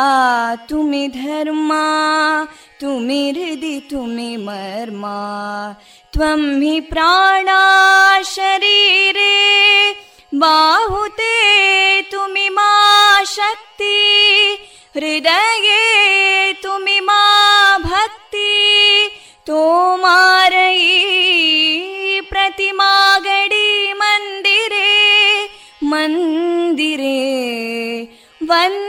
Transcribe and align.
तुमि 0.70 1.06
धर्मा 1.14 1.84
तुमि 2.81 3.23
हृदि 3.35 3.79
तुमि 3.89 4.35
मर्मा 4.43 5.15
त्वं 6.13 6.41
हि 6.61 6.79
प्राणा 6.91 7.61
शरीरे 8.25 9.33
बाहुते 10.43 11.33
तुमि 12.11 12.47
मा 12.57 12.71
शक्ति 13.33 13.97
हृदये 14.95 16.53
तुमि 16.63 16.99
मा 17.07 17.23
भक्ति 17.87 18.51
तोमारयी 19.47 20.85
प्रतिमा 22.29 22.91
गडी 23.27 23.93
मन्दिरे 24.03 24.93
मन्दिरे 25.91 27.17
वंदे 28.51 28.88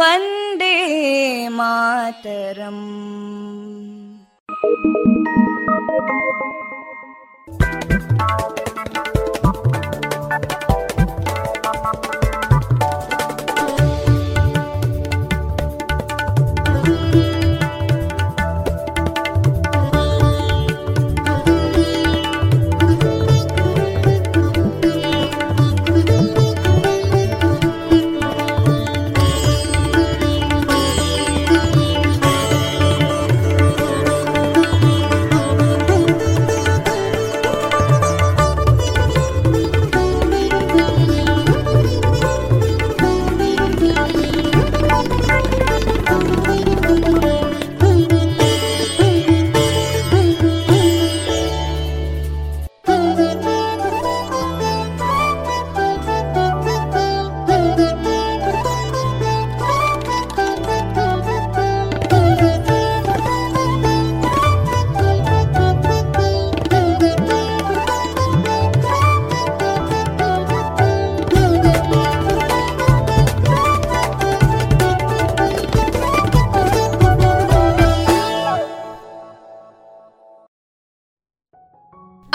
वन्दे 0.00 0.76
मातरम् 1.58 2.84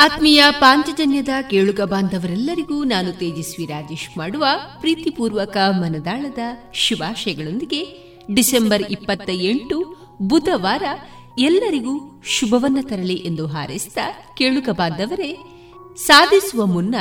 ಆತ್ಮೀಯ 0.03 0.45
ಪಾಂಚಜನ್ಯದ 0.51 1.29
ಕೇಳುಗ 1.51 1.81
ಬಾಂಧವರೆಲ್ಲರಿಗೂ 1.81 2.85
ನಾನು 2.85 3.13
ತೇಜಸ್ವಿ 3.13 3.67
ರಾಜೇಶ್ 3.67 4.19
ಮಾಡುವ 4.19 4.47
ಪ್ರೀತಿಪೂರ್ವಕ 4.81 5.57
ಮನದಾಳದ 5.71 6.39
ಶುಭಾಶಯಗಳೊಂದಿಗೆ 6.73 7.87
ಡಿಸೆಂಬರ್ 8.35 8.83
ಇಪ್ಪತ್ತ 8.83 9.31
ಎಂಟು, 9.31 9.97
ಬುಧವಾರ 10.23 10.83
ಎಲ್ಲರಿಗೂ 11.39 12.23
ಶುಭವನ್ನ 12.27 12.79
ತರಲಿ 12.83 13.15
ಎಂದು 13.15 13.47
ಹಾರೈಸಿದ 13.47 13.99
ಕೇಳುಗ 14.37 14.69
ಬಾಂಧವರೇ, 14.69 15.37
ಸಾಧಿಸುವ 15.97 16.67
ಮುನ್ನ 16.67 16.95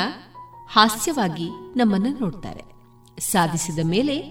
ಹಾಸ್ಯವಾಗಿ 0.70 1.50
ನಮ್ಮನ್ನು 1.78 2.10
ನೋಡ್ತಾರೆ. 2.10 2.64
ಸಾಧಿಸಿದ 3.22 3.80
ಮೇಲೆ 3.84 4.24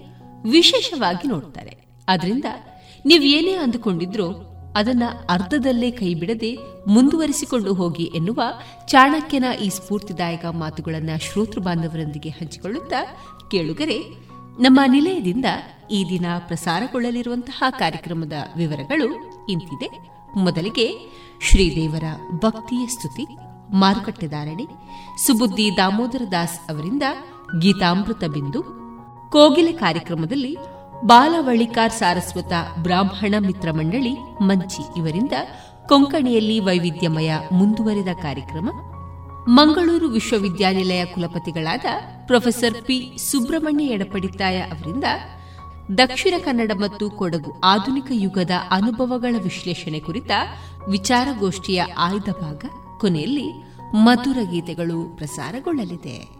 ವಿಶೇಷವಾಗಿ 0.49 1.27
ನೋಡ್ತಾರೆ. 1.27 1.77
ಆದ್ರಿಂದ 2.09 2.45
ನೀವೇನೇ 3.05 3.53
ಅಂದುಕೊಂಡಿದ್ರೋ 3.53 4.48
ಅದನ್ನ 4.75 5.03
ಅರ್ಧದಲ್ಲೇ 5.29 5.91
ಕೈಬಿಡದೆ 5.91 6.57
ಮುಂದುವರಿಸಿಕೊಂಡು 6.87 7.73
ಹೋಗಿ 7.73 8.03
ಎನ್ನುವ 8.03 8.41
ಚಾಣಕ್ಯನ 8.87 9.43
ಈ 9.63 9.69
ಸ್ಫೂರ್ತಿದಾಯಕ 9.69 10.45
ಮಾತುಗಳನ್ನು 10.45 11.19
ಶ್ರೋತೃ 11.19 11.59
ಬಾಂಧವರೊಂದಿಗೆ 11.59 12.29
ಹಂಚಿಕೊಳ್ಳುತ್ತಾ 12.29 13.17
ಕೇಳುಗರೆ, 13.51 13.97
ನಮ್ಮ 14.37 14.79
ನಿಲಯದಿಂದ 14.87 15.45
ಈ 15.91 16.05
ದಿನ 16.09 16.25
ಪ್ರಸಾರಗೊಳ್ಳಲಿರುವಂತಹ 16.47 17.63
ಕಾರ್ಯಕ್ರಮದ 17.69 18.33
ವಿವರಗಳು 18.57 19.05
ಇಂತಿದೆ. 19.47 20.09
ಮೊದಲಿಗೆ 20.35 20.99
ಶ್ರೀದೇವರ 21.41 22.03
ಭಕ್ತಿಯ 22.31 22.87
ಸ್ತುತಿ 22.87 23.25
ಮಾರುಕಟ್ಟೆದಾರಣೆ 23.73 24.65
ಸುಬುದ್ದಿ 25.27 25.77
ದಾಮೋದರ 25.77 26.21
ದಾಸ್ 26.31 26.71
ಅವರಿಂದ 26.71 27.03
ಗೀತಾಮೃತ 27.59 28.23
ಬಿಂದು. 28.23 28.61
ಕೋಗಿಲೆ 29.29 29.71
ಕಾರ್ಯಕ್ರಮದಲ್ಲಿ 29.71 30.57
ಬಾಲವಳಿಕಾರ್ 31.05 31.91
ಸಾರಸ್ವತ 31.91 32.53
ಬ್ರಾಹ್ಮಣ 32.77 33.35
ಮಿತ್ರ 33.39 33.71
ಮಂಡಳಿ 33.71 34.13
ಮಂಚಿ 34.41 34.99
ಇವರಿಂದ 34.99 35.31
ಕೊಂಕಣಿಯಲ್ಲಿ 35.87 36.59
ವೈವಿಧ್ಯಮಯ 36.59 37.33
ಮುಂದುವರಿದ 37.51 38.07
ಕಾರ್ಯಕ್ರಮ. 38.21 38.69
ಮಂಗಳೂರು 39.47 40.07
ವಿಶ್ವವಿದ್ಯಾನಿಲಯ 40.07 41.05
ಕುಲಪತಿಗಳಾದ 41.05 41.85
ಪ್ರೊಫೆಸರ್ 42.25 42.81
ಪಿ 42.85 43.17
ಸುಬ್ರಹ್ಮಣ್ಯ 43.17 43.85
ಎಡಪಡಿತಾಯ 43.85 44.59
ಅವರಿಂದ 44.59 45.03
ದಕ್ಷಿಣ 45.97 46.33
ಕನ್ನಡ 46.45 46.71
ಮತ್ತು 46.75 47.09
ಕೊಡಗು 47.09 47.59
ಆಧುನಿಕ 47.59 48.05
ಯುಗದ 48.11 48.51
ಅನುಭವಗಳ 48.71 49.35
ವಿಶ್ಲೇಷಣೆ 49.43 49.99
ಕುರಿತ 49.99 50.31
ವಿಚಾರಗೋಷ್ಠಿಯ 50.89 51.83
ಆಯ್ದ 51.97 52.29
ಭಾಗ 52.41 52.65
ಕೊನೆಯಲ್ಲಿ 52.99 53.49
ಮಧುರ 53.95 54.37
ಗೀತೆಗಳು 54.51 55.17
ಪ್ರಸಾರಗೊಳ್ಳಲಿದೆ. 55.17 56.39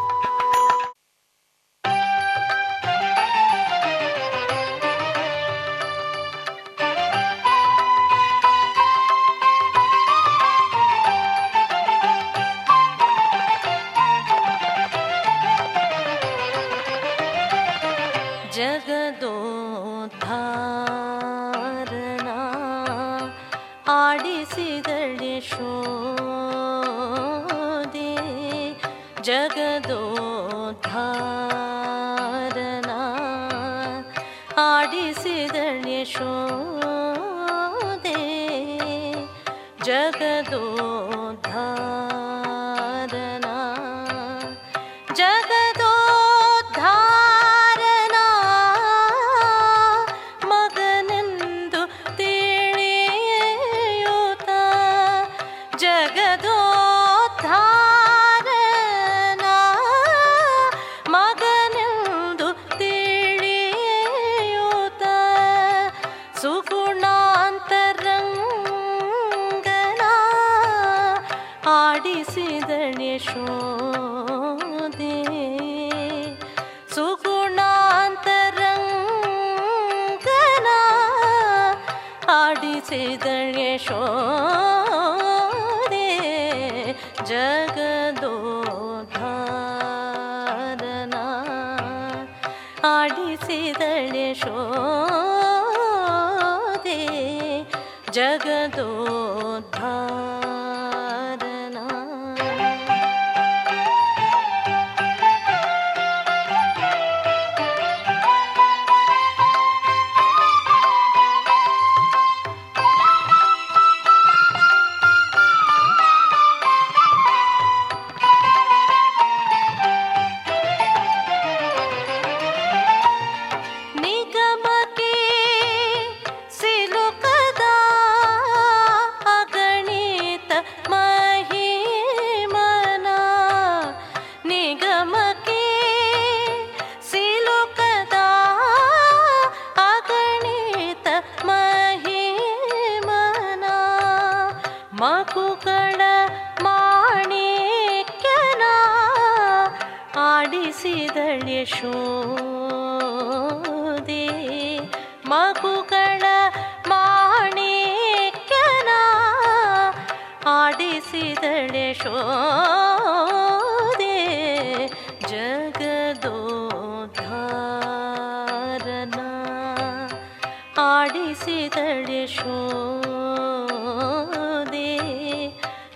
डि 171.13 171.33
सिधो 171.35 171.91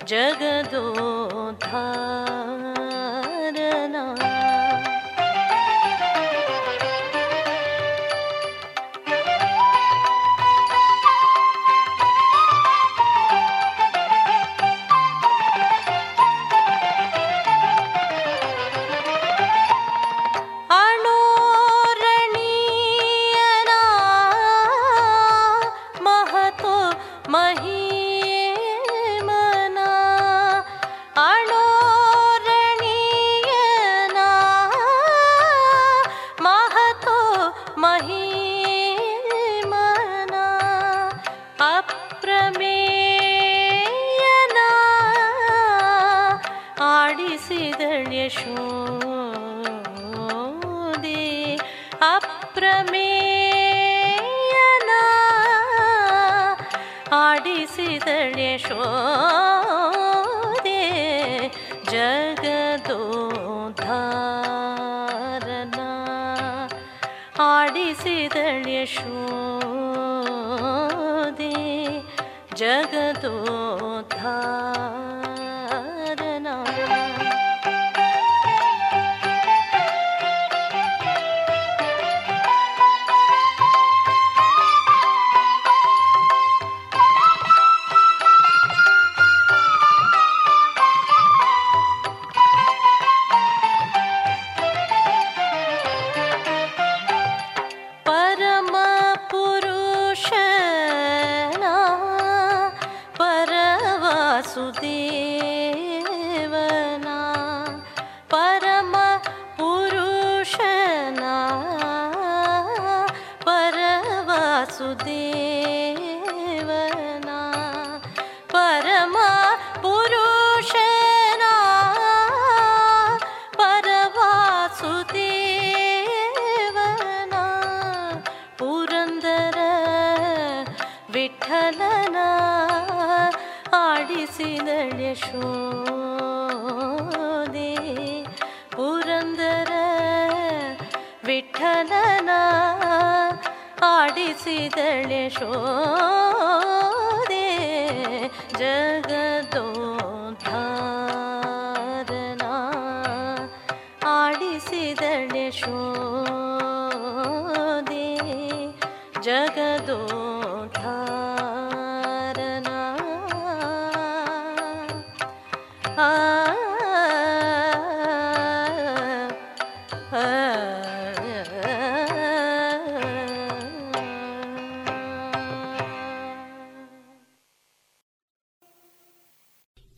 ಜಗದೋಧಾ 0.10 2.25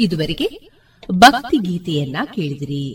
ಇದುವರೆಗೆ 0.08 0.47
ಭಕ್ತಿ 1.12 1.58
ಗೀತೆಯನ್ನ 1.58 2.18
ಕೇಳಿದಿರಿ. 2.36 2.86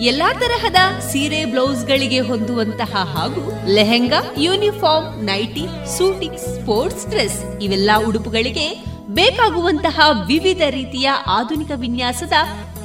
ಎಲ್ಲಾ 0.00 0.32
ತರಹದ 0.32 0.80
ಸೀರೆ, 1.00 1.44
ಬ್ಲೌಸ್ 1.44 1.86
ಗಳಿಗೆ 1.86 2.20
ಹೊಂದುವಂತಹ 2.20 2.96
ಹಾಗೂ 3.16 3.42
lehenga, 3.74 4.20
uniform, 4.38 5.24
nighty, 5.24 5.64
suiting, 5.98 6.38
sports 6.38 7.06
dress 7.06 7.62
ಇವೆಲ್ಲ 7.62 7.90
ಉಡುಪುಗಳಿಗೆ 8.08 8.66
ಬೇಕಾಗುವಂತಹ 9.08 10.26
ವಿವಿಧ 10.26 10.62
ರೀತಿಯ 10.70 11.10
ಆಧುನಿಕ 11.26 11.70
ವಿನ್ಯಾಸದ 11.74 12.32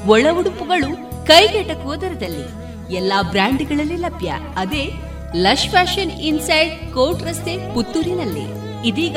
ಒಳ 0.06 0.26
ಉಡುಪುಗಳು 0.38 0.90
ಕೈಗೆಟಕುವ 1.26 1.94
ದರದಲ್ಲಿ 1.96 2.46
ಎಲ್ಲಾ 2.96 3.22
ಬ್ರ್ಯಾಂಡ್ಗಳಲ್ಲಿ 3.22 3.96
ಲಭ್ಯ. 3.96 4.32
ಅದೇ 4.56 4.84
ಲಶ್ 5.36 5.68
ಫ್ಯಾಷನ್ 5.68 6.10
ಇನ್ಸೈಡ್ 6.20 6.94
ಕೋರ್ಟ್ 6.94 7.22
ರಸ್ತೆ 7.22 7.74
ಪುತ್ತೂರಿನಲ್ಲಿ. 7.74 8.46
ಇದೀಗ 8.88 9.16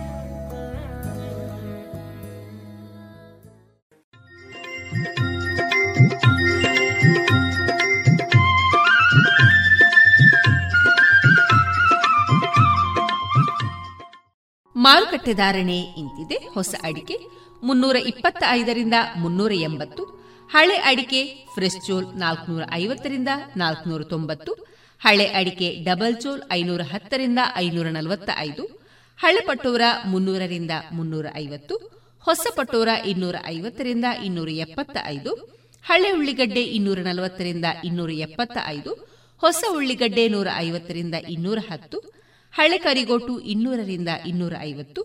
ಮಾರುಕಟ್ಟೆ 14.91 15.33
ಧಾರಣೆ 15.39 15.77
ಇಂತಿದೆ. 16.01 16.37
ಹೊಸ 16.53 16.73
ಅಡಿಕೆ 16.87 17.15
ಮುನ್ನೂರ 17.63 17.97
ಇಪ್ಪತ್ತ 18.11 18.43
ಐದರಿಂದ 18.51 18.97
ಮುನ್ನೂರ 19.15 19.53
ಎಂಬತ್ತು 19.67 20.03
ಹಳೆ 20.49 20.77
ಅಡಿಕೆ 20.89 21.19
ಫ್ರೆಶ್ 21.53 21.77
ಚೋಲ್ 21.85 22.07
ನಾಲ್ಕನೂರ 22.15 22.63
ಐವತ್ತರಿಂದ 22.73 23.31
ನಾಲ್ಕನೂರ 23.57 24.01
ತೊಂಬತ್ತು 24.03 24.51
ಹಳೆ 25.01 25.25
ಅಡಿಕೆ 25.39 25.67
ಡಬಲ್ 25.83 26.15
ಚೋಲ್ 26.15 26.41
ಐನೂರ 26.51 26.81
ಹತ್ತರಿಂದ 26.91 27.41
ಐನೂರ 27.57 27.87
ನಲವತ್ತ 27.89 28.29
ಐದು 28.39 28.63
ಹಳೆ 29.19 29.41
ಪಟೋರ 29.47 29.83
ಮುನ್ನೂರರಿಂದ 30.05 30.73
ಮುನ್ನೂರ 30.91 31.27
ಐವತ್ತು 31.35 31.75
ಹೊಸ 32.23 32.45
ಪಟೋರ 32.55 32.89
ಇನ್ನೂರ 33.05 33.35
ಐವತ್ತರಿಂದ 33.47 34.07
ಇನ್ನೂರ 34.23 34.49
ಎಪ್ಪತ್ತ 34.65 34.97
ಐದು 35.07 35.31
ಹಳೆ 35.85 36.09
ಉಳ್ಳಿಗಡ್ಡೆ 36.11 36.63
ಇನ್ನೂರ 36.77 36.99
ನಲವತ್ತರಿಂದ 37.01 37.67
ಇನ್ನೂರ 37.83 38.11
ಎಪ್ಪತ್ತ 38.25 38.57
ಐದು 38.67 38.91
ಹೊಸ 39.41 39.63
ಉಳ್ಳಿಗಡ್ಡೆ 39.71 40.25
ನೂರ 40.27 40.47
ಐವತ್ತರಿಂದ 40.59 41.15
ಇನ್ನೂರ 41.29 41.59
ಹತ್ತು 41.69 41.99
ಹಳೆ 42.53 42.77
ಕರಿಗೊಟ್ಟು 42.77 43.39
ಇನ್ನೂರರಿಂದ 43.39 44.09
ಇನ್ನೂರ 44.25 44.53
ಐವತ್ತು 44.59 45.01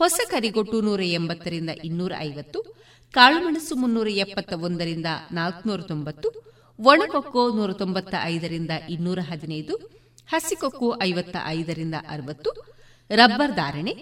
ಹೊಸ 0.00 0.20
ಕರಿಗೊಟ್ಟು 0.30 0.80
ನೂರ 0.80 1.02
ಎಂಬತ್ತರಿಂದ 1.02 1.70
ಇನ್ನೂರ 1.84 2.12
ಐವತ್ತು 2.20 2.58
ಕಾಳುಮೆಣಸು 3.14 3.74
ಮುನ್ನೂರ 3.76 4.08
ಎಪ್ಪತ್ತ 4.08 4.52
ಒಂದರಿಂದ 4.52 5.06
ನಾಲ್ಕುನೂರ 5.32 5.80
ತೊಂಬತ್ತು 5.80 6.28
ಒಣಕೊಕ್ಕೋ 6.78 7.42
ನೂರ 7.56 7.72
ತೊಂಬತ್ತ 7.72 8.14
ಐದರಿಂದ 8.24 8.70
ಇನ್ನೂರ 8.88 9.18
ಹದಿನೈದು 9.30 9.76
ಹಸಿಕೊಕ್ಕೋ 10.26 10.88
ಐವತ್ತ 11.02 11.36
ಐದರಿಂದ 11.46 11.94
ಅರವತ್ತು, 12.08 12.50
ರಬ್ಬರ್ 13.10 13.54
ಧಾರಣೆ, 13.54 13.94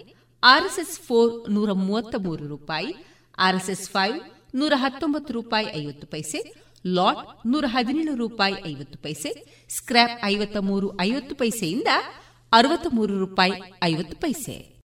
ಆರ್ಎಸ್ಎಸ್ 0.43 0.99
ಫೋರ್ 0.99 1.49
ನೂರ 1.49 1.71
ಮೂವತ್ತ 1.71 2.15
ಮೂರು 2.17 2.47
ರೂಪಾಯಿ, 2.47 2.91
ಆರ್ಎಸ್ಎಸ್ 3.37 3.89
ಫೈವ್ 3.89 4.17
ನೂರ 4.55 4.73
ಹತ್ತೊಂಬತ್ತು 4.75 5.33
ರೂಪಾಯಿ 5.33 5.67
ಐವತ್ತು 5.81 6.07
ಪೈಸೆ, 6.07 6.39
ಲಾಟ್ 6.85 7.47
ನೂರ 7.47 7.65
ಹದಿನೇಳು 7.67 8.15
ರೂಪಾಯಿ 8.15 8.55
ಐವತ್ತು 8.65 8.97
ಪೈಸೆ 8.97 9.31
ಸ್ಕ್ರಾಪ್ 9.69 10.25
ಐವತ್ತ 10.25 10.57
ಮೂರು 10.57 11.01
ಐವತ್ತು 11.01 11.35
ಪೈಸೆಯಿಂದ 11.35 11.87
ಅರವತ್ತ 12.53 12.87
ಮೂರು 12.91 13.19
ರೂಪಾಯಿ 13.19 13.51
ಐವತ್ತು 13.83 14.17
ಪೈಸೆ. 14.17 14.77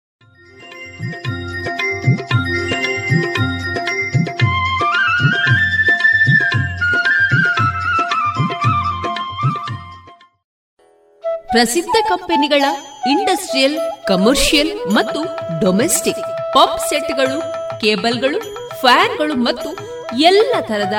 ಪ್ರಸಿದ್ಧ 11.48 11.96
ಕಂಪನಿಗಳ 12.08 12.64
ಇಂಡಸ್ಟ್ರಿಯಲ್, 13.10 14.06
ಕಮರ್ಷಿಯಲ್ 14.06 14.88
ಮತ್ತು 14.90 15.22
ಡೊಮೆಸ್ಟಿಕ್ 15.60 16.54
ಪಾಪ್ 16.54 16.80
ಸೆಟ್ಗಳು, 16.88 17.40
ಕೇಬಲ್ಗಳು, 17.80 18.70
ಫ್ಯಾನ್ಗಳು 18.80 19.34
ಮತ್ತು 19.34 19.70
ಎಲ್ಲ 20.18 20.54
ತರದ 20.60 20.94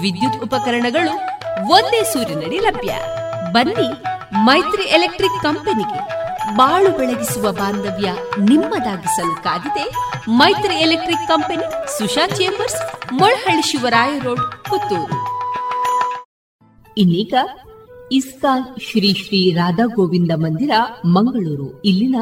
ವಿದ್ಯುತ್ 0.00 0.42
ಉಪಕರಣಗಳು 0.42 1.14
ಒಂದೇ 1.70 2.02
ಸೂರಿನಡಿ 2.02 2.58
ಲಭ್ಯ. 2.58 2.94
ಬನ್ನಿ 3.52 4.11
ಮೈತ್ರಿ 4.32 4.82
ಎಲೆಕ್ಟ್ರಿಕ್ 4.82 5.42
ಕಂಪನಿಗೆ 5.42 6.22
ಬಾಳು 6.56 6.98
ಬೆಳಗಿಸುವ 6.98 7.52
ಬಾಂಧವ್ಯ 7.52 8.12
ನಿಮ್ಮದಾಗಿಸಲು 8.38 9.42
ಕಾದಿದೆ 9.42 9.94
Maitri 10.28 10.74
electric 10.74 11.28
company 11.28 11.98
Susha 11.98 12.26
chambers, 12.26 13.12
Molahalli 13.12 13.62
Shivaraya 13.62 14.18
road, 14.18 14.40
Puttur. 14.40 15.32
ಇನ್ನೀಗ 16.98 17.34
ಇಸ್ಕಾನ್ 18.12 18.80
ಶ್ರೀ 18.80 19.14
ಶ್ರೀ 19.14 19.52
ರಾಧಾ 19.52 19.86
ಗೋವಿಂದ 19.86 20.30
ಮಂದಿರ, 20.34 20.70
ಮಂಗಳೂರು. 21.04 21.82
ಇಲ್ಲಿನ 21.82 22.16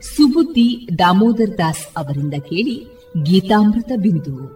ಸುಬುದ್ದಿ 0.00 0.88
ದಾಮೋದರ್ 0.98 1.58
ದಾಸ್ 1.58 1.86
ಅವರಿಂದ 1.96 2.34
ಕೇಳಿ 2.34 2.86
ಗೀತಾಮೃತ 3.22 3.92
ಬಿಂದು. 3.96 4.46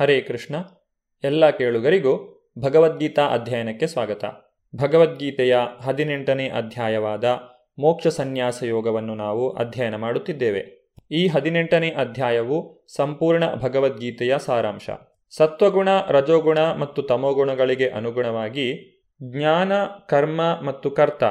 ಹರೇ 0.00 0.20
ಕೃಷ್ಣ. 0.20 0.54
ಎಲ್ಲ 1.24 1.50
ಕೇಳುಗರಿಗೂ 1.50 2.30
ಭಗವದ್ಗೀತಾ 2.58 3.22
ಅಧ್ಯಯನಕ್ಕೆ 3.22 3.86
ಸ್ವಾಗತ. 3.86 4.43
ಭಗವದ್ಗೀತೆಯ 4.76 5.56
ಹದಿನೆಂಟನೇ 5.82 6.48
ಅಧ್ಯಾಯವಾದ 6.48 7.24
ಮೋಕ್ಷ 7.78 8.06
ಸನ್ಯಾಸ 8.06 8.62
ಯೋಗವನ್ನು 8.62 9.14
ನಾವು 9.14 9.50
ಅಧ್ಯಯನ 9.50 9.96
ಮಾಡುತ್ತಿದ್ದೇವೆ. 9.96 10.90
ಈ 11.10 11.26
ಹದಿನೆಂಟನೇ 11.26 11.88
ಅಧ್ಯಾಯವು 11.88 12.84
ಸಂಪೂರ್ಣ 12.96 13.54
ಭಗವದ್ಗೀತೆಯ 13.54 14.34
ಸಾರಾಂಶ. 14.38 14.90
ಸತ್ವಗುಣ, 15.36 15.88
ರಜೋಗುಣ 16.08 16.58
ಮತ್ತು 16.58 17.02
ತಮೋಗುಣಗಳಿಗೆ 17.02 17.88
ಅನುಗುಣವಾಗಿ 17.88 18.90
ಜ್ಞಾನ, 19.22 19.72
ಕರ್ಮ 19.84 20.40
ಮತ್ತು 20.64 20.90
ಕರ್ತ 20.90 21.22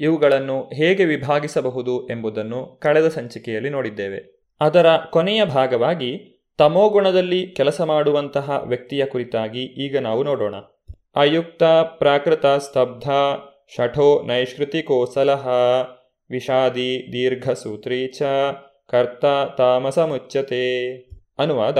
ಇವುಗಳನ್ನು 0.00 0.62
ಹೇಗೆ 0.62 1.04
ವಿಭಾಗಿಸಬಹುದು 1.04 2.06
ಎಂಬುದನ್ನು 2.06 2.78
ಕಳೆದ 2.82 3.08
ಸಂಚಿಕೆಯಲ್ಲಿ 3.08 3.70
ನೋಡಿದ್ದೇವೆ. 3.70 4.46
ಅದರ 4.60 4.86
ಕೊನೆಯ 5.10 5.44
ಭಾಗವಾಗಿ 5.44 6.42
ತಮೋಗುಣದಲ್ಲಿ 6.58 7.46
ಕೆಲಸ 7.46 7.80
ಮಾಡುವಂತಹ 7.80 8.62
ವ್ಯಕ್ತಿಯ 8.66 9.06
ಕುರಿತಾಗಿ 9.06 9.62
ಈಗ 9.62 9.98
ನಾವು 9.98 10.24
ನೋಡೋಣ. 10.24 10.54
ಅಯುಕ್ತ 11.16 11.62
ಪ್ರಾಕೃತ 11.98 12.46
ಸ್ತಬ್ಧ 12.46 13.10
ಶಠೋ 13.76 14.22
ನೈಷ್ಕೃತಿಕೋಸಲಹ 14.26 15.48
ವಿಷಾದಿ 16.30 17.12
ದೀರ್ಘಸೂತ್ರೀ 17.12 18.06
ಚ 18.06 18.22
ಕರ್ತ 18.88 19.24
ತಾಮಸಮುಚ್ಯತೆ. 19.58 20.96
ಅನುವಾದ, 21.38 21.78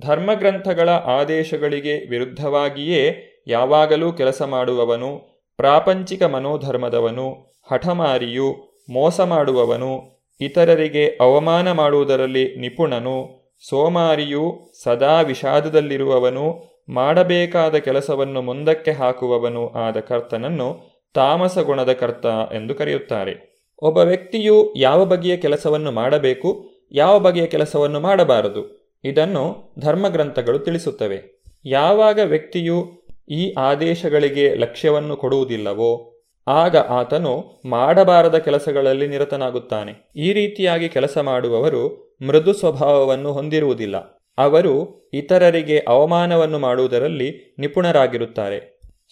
ಧರ್ಮಗ್ರಂಥಗಳ 0.00 0.88
ಆದೇಶಗಳಿಗೆ 0.88 2.08
ವಿರುದ್ಧವಾಗಿಯೇ 2.08 3.26
ಯಾವಾಗಲೂ 3.46 4.12
ಕೆಲಸ 4.12 4.42
ಮಾಡುವವನು, 4.42 5.42
ಪ್ರಾಪಂಚಿಕ 5.56 6.22
ಮನೋಧರ್ಮದವನು, 6.22 7.32
ಹಠಮಾರಿಯು 7.72 8.80
ಮೋಸ 8.90 9.20
ಮಾಡುವವನು, 9.20 10.22
ಇತರರಿಗೆ 10.40 11.18
ಅವಮಾನ 11.20 11.72
ಮಾಡುವುದರಲ್ಲಿ 11.72 12.56
ನಿಪುಣನು, 12.56 13.40
ಸೋಮಾರಿಯು 13.68 14.72
ಸದಾ 14.82 15.20
ವಿಷಾದದಲ್ಲಿರುವವನು 15.20 16.69
ಮಾಡಬೇಕಾದ 16.90 17.74
ಕೆಲಸವನ್ನು 17.74 18.42
ಮುಂದಕ್ಕೆ 18.42 18.90
ಹಾಕುವವನು 18.90 19.68
ಆದ 19.68 19.96
ಕರ್ತನನ್ನು 20.00 20.90
ತಾಮಸ 21.14 21.58
ಗುಣದ 21.58 21.92
ಕರ್ತ 21.92 22.26
ಎಂದು 22.52 22.74
ಕರೆಯುತ್ತಾರೆ. 22.74 23.50
ಒಬ್ಬ 23.78 23.98
ವ್ಯಕ್ತಿಯು 23.98 24.74
ಯಾವ 24.76 25.04
ಬಗೆಯ 25.04 25.36
ಕೆಲಸವನ್ನು 25.36 25.92
ಮಾಡಬೇಕು, 25.92 26.64
ಯಾವ 26.92 27.18
ಬಗೆಯ 27.18 27.46
ಕೆಲಸವನ್ನು 27.46 28.00
ಮಾಡಬಾರದು, 28.00 28.92
ಇದನ್ನು 29.04 29.72
ಧರ್ಮಗ್ರಂಥಗಳು 29.78 30.58
ತಿಳಿಸುತ್ತವೆ. 30.58 31.42
ಯಾವಾಗ 31.64 32.18
ವ್ಯಕ್ತಿಯು 32.24 33.00
ಈ 33.28 33.54
ಆದೇಶಗಳಿಗೆ 33.58 34.54
ಲಕ್ಷ್ಯವನ್ನು 34.54 35.16
ಕೊಡುವುದಿಲ್ಲವೋ, 35.16 36.12
ಆಗ 36.48 36.76
ಆತನು 36.76 37.62
ಮಾಡಬಾರದ 37.68 38.38
ಕೆಲಸಗಳಲ್ಲಿ 38.38 39.06
ನಿರತನಾಗುತ್ತಾನೆ. 39.06 40.12
ಈ 40.16 40.32
ರೀತಿಯಾಗಿ 40.32 40.88
ಕೆಲಸ 40.88 41.18
ಮಾಡುವವರು 41.18 42.16
ಮೃದು 42.26 42.52
ಸ್ವಭಾವವನ್ನು 42.52 43.32
ಹೊಂದಿರುವುದಿಲ್ಲ. 43.32 44.19
ಅವರು 44.40 44.74
ಇತರರಿಗೆ 45.14 45.78
ಅವಮಾನವನ್ನು 45.88 46.58
ಮಾಡುವುದರಲ್ಲಿ 46.58 47.28
ನಿಪುಣರಾಗಿರುತ್ತಾರೆ, 47.58 48.58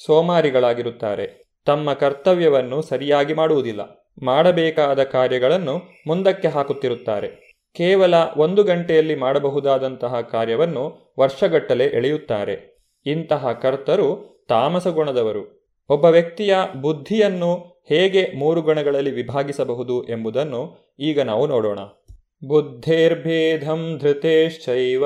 ಸೋಮಾರಿಗಳಾಗಿರುತ್ತಾರೆ. 0.06 1.26
ತಮ್ಮ 1.66 1.92
ಕರ್ತವ್ಯವನ್ನು 1.92 2.78
ಸರಿಯಾಗಿ 2.82 3.34
ಮಾಡುವುದಿಲ್ಲ, 3.34 3.82
ಮಾಡಬೇಕಾದ 4.22 5.02
ಕಾರ್ಯಗಳನ್ನು 5.02 5.74
ಮುಂದಕ್ಕೆ 6.06 6.48
ಹಾಕುತ್ತಿರುತ್ತಾರೆ. 6.48 7.28
ಕೇವಲ 7.76 8.14
ಒಂದು 8.36 8.62
ಗಂಟೆಯಲ್ಲಿ 8.62 9.14
ಮಾಡಬಹುದಾದಂತಹ 9.14 10.20
ಕಾರ್ಯವನ್ನು 10.20 10.84
ವರ್ಷಗಟ್ಟಲೆ 11.20 11.84
ಎಳೆಯುತ್ತಾರೆ. 11.84 12.56
ಇಂತಹ 13.06 13.52
ಕರ್ತರು 13.62 14.08
ತಾಮಸ 14.48 14.86
ಗುಣದವರು 14.88 15.42
ಒಬ್ಬ 15.90 16.04
ವ್ಯಕ್ತಿಯ 16.04 16.54
ಬುದ್ಧಿಯನ್ನು 16.80 17.52
ಹೇಗೆ 17.88 18.22
ಮೂರು 18.38 18.60
ಗುಣಗಳಲ್ಲಿ 18.62 19.10
ವಿಭಾಗಿಸಬಹುದು 19.10 19.96
ಎಂಬುದನ್ನು 20.08 20.62
ಈಗ 21.00 21.20
ನಾವು 21.20 21.46
ನೋಡೋಣ. 21.46 21.80
ಬುದ್ಧೇರ್ಭೇದಂ 22.46 24.00
धृतेश्चैव 24.02 25.04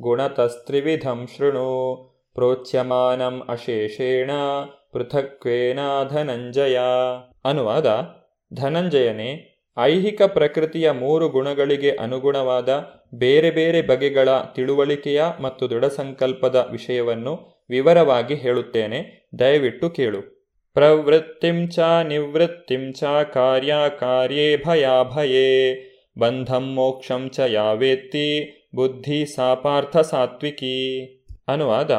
ಗುಣತಸ್ತ್ರಿವಿಧಂ 0.00 1.28
ಶೃಣು 1.36 1.94
ಪ್ರೋಚ್ಯಮಾನಂ 2.34 3.42
ಅಶೇಷೇಣ 3.48 4.30
ಪೃಥಕ್ವೇನ 4.92 5.78
ಧನಂಜಯ 6.10 6.78
ಅನುವಾದ 7.44 8.08
ಧನಂಜಯನೇ 8.54 9.62
ಐಹಿಕ 9.78 10.22
ಪ್ರಕೃತಿಯ 10.22 10.90
ಮೂರು 10.90 11.28
ಗುಣಗಳಿಗೆ 11.28 11.90
ಅನುಗುಣವಾದ 11.90 12.90
ಬೇರೆ 13.14 13.50
ಬೇರೆ 13.50 13.82
ಬಗೆಗಳ 13.82 14.28
ತಿಳುವಳಿಕೆಯ 14.54 15.22
ಮತ್ತು 15.40 15.70
ದೃಢ 15.70 15.84
ಸಂಕಲ್ಪದ 15.84 16.68
ವಿಷಯವನ್ನು 16.70 17.64
ವಿವರವಾಗಿ 17.70 18.34
ಹೇಳುತ್ತೇನೆ. 18.34 19.28
ದಯವಿಟ್ಟು 19.38 19.90
ಕೇಳು. 19.90 20.50
ಪ್ರವೃತ್ತಿಂಚ 20.74 21.78
ನಿವೃತ್ತಿಂಚ 21.78 23.04
ಕಾರ್ಯ 23.34 23.74
ಕಾರ್ಯೇ 24.00 24.56
ಭಯಾಭಯೇ 24.56 25.74
ಬಂಧಂ 26.18 26.74
ಮೋಕ್ಷಂ 26.74 27.30
ಚ 27.30 27.40
ಯಾವೇತ್ತಿ? 27.40 28.28
ಬುದ್ಧಿ 28.74 29.26
ಸಾಪಾರ್ಥ 29.26 29.96
ಸಾತ್ವಿಕಿ. 29.96 30.76
ಅನುವಾದ, 31.48 31.90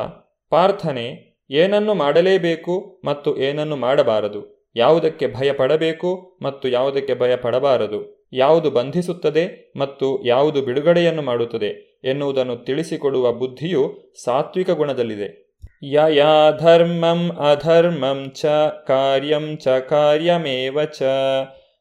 ಪಾರ್ಥನೆ 0.49 1.37
ಏನನ್ನು 1.51 1.93
ಮಾಡಲೇಬೇಕು 1.93 3.01
ಮತ್ತು 3.05 3.37
ಏನನ್ನು 3.37 3.75
ಮಾಡಬಾರದು? 3.75 4.71
ಯಾವುದಕ್ಕೆ 4.75 5.27
ಭಯಪಡಬೇಕು 5.27 6.37
ಮತ್ತು 6.41 6.69
ಯಾವುದಕ್ಕೆ 6.69 7.15
ಭಯಪಡಬಾರದು? 7.15 8.27
ಯಾವುದು 8.33 8.71
ಬಂಧಿಸುತ್ತದೆ 8.71 9.73
ಮತ್ತು 9.75 10.25
ಯಾವುದು 10.25 10.61
ಬಿಡುಗಡೆಯನ್ನು 10.61 11.21
ಮಾಡುತ್ತದೆ 11.21 11.99
ಎನ್ನುವುದನ್ನು 12.03 12.55
ತಿಳಿಸಿಕೊಡುವ 12.57 13.31
ಬುದ್ಧಿಯು 13.31 14.13
ಸಾತ್ವಿಕ 14.23 14.69
ಗುಣದಲ್ಲಿದೆ. 14.69 15.47
ಯಯಾ 15.83 16.51
ಧರ್ಮಂ 16.59 17.29
ಅಧರ್ಮಂ 17.29 18.31
ಚ, 18.35 18.45
ಕಾರ್ಯಂ 18.87 19.57
ಚ, 19.57 19.67
ಕಾರ್ಯಮೇವ 19.67 20.83
ಚ. 20.83 21.01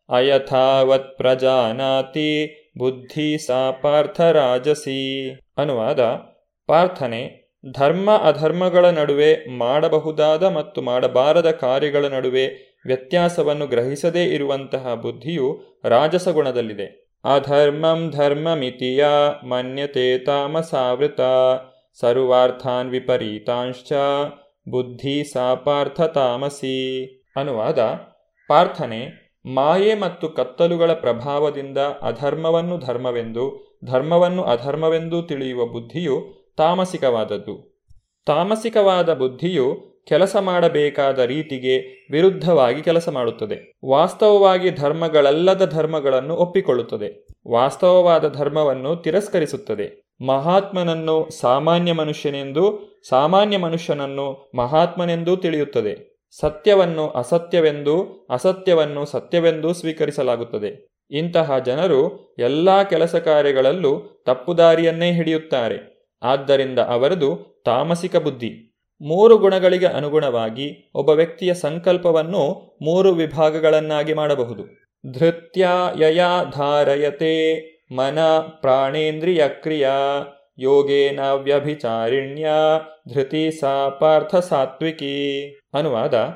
ಅಯಥಾವತ್ 0.08 1.16
ಪ್ರಜಾನಾತಿ 1.16 2.30
ಬುದ್ಧಿ 2.78 3.38
ಸಾ 3.38 3.70
ಪಾರ್ಥರಾಜಸಿ 3.70 5.00
ಅನುವಾದ, 5.56 6.00
ಪಾರ್ಥನೆ 6.66 7.46
ಧರ್ಮ 7.72 8.10
ಅಧರ್ಮಗಳ 8.16 8.84
ನಡುವೆ 8.84 9.58
ಮಾಡಬಹುದಾದ 9.58 10.42
ಮತ್ತು 10.42 10.82
ಮಾಡಬಾರದ 10.82 11.50
ಕಾರ್ಯಗಳ 11.50 12.04
ನಡುವೆ 12.06 12.46
ವ್ಯತ್ಯಾಸವನ್ನು 12.86 13.66
ಗ್ರಹಿಸದೇ 13.66 14.24
ಇರುವಂತಹ 14.24 14.94
ಬುದ್ಧಿಯು 14.94 15.48
ರಾಜಸ 15.84 16.28
ಗುಣದಲ್ಲಿದೆ 16.28 16.86
ಅಧರ್ಮಂ 17.24 18.10
ಧರ್ಮಮಿತಿಯ 18.10 19.06
ಮನ್ಯತೆ 19.44 20.18
ತಾಮಸಾವೃತ 20.18 21.20
ಸರ್ವಾರ್ಥಾನ್ 22.00 22.90
ವಿಪರೀತಾಂಶ್ಚ 22.90 23.92
ಬುದ್ಧಿ 24.68 25.24
ಸಾಪಾರ್ಥ 25.24 26.00
ತಾಮಸಿ. 26.00 26.76
ಅನುವಾದ, 27.36 27.78
ಪಾರ್ಥನೆ 28.48 29.25
ಮಾಯೆ 29.54 29.94
ಮತ್ತು 29.94 30.28
ಕತ್ತಲುಗಳ 30.28 30.92
ಪ್ರಭಾವದಿಂದ 30.92 31.78
ಅಧರ್ಮವನ್ನು 31.78 32.78
ಧರ್ಮವೆಂದು, 32.78 33.76
ಧರ್ಮವನ್ನು 33.84 34.42
ಅಧರ್ಮವೆಂದು 34.42 35.22
ತಿಳಿಯುವ 35.22 35.66
ಬುದ್ಧಿಯು 35.66 36.46
ತಾಮಸಿಕವಾದದ್ದು. 36.56 37.76
ತಾಮಸಿಕವಾದ 38.26 39.14
ಬುದ್ಧಿಯು 39.14 39.96
ಕೆಲಸ 40.08 40.36
ಮಾಡಬೇಕಾದ 40.36 41.18
ರೀತಿಗೆ 41.18 42.06
ವಿರುದ್ಧವಾಗಿ 42.10 42.82
ಕೆಲಸ 42.82 43.08
ಮಾಡುತ್ತದೆ. 43.08 43.72
ವಾಸ್ತವವಾಗಿ 43.84 44.70
ಧರ್ಮಗಳಲ್ಲದ 44.70 45.70
ಧರ್ಮಗಳನ್ನು 45.70 46.36
ಒಪ್ಪಿಕೊಳ್ಳುತ್ತದೆ. 46.36 47.26
ವಾಸ್ತವವಾದ 47.50 48.34
ಧರ್ಮವನ್ನು 48.34 48.96
ತಿರಸ್ಕರಿಸುತ್ತದೆ. 48.96 50.06
ಮಹಾತ್ಮನನ್ನು 50.26 51.40
ಸಾಮಾನ್ಯ 51.40 51.92
ಮನುಷ್ಯನೆಂದು, 51.92 52.96
ಸಾಮಾನ್ಯ 53.08 53.58
ಮನುಷ್ಯನನ್ನು 53.58 54.50
ಮಹಾತ್ಮನೆಂದೂ 54.54 55.36
ತಿಳಿಯುತ್ತದೆ. 55.36 56.15
ಸತ್ಯವನ್ನು 56.40 57.08
ಅಸತ್ಯವೆಂದು, 57.08 58.26
ಅಸತ್ಯವನ್ನು 58.30 59.04
ಸತ್ಯವೆಂದೂ 59.04 59.72
ಸ್ವೀಕರಿಸಲಾಗುತ್ತದೆ. 59.72 60.86
ಇಂತಹ 61.10 61.58
ಜನರು 61.58 62.34
ಎಲ್ಲ 62.38 62.82
ಕೆಲಸ 62.82 63.14
ಕಾರ್ಯಗಳಲ್ಲೂ 63.14 64.22
ತಪ್ಪುದಾರಿಯನ್ನೇ 64.26 65.12
ಹಿಡಿಯುತ್ತಾರೆ. 65.12 65.96
ಆದ್ದರಿಂದ 66.22 66.78
ಅವರದು 66.78 67.62
ತಾಮಸಿಕ 67.64 68.16
ಬುದ್ಧಿ. 68.16 68.72
ಮೂರು 69.00 69.38
ಗುಣಗಳಿಗೆ 69.38 69.86
ಅನುಗುಣವಾಗಿ 69.86 70.90
ಒಬ್ಬ 70.94 71.10
ವ್ಯಕ್ತಿಯ 71.10 71.54
ಸಂಕಲ್ಪವನ್ನು 71.54 72.76
ಮೂರು 72.82 73.12
ವಿಭಾಗಗಳನ್ನಾಗಿ 73.12 74.14
ಮಾಡಬಹುದು. 74.14 74.62
ಧೃತ್ಯ 75.12 75.68
ಯಯಾ 76.00 76.44
ಧಾರಯತೆ 76.44 77.62
ಮನ 77.96 78.18
ಪ್ರಾಣೇಂದ್ರಿಯ 78.38 79.48
ಕ್ರಿಯಾ. 79.48 80.26
ಯೋಗೇನ 80.58 81.32
ವ್ಯಭಿಚಾರಿಣ್ಯ 81.32 82.48
ಧೃತಿ 83.14 83.50
ಸಾ 83.50 83.88
ಪಾರ್ಥ 83.88 84.36
ಸಾತ್ವಿಕಿ 84.36 85.56
ಅನುವಾದ 85.74 86.34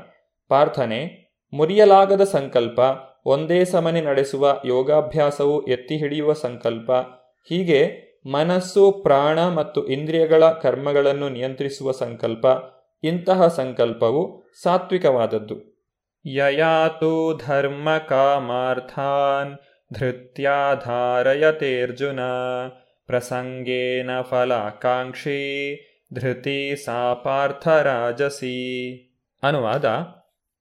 ಪಾರ್ಥನೆ, 0.48 1.30
ಮುರಿಯಲಾಗದ 1.52 2.24
ಸಂಕಲ್ಪ, 2.24 2.80
ಒಂದೇ 3.26 3.64
ಸಮನೆ 3.64 4.00
ನಡೆಸುವ 4.00 4.60
ಯೋಗಾಭ್ಯಾಸವು 4.64 5.66
ಎತ್ತಿ 5.66 5.96
ಹಿಡಿಯುವ 5.96 6.32
ಸಂಕಲ್ಪ. 6.32 6.90
ಹೀಗೆ 7.48 8.10
ಮನಸ್ಸು, 8.32 8.92
ಪ್ರಾಣ 8.92 9.48
ಮತ್ತು 9.48 9.86
ಇಂದ್ರಿಯಗಳ 9.86 10.50
ಕರ್ಮಗಳನ್ನು 10.50 11.28
ನಿಯಂತ್ರಿಸುವ 11.28 11.92
ಸಂಕಲ್ಪ. 11.92 12.46
ಇಂತಹ 13.02 13.46
ಸಂಕಲ್ಪವು 13.46 14.42
ಸಾತ್ವಿಕವಾದದ್ದು. 14.62 15.86
ಯಯಾತು 16.26 17.40
ಧರ್ಮ 17.46 17.88
ಕಾಮಾರ್ಥಾನ್, 18.08 19.58
ಧೃತ್ಯಾಧಾರಯತೇರ್ಜುನ. 19.94 22.20
ಪ್ರಸಂಗೇನ 23.10 24.10
ಫಲಾಕಾಂಕ್ಷಿ 24.20 25.38
ಧೃತಿ 26.14 26.76
ಸಾಪಾರ್ಥ 26.84 27.68
ರಾಜಸಿ 27.68 28.56
ಅನುವಾದ 29.42 29.84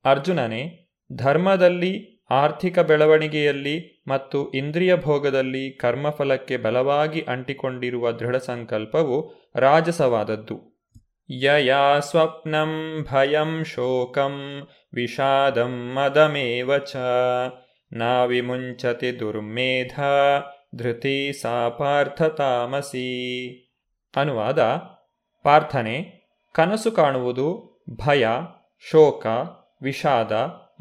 ಅರ್ಜುನನೇ 0.05 0.91
ಧರ್ಮದಲ್ಲಿ 1.15 2.23
ಆರ್ಥಿಕ 2.29 2.79
ಬೆಳವಣಿಗೆಯಲ್ಲಿ 2.79 4.03
ಮತ್ತು 4.07 4.51
ಇಂದ್ರಿಯ 4.51 4.95
ಭೋಗದಲ್ಲಿ 4.95 5.71
ಕರ್ಮಫಲಕ್ಕೆ 5.71 6.57
ಬಲವಾಗಿ 6.57 7.21
ಅಂಟಿಕೊಂಡಿರುವ 7.21 8.11
ದೃಢ 8.11 8.35
ಸಂಕಲ್ಪವು 8.35 9.17
ರಾಜಸವಾದದ್ದು. 9.55 10.79
ಯಯಾ 11.29 11.99
ಸ್ವಪ್ನಂ 11.99 13.03
ಭಯಂ 13.11 13.63
ಶೋಕಂ 13.63 14.67
ವಿಷಾದಂ 14.93 15.95
ಮದಮೇವ 15.95 16.77
ಚ, 16.77 16.95
ನಾವಿಮುಂಚತಿ 17.91 19.19
ದುರ್ಮೇಧ 19.19 19.99
ಧೃತಿ 20.75 21.33
ಸಾ 21.41 21.69
ತಾಮಸಿ. 22.37 23.49
ಅನುವಾದ, 24.15 24.63
ಪಾರ್ಥನೆ, 25.43 26.19
ಕನಸು 26.53 26.91
ಕಾಣುವುದು, 26.91 27.79
ಭಯ, 28.07 28.27
ಶೋಕ, 28.79 29.27
ವಿಷಾದ 29.81 30.31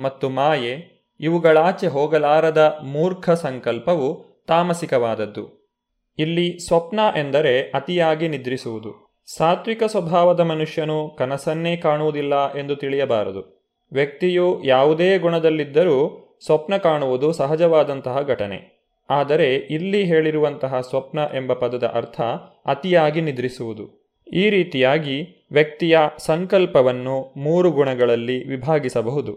ಮತ್ತು 0.02 0.30
ಮಾಯೆ 0.30 0.98
ಇವುಗಳಾಚೆ 1.20 1.86
ಹೋಗಲಾರದ 1.86 2.78
ಮೂರ್ಖ 2.84 3.30
ಸಂಕಲ್ಪವು 3.30 4.24
ತಾಮಸಿಕವಾದದ್ದು. 4.46 5.74
ಇಲ್ಲಿ 6.18 6.58
ಸ್ವಪ್ನ 6.68 7.00
ಎಂದರೆ 7.16 7.62
ಅತಿಯಾಗಿ 7.62 8.28
ನಿದ್ರಿಸುವುದು. 8.28 9.22
ಸಾತ್ವಿಕ 9.36 9.82
ಸ್ವಭಾವದ 9.84 10.40
ಮನುಷ್ಯನು 10.40 11.16
ಕನಸನ್ನೇ 11.18 11.76
ಕಾಣುವುದಿಲ್ಲ 11.76 12.54
ಎಂದು 12.54 12.76
ತಿಳಿಯಬಾರದು. 12.76 13.72
ವ್ಯಕ್ತಿಯು 13.92 14.64
ಯಾವುದೇ 14.64 15.18
ಗುಣದಲ್ಲಿದ್ದರೂ 15.18 16.24
ಸ್ವಪ್ನ 16.44 16.76
ಕಾಣುವುದು 16.76 17.32
ಸಹಜವಾದಂತಹ 17.32 18.20
ಘಟನೆ. 18.20 18.77
ಆದರೆ 19.10 19.54
ಇಲ್ಲಿ 19.54 20.04
ಹೇಳಿರುವಂತಹ 20.04 20.80
ಸ್ವಪ್ನ 20.80 21.18
ಎಂಬ 21.34 21.52
ಪದದ 21.52 21.86
ಅರ್ಥ 21.86 22.20
ಅತಿಯಾಗಿ 22.66 23.20
ನಿದ್ರಿಸುವುದು. 23.20 24.14
ಈ 24.32 24.50
ರೀತಿಯಾಗಿ 24.50 25.46
ವ್ಯಕ್ತಿಯ 25.52 25.98
ಸಂಕಲ್ಪವನ್ನು 26.18 27.34
ಮೂರು 27.36 27.70
ಗುಣಗಳಲ್ಲಿ 27.70 28.48
ವಿಭಾಗಿಸಬಹುದು. 28.48 29.32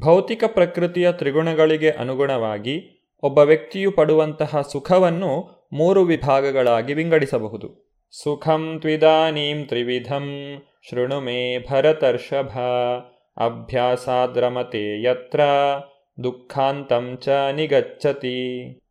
ಭೌತಿಕ 0.00 0.44
ಪ್ರಕೃತಿಯ 0.46 1.12
ತ್ರಿಗುಣಗಳಿಗೆ 1.12 1.90
ಅನುಗುಣವಾಗಿ 1.90 2.76
ಒಬ್ಬ 3.22 3.38
ವ್ಯಕ್ತಿಯು 3.38 3.90
ಪಡುವಂತಹ 3.92 4.60
ಸುಖವನ್ನು 4.60 5.32
ಮೂರು 5.72 6.02
ವಿಭಾಗಗಳಾಗಿ 6.02 6.94
ವಿಂಗಡಿಸಬಹುದು. 6.94 7.90
ಸುಖಂ 8.12 8.78
ತ್ವಿದಾನೀಂ 8.80 9.64
ತ್ರಿವಿಧಂ 9.64 10.26
ಶೃಣು 10.90 11.20
ಮೇ 11.20 11.58
ಭರತರ್ಷಭ 11.70 12.58
ಅಭ್ಯಾಸಾದ್ರಮತೆ 13.36 15.02
ಯತ್ರ 15.02 15.40
ದುಃಖಾಂತಂ 16.24 17.18
ಚ 17.22 17.28
ನಿಗಚ್ಚತಿ 17.28 18.38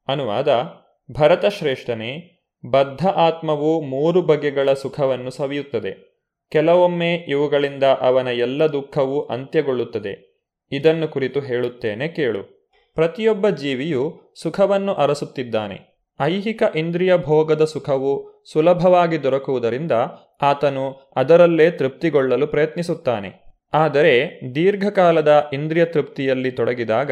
ಅನುವಾದ 0.10 0.74
ಭರತಶ್ರೇಷ್ಠನೇ 1.12 2.36
ಬದ್ಧ 2.70 3.08
ಆತ್ಮವು 3.08 3.82
ಮೂರು 3.82 4.22
ಬಗೆಗಳ 4.22 4.74
ಸುಖವನ್ನು 4.74 5.32
ಸವಿಯುತ್ತದೆ. 5.32 6.10
ಕೆಲವೊಮ್ಮೆ 6.52 7.16
ಇವುಗಳಿಂದ 7.16 7.84
ಅವನ 7.84 8.28
ಎಲ್ಲ 8.28 8.64
ದುಃಖವೂ 8.64 9.22
ಅಂತ್ಯಗೊಳ್ಳುತ್ತದೆ. 9.22 10.44
ಇದನ್ನು 10.72 11.08
ಕುರಿತು 11.08 11.40
ಹೇಳುತ್ತೇನೆ 11.40 12.08
ಕೇಳು. 12.08 12.72
ಪ್ರತಿಯೊಬ್ಬ 12.94 13.50
ಜೀವಿಯು 13.50 14.22
ಸುಖವನ್ನು 14.42 14.94
ಅರಸುತ್ತಿದ್ದಾನೆ. 14.94 16.06
ಐಹಿಕ 16.22 16.64
ಇಂದ್ರಿಯ 16.76 17.18
ಭೋಗದ 17.18 17.66
ಸುಖವು 17.66 18.44
ಸುಲಭವಾಗಿ 18.52 19.24
ದೊರಕುವುದರಿಂದ 19.24 19.92
ಆತನು 20.42 21.14
ಅದರಲ್ಲೇ 21.16 21.72
ತೃಪ್ತಿಗೊಳ್ಳಲು 21.72 22.48
ಪ್ರಯತ್ನಿಸುತ್ತಾನೆ. 22.48 23.50
ಆದರೆ 23.74 24.42
ದೀರ್ಘಕಾಲದ 24.56 25.50
ಇಂದ್ರಿಯ 25.54 25.86
ತೃಪ್ತಿಯಲ್ಲಿ 25.86 26.52
ತೊಡಗಿದಾಗ 26.52 27.12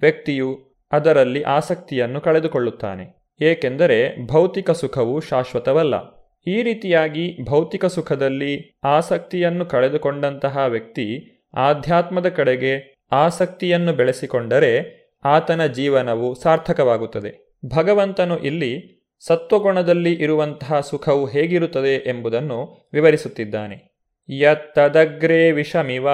ವ್ಯಕ್ತಿಯು 0.00 0.67
ಅದರಲ್ಲಿ 0.92 1.42
ಆಸಕ್ತಿಯನ್ನು 1.42 2.20
ಕಳೆದುಕೊಳ್ಳುತ್ತಾನೆ. 2.20 3.18
ಏಕೆಂದರೆ 3.40 4.26
ಭೌತಿಕ 4.26 4.70
ಸುಖವು 4.70 5.20
ಶಾಶ್ವತವಲ್ಲ. 5.20 5.94
ಈ 6.46 6.62
ರೀತಿಯಾಗಿ 6.62 7.44
ಭೌತಿಕ 7.44 7.84
ಸುಖದಲ್ಲಿ 7.84 8.78
ಆಸಕ್ತಿಯನ್ನು 8.84 9.66
ಕಳೆದುಕೊಂಡಂತಹ 9.66 10.58
ವ್ಯಕ್ತಿ 10.68 11.38
ಆಧ್ಯಾತ್ಮದ 11.54 12.28
ಕಡೆಗೆ 12.28 12.94
ಆಸಕ್ತಿಯನ್ನು 13.12 13.92
ಬೆಳೆಸಿಕೊಂಡರೆ 13.92 14.98
ಆತನ 15.24 15.66
ಜೀವನವು 15.66 16.34
ಸಾರ್ಥಕವಾಗುತ್ತದೆ. 16.34 17.58
ಭಗವಂತನು 17.74 18.38
ಇಲ್ಲಿ 18.38 18.98
ಸತ್ವಗುಣದಲ್ಲಿ 19.26 20.12
ಇರುವಂತಹ 20.12 20.80
ಸುಖವು 20.80 21.26
ಹೇಗಿರುತ್ತದೆ 21.26 21.94
ಎಂಬುದನ್ನು 21.94 22.88
ವಿವರಿಸುತ್ತಿದ್ದಾನೆ. 22.92 23.96
ಯತ್ತದಗ್ರೇ 24.30 25.50
ವಿಷಮಿವ 25.50 26.08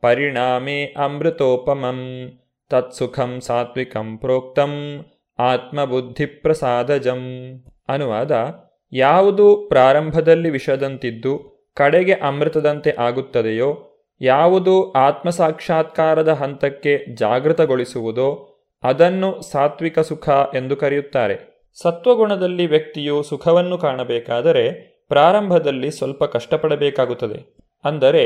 ಪರಿಣಾಮೇ 0.00 0.84
ಅಮೃತೋಪಮಂ. 0.84 2.32
ತತ್ಸುಖಂ 2.70 3.40
ಸಾತ್ವಿಕಂ 3.40 4.18
ಪ್ರೋಕ್ತಂ 4.18 5.04
ಆತ್ಮಬುದ್ಧಿಪ್ರಸಾದಜಂ 5.38 7.20
ಅನುವಾದ 7.88 8.54
ಯಾವುದು 8.92 9.56
ಪ್ರಾರಂಭದಲ್ಲಿ 9.68 10.50
ವಿಷದಂತಿದ್ದು, 10.50 11.56
ಕಡೆಗೆ 11.74 12.12
ಅಮೃತದಂತೆ 12.12 12.96
ಆಗುತ್ತದೆಯೋ, 12.98 13.98
ಯಾವುದು 14.20 14.92
ಆತ್ಮಸಾಕ್ಷಾತ್ಕಾರದ 14.92 16.28
ಹಂತಕ್ಕೆ 16.28 17.14
ಜಾಗೃತಗೊಳಿಸುವುದೋ, 17.14 18.52
ಅದನ್ನು 18.82 19.40
ಸಾತ್ವಿಕ 19.40 19.98
ಸುಖ 19.98 20.28
ಎಂದು 20.54 20.76
ಕರೆಯುತ್ತಾರೆ. 20.76 21.56
ಸತ್ವಗುಣದಲ್ಲಿ 21.82 22.66
ವ್ಯಕ್ತಿಯು 22.66 23.22
ಸುಖವನ್ನು 23.22 23.78
ಕಾಣಬೇಕಾದರೆ 23.78 24.96
ಪ್ರಾರಂಭದಲ್ಲಿ 25.08 25.90
ಸ್ವಲ್ಪ 25.90 26.24
ಕಷ್ಟಪಡಬೇಕಾಗುತ್ತದೆ. 26.24 27.65
ಅಂದರೆ 27.86 28.22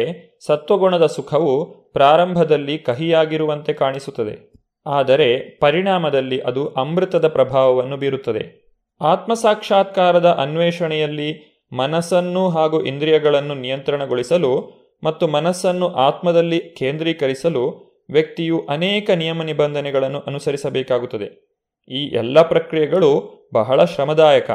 ಸತ್ವಗುಣದ 0.47 1.07
ಸುಖವು 1.07 1.81
ಪ್ರಾರಂಭದಲ್ಲಿ 1.93 2.79
ಕಹಿಯಾಗಿರುವಂತೆ 2.79 3.73
ಕಾಣಿಸುತ್ತದೆ. 3.73 4.53
ಆದರೆ 4.87 5.59
ಪರಿಣಾಮದಲ್ಲಿ 5.61 6.41
ಅದು 6.41 6.69
ಅಮೃತದ 6.69 7.29
ಪ್ರಭಾವವನ್ನು 7.29 7.97
ಬೀರುತ್ತದೆ. 7.97 8.61
ಆತ್ಮಸಾಕ್ಷಾತ್ಕಾರದ 9.01 10.27
ಅನ್ವೇಷಣೆಯಲ್ಲಿ 10.27 11.51
ಮನಸ್ಸನ್ನು 11.73 12.49
ಹಾಗೂ 12.49 12.85
ಇಂದ್ರಿಯಗಳನ್ನು 12.85 13.55
ನಿಯಂತ್ರಣಗೊಳಿಸಲು 13.55 14.81
ಮತ್ತು 15.05 15.29
ಮನಸ್ಸನ್ನು 15.29 15.89
ಆತ್ಮದಲ್ಲಿ 15.89 16.61
ಕೇಂದ್ರೀಕರಿಸಲು 16.61 17.91
ವ್ಯಕ್ತಿಯು 18.11 18.67
ಅನೇಕ 18.69 19.11
ನಿಯಮ 19.11 19.43
ನಿಬಂಧನೆಗಳನ್ನು 19.43 20.21
ಅನುಸರಿಸಬೇಕಾಗುತ್ತದೆ. 20.21 21.51
ಈ 21.89 22.07
ಎಲ್ಲ 22.07 22.43
ಪ್ರಕ್ರಿಯೆಗಳು 22.43 23.11
ಬಹಳ 23.55 23.85
ಶ್ರಮದಾಯಕ. 23.85 24.51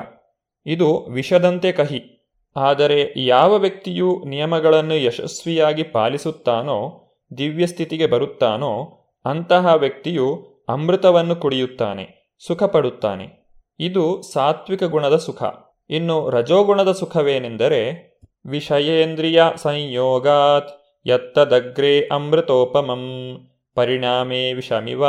ಇದು 0.66 1.06
ವಿಷದಂತೆ 1.06 1.72
ಕಹಿ. 1.72 2.15
ಆದರೆ 2.56 3.14
ಯಾವ 3.18 3.58
ವ್ಯಕ್ತಿಯು 3.58 4.24
ನಿಯಮಗಳನ್ನು 4.28 4.96
ಯಶಸ್ವಿಯಾಗಿ 4.96 5.84
ಪಾಲಿಸುತ್ತಾನೋ 5.84 7.02
ದಿವ್ಯ 7.38 7.68
ಸ್ಥಿತಿಗೆ 7.68 8.08
ಬರುತ್ತಾನೋ, 8.08 9.02
ಅಂತಹ 9.26 9.74
ವ್ಯಕ್ತಿಯು 9.74 10.48
ಅಮೃತವನ್ನು 10.70 11.36
ಕುಡಿಯುತ್ತಾನೆ, 11.36 12.36
ಸುಖಪಡುತ್ತಾನೆ. 12.48 13.48
ಇದು 13.80 14.22
ಸಾತ್ವಿಕ 14.22 14.84
ಗುಣದ 14.84 15.16
ಸುಖ. 15.16 15.44
ಇನ್ನು 15.90 16.30
ರಜೋಗುಣದ 16.30 16.92
ಸುಖವೇನೆಂದರೆ, 16.92 18.16
ವಿಷಯೇಂದ್ರಿಯ 18.46 19.44
ಸಂಯೋಗಾತ್ 19.56 20.70
ಯತ್ತದಗ್ರೆ 21.08 22.02
ಅಮೃತೋಪಮಂ, 22.02 23.38
ಪರಿಣಾಮೇ 23.76 24.54
ವಿಷಮಿವ, 24.54 25.06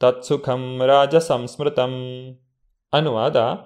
ತತ್ಸುಖಂ 0.00 0.82
ರಾಜ 0.86 1.16
ಸಂಸ್ಮೃತಂ. 1.16 1.92
ಅನುವಾದ, 2.92 3.58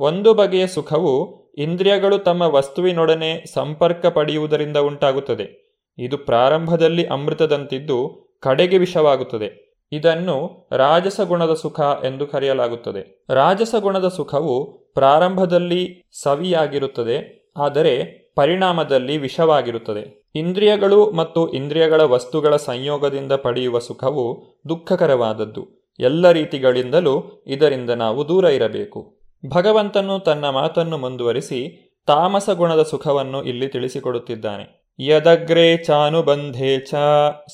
ಒಂದು 0.00 0.34
ಬಗೆಯ 0.34 0.66
ಸುಖವು 0.66 1.43
ಇಂದ್ರಿಯಗಳು 1.58 2.18
ತಮ್ಮ 2.18 2.42
ವಸ್ತುವಿನೊಡನೆ 2.42 3.44
ಸಂಪರ್ಕ 3.54 4.06
ಪಡೆಯುವುದರಿಂದ 4.06 4.76
ಉಂಟಾಗುತ್ತದೆ. 4.76 5.64
ಇದು 5.98 6.18
ಪ್ರಾರಂಭದಲ್ಲಿ 6.18 7.06
ಅಮೃತದಂತಿದ್ದು 7.06 7.98
ಕಡೆಗೆ 8.40 8.78
ವಿಷವಾಗುತ್ತದೆ. 8.78 9.64
ಇದನ್ನು 9.92 10.68
ರಾಜಸ 10.72 11.20
ಗುಣದ 11.20 11.54
ಸುಖ 11.54 11.80
ಎಂದು 11.80 12.26
ಕರೆಯಲಾಗುತ್ತದೆ. 12.26 13.24
ರಾಜಸ 13.30 13.74
ಗುಣದ 13.78 14.08
ಸುಖವು 14.08 14.72
ಪ್ರಾರಂಭದಲ್ಲಿ 14.72 16.02
ಸವಿಯಾಗಿರುತ್ತದೆ, 16.22 17.50
ಆದರೆ 17.56 18.24
ಪರಿಣಾಮದಲ್ಲಿ 18.36 19.18
ವಿಷವಾಗಿರುತ್ತದೆ. 19.18 20.24
ಇಂದ್ರಿಯಗಳು 20.34 21.10
ಮತ್ತು 21.10 21.52
ಇಂದ್ರಿಯಗಳ 21.52 22.00
ವಸ್ತುಗಳ 22.00 22.56
ಸಂಯೋಗದಿಂದ 22.56 23.32
ಪಡೆಯುವ 23.32 23.78
ಸುಖವು 23.78 24.44
ದುಃಖಕರವಾದದ್ದು. 24.68 25.94
ಎಲ್ಲ 26.00 26.30
ರೀತಿಗಳಿಂದಲೂ 26.30 27.44
ಇದರಿಂದ 27.46 27.90
ನಾವು 27.90 28.28
ದೂರ 28.28 28.44
ಇರಬೇಕು. 28.44 29.23
ಭಗವಂತನು 29.46 30.18
ತನ್ನ 30.18 30.48
ಮಾತನ್ನು 30.48 30.98
ಮುಂದುವರಿಸಿ 30.98 31.90
ತಾಮಸ 32.06 32.50
ಗುಣದ 32.50 32.82
ಸುಖವನ್ನು 32.82 33.42
ಇಲ್ಲಿ 33.42 33.68
ತಿಳಿಸಿಕೊಡುತ್ತಿದ್ದಾನೆ. 33.68 34.84
ಯದಗ್ರೇ 35.00 35.76
ಚಾನುಬಂಧೇ 35.76 36.78
ಚ 36.78 36.94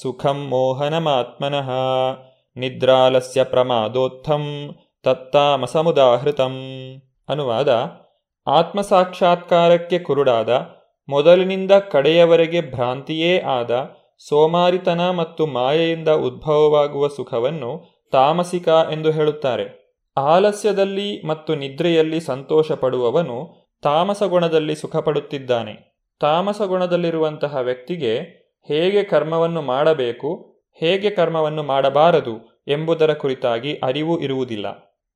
ಸುಖಂ 0.02 0.48
ಮೋಹನಮಾತ್ಮನಃ 0.48 1.70
ನಿದ್ರಾಲಸ್ಯ 2.56 3.44
ಪ್ರಮಾದೋತ್ಥಂ 3.44 4.74
ತತ್ತಾಮಸಮುದಾಹೃತಂ. 5.02 6.60
ಅನುವಾದ, 7.28 7.86
ಆತ್ಮಸಾಕ್ಷಾತ್ಕಾರಕ್ಕೆ 8.46 9.98
ಕುರುಡಾದ, 9.98 10.66
ಮೊದಲಿನಿಂದ 11.08 11.72
ಕಡೆಯವರೆಗೆ 11.72 12.70
ಭ್ರಾಂತಿಯೇ 12.70 13.40
ಆದ, 13.40 13.90
ಸೋಮಾರಿತನ 14.28 15.10
ಮತ್ತು 15.10 15.46
ಮಾಯೆಯಿಂದ 15.46 16.08
ಉದ್ಭವವಾಗುವ 16.08 17.08
ಸುಖವನ್ನು 17.08 18.00
ತಾಮಸಿಕ 18.12 18.68
ಎಂದು 18.68 19.10
ಹೇಳುತ್ತಾರೆ. 19.10 19.79
ಆಲಸ್ಯದಲ್ಲಿ 20.16 21.26
ಮತ್ತು 21.26 21.54
ನಿದ್ರೆಯಲ್ಲಿ 21.54 22.20
ಸಂತೋಷ 22.20 22.72
ಪಡುವವನು 22.72 23.68
ತಾಮಸ 23.82 24.22
ಗುಣದಲ್ಲಿ 24.22 24.76
ಸುಖಪಡುತ್ತಿದ್ದಾನೆ. 24.76 25.96
ತಾಮಸ 26.20 26.62
ಗುಣದಲ್ಲಿರುವಂತಹ 26.62 27.56
ವ್ಯಕ್ತಿಗೆ 27.56 28.40
ಹೇಗೆ 28.68 29.02
ಕರ್ಮವನ್ನು 29.02 29.62
ಮಾಡಬೇಕು, 29.62 30.56
ಹೇಗೆ 30.80 31.10
ಕರ್ಮವನ್ನು 31.10 31.62
ಮಾಡಬಾರದು 31.62 32.64
ಎಂಬುದರ 32.68 33.12
ಕುರಿತಾಗಿ 33.12 33.74
ಅರಿವು 33.74 34.20
ಇರುವುದಿಲ್ಲ. 34.20 34.70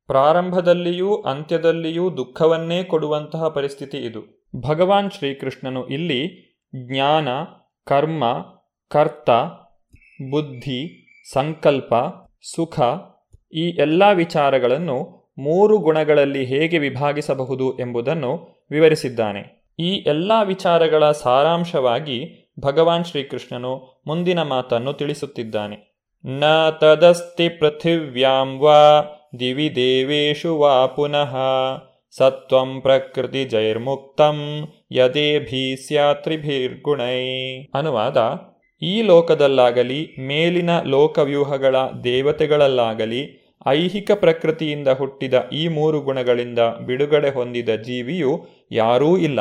ಪ್ರಾರಂಭದಲ್ಲಿಯೂ 0.06 1.22
ಅಂತ್ಯದಲ್ಲಿಯೂ 1.22 2.16
ದುಃಖವನ್ನೇ 2.16 2.84
ಕೊಡುವಂತಹ 2.84 3.48
ಪರಿಸ್ಥಿತಿ 3.48 3.96
ಇದು. 3.96 4.50
ಭಗವಾನ್ 4.68 5.10
ಶ್ರೀಕೃಷ್ಣನು 5.10 5.88
ಇಲ್ಲಿ 5.88 6.54
ಜ್ಞಾನ, 6.76 7.28
ಕರ್ಮ, 7.84 8.24
ಕರ್ತ, 8.88 9.30
ಬುದ್ಧಿ, 10.30 11.06
ಸಂಕಲ್ಪ, 11.32 11.94
ಸುಖ 12.56 12.80
ಈ 13.54 13.70
ಎಲ್ಲ 13.70 14.12
ವಿಚಾರಗಳನ್ನು 14.12 15.24
ಮೂರು 15.38 15.78
ಗುಣಗಳಲ್ಲಿ 15.78 16.44
ಹೇಗೆ 16.44 16.78
ವಿಭಾಗಿಸಬಹುದು 16.78 17.78
ಎಂಬುದನ್ನು 17.78 18.62
ವಿವರಿಸಿದ್ದಾನೆ. 18.70 19.64
ಈ 19.78 20.02
ಎಲ್ಲ 20.06 20.32
ವಿಚಾರಗಳ 20.44 21.10
ಸಾರಾಂಶವಾಗಿ 21.10 22.50
ಭಗವಾನ್ 22.60 23.04
ಶ್ರೀಕೃಷ್ಣನು 23.04 24.02
ಮುಂದಿನ 24.06 24.42
ಮಾತನ್ನು 24.42 24.92
ತಿಳಿಸುತ್ತಿದ್ದಾನೆ. 24.92 26.04
ನ 26.24 26.70
ತದಸ್ತಿ 26.70 27.48
ಪೃಥಿವ್ಯಾಂ 27.48 28.58
ವಾ 28.58 29.04
ದಿವಿ 29.38 29.76
ದೇವೇಶು 29.76 30.58
ವಾ 30.58 30.86
ಪುನಃ 30.86 31.36
ಸತ್ವಂ 32.16 32.80
ಪ್ರಕೃತಿ 32.80 33.44
ಜೈರ್ಮುಕ್ತಂ 33.44 34.68
ಯದೇಭೀಸ್ಯಾತ್ರಿಭಿರ್ಗುಣೈ 34.92 37.64
ಅನುವಾದ, 37.74 38.16
ಈ 38.82 39.02
ಲೋಕದಲ್ಲಾಗಲಿ, 39.02 40.14
ಮೇಲಿನ 40.18 40.80
ಲೋಕವ್ಯೂಹಗಳ 40.80 41.76
ದೇವತೆಗಳಲ್ಲಾಗಲಿ 42.04 43.43
ಐಹಿಕ 43.66 44.10
ಪ್ರಕೃತಿಯಿಂದ 44.14 44.88
ಹುಟ್ಟಿದ 44.88 45.34
ಈ 45.52 45.68
ಮೂರು 45.68 46.00
ಗುಣಗಳಿಂದ 46.00 46.58
ಬಿಡುಗಡೆ 46.58 47.30
ಹೊಂದಿದ 47.30 47.68
ಜೀವಿಯು 47.68 48.46
ಯಾರೂ 48.70 49.16
ಇಲ್ಲ. 49.16 49.40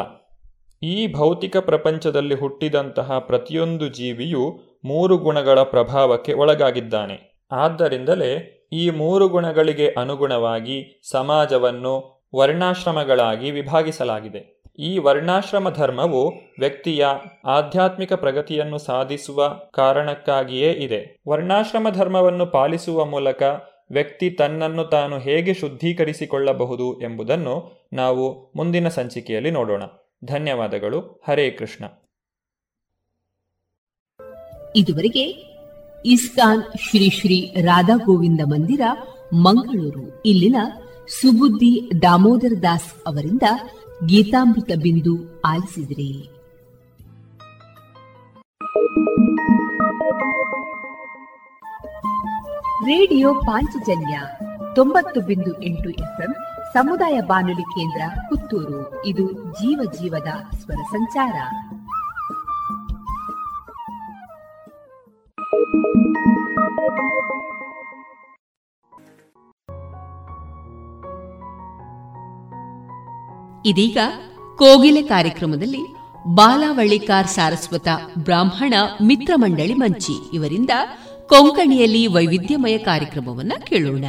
ಈ 0.84 1.14
ಭೌತಿಕ 1.14 1.58
ಪ್ರಪಂಚದಲ್ಲಿ 1.58 2.36
ಹುಟ್ಟಿದಂತಹ 2.36 3.20
ಪ್ರತಿಯೊಂದು 3.20 3.90
ಜೀವಿಯು 3.90 4.60
ಮೂರು 4.86 5.18
ಗುಣಗಳ 5.18 5.60
ಪ್ರಭಾವಕ್ಕೆ 5.64 6.34
ಒಳಗಾಗಿದ್ದಾನೆ. 6.34 7.48
ಆದ್ದರಿಂದಲೇ 7.52 8.60
ಈ 8.74 8.90
ಮೂರು 8.90 9.28
ಗುಣಗಳಿಗೆ 9.28 9.88
ಅನುಗುಣವಾಗಿ 9.88 11.02
ಸಮಾಜವನ್ನು 11.12 12.24
ವರ್ಣಾಶ್ರಮಗಳಾಗಿ 12.36 13.52
ವಿಭಾಗಿಸಲಾಗಿದೆ. 13.52 14.62
ಈ 14.80 14.98
ವರ್ಣಾಶ್ರಮ 14.98 15.70
ಧರ್ಮವು 15.70 16.32
ವ್ಯಕ್ತಿಯ 16.60 17.06
ಆಧ್ಯಾತ್ಮಿಕ 17.46 18.14
ಪ್ರಗತಿಯನ್ನು 18.14 18.78
ಸಾಧಿಸುವ 18.78 19.48
ಕಾರಣಕ್ಕಾಗಿಯೇ 19.74 20.72
ಇದೆ. 20.72 21.22
ವರ್ಣಾಶ್ರಮ 21.30 21.88
ಧರ್ಮವನ್ನು 21.90 22.46
ಪಾಲಿಸುವ 22.46 23.06
ಮೂಲಕ 23.06 23.44
ವ್ಯಕ್ತಿ 23.94 24.30
ತನ್ನನ್ನು 24.30 24.84
ತಾನು 24.84 25.20
ಹೇಗೆ 25.20 25.54
ಶುದ್ಧೀಕರಿಸಿಕೊಳ್ಳಬಹುದು 25.54 27.02
ಎಂಬುದನ್ನು 27.02 27.88
ನಾವು 27.94 28.52
ಮುಂದಿನ 28.56 28.88
ಸಂಚಿಕೆಯಲ್ಲಿ 28.88 29.52
ನೋಡೋಣ. 29.52 29.84
ಧನ್ಯವಾದಗಳು. 30.26 31.00
ಹರೇ 31.28 31.52
ಕೃಷ್ಣ. 31.52 31.86
ಇದುವರೆಗೆ 34.76 35.24
ಇಸ್ಕಾನ್ 36.06 36.64
ಶ್ರೀ 36.90 37.10
ಶ್ರೀ 37.10 37.54
ರಾಧಾ 37.62 37.96
ಗೋವಿಂದ 37.96 38.42
ಮಂದಿರ, 38.46 38.82
ಮಂಗಳೂರು. 39.34 40.22
ಇಲ್ಲಿನ 40.26 40.56
ಸುಬುದ್ದಿ 41.08 42.02
ದಾಮೋದರ 42.02 42.54
ದಾಸ್ 42.64 42.94
ಅವರಿಂದ 43.08 43.42
ಗೀತಾಮೃತ 44.06 44.72
ಬಿಂದು 44.82 45.42
ಆಲಿಸಿದ್ರಿ. 45.42 46.30
ರೇಡಿಯೋ 52.84 53.34
ಪಾಂಚಜನ್ಯ 53.34 54.20
ತೊಂಬತ್ತು 54.76 55.22
ಬಿಂದು 55.22 55.64
ಎಂಟು 55.64 55.90
ಎಫ್ಎಂ 55.90 56.36
ಸಮುದಾಯ 56.74 57.22
ಬಾನುಲಿ 57.22 57.62
ಕೇಂದ್ರ 57.62 58.02
ಪುತ್ತೂರು. 58.30 59.06
ಇದು 59.06 59.32
ಜೀವ 59.32 59.92
ಜೀವದ 60.02 60.56
ಸ್ವರ 60.56 60.82
ಸಂಚಾರ. 60.84 61.34
ಇದೀಗ 73.66 73.98
ಕೋಗಿಲೆ 74.58 75.02
ಕಾರ್ಯಕ್ರಮದಲ್ಲಿ 75.02 75.80
ಬಾಲಾವಳ್ಳಿಕಾರ್ 76.28 77.28
ಸಾರಸ್ವತ 77.28 77.88
ಬ್ರಾಹ್ಮಣ 78.24 78.74
ಮಿತ್ರ 79.02 79.34
ಮಂಡಳಿ 79.36 79.74
ಮಂಚಿ 79.74 80.30
ಇವರಿಂದ 80.34 80.70
ಕೊಂಕಣಿಯಲ್ಲಿ 81.30 82.08
ವೈವಿಧ್ಯಮಯ 82.08 82.78
ಕಾರ್ಯಕ್ರಮವನ್ನು 82.78 83.66
ಕೇಳೋಣ. 83.66 84.06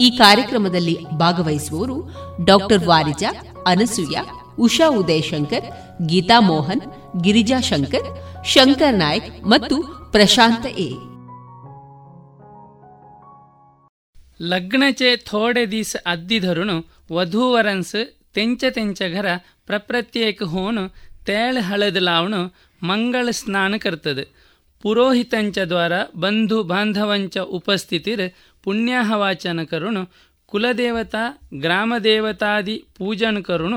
ಈ 0.00 0.10
ಕಾರ್ಯಕ್ರಮದಲ್ಲಿ 0.10 0.96
ಭಾಗವಹಿಸುವವರು 1.10 1.96
ಡಾಕ್ಟರ್ 2.44 2.84
ವಾರಿಜಾ, 2.84 3.30
ಅನಸೂಯ, 3.66 4.16
ಉಷಾ 4.58 4.88
ಉದಯಶಂಕರ್, 4.88 5.66
ಗೀತಾ 6.06 6.40
ಮೋಹನ್, 6.40 6.84
ಗಿರಿಜಾ 7.22 7.60
ಶಂಕರ್ 7.60 8.08
ಶಂಕರ್ 8.44 8.94
ನಾಯಕ್ 8.94 9.44
ಮತ್ತು 9.44 9.76
ಪ್ರಶಾಂತ 10.12 10.66
ಎ. 10.66 10.90
ಲಗ್ನಚೆ 14.42 15.16
ಥೋಡೆ 15.16 15.70
ದಿಸ್ 15.70 15.96
ಅದ್ದಿಧರುಣು 16.06 16.76
ವಧೂವರನ್ಸ್ 17.12 17.96
ತೆಂಚ 18.34 18.64
ತೆಂಚ 18.70 19.02
ಘರ 19.12 19.26
ಪ್ರಪ್ರತ್ಯೇಕ 19.66 20.42
ಹೋನು 20.42 20.84
ತೇಳ್ 21.24 21.58
ಹಳದ್ 21.58 22.02
ಲಾವಣು 22.02 22.40
ಮಂಗಳ 22.82 23.28
ಸ್ನಾನ 23.30 23.74
ಕರ್ತದೆ. 23.78 24.24
मंगळ 24.79 24.83
स्नान 24.83 25.03
करतद 25.03 25.05
पुरोहितांच्या 25.15 25.65
द्वारा 25.65 26.03
बंधू 26.15 26.63
बांधवांच्या 26.63 27.43
उपस्थितीत 27.43 28.17
पुण्याहवाचन 28.63 29.63
करून 29.63 30.03
कुलदेवता 30.47 31.31
ग्रामदेवतादी 31.63 32.79
पूजन 32.97 33.41
करून 33.41 33.73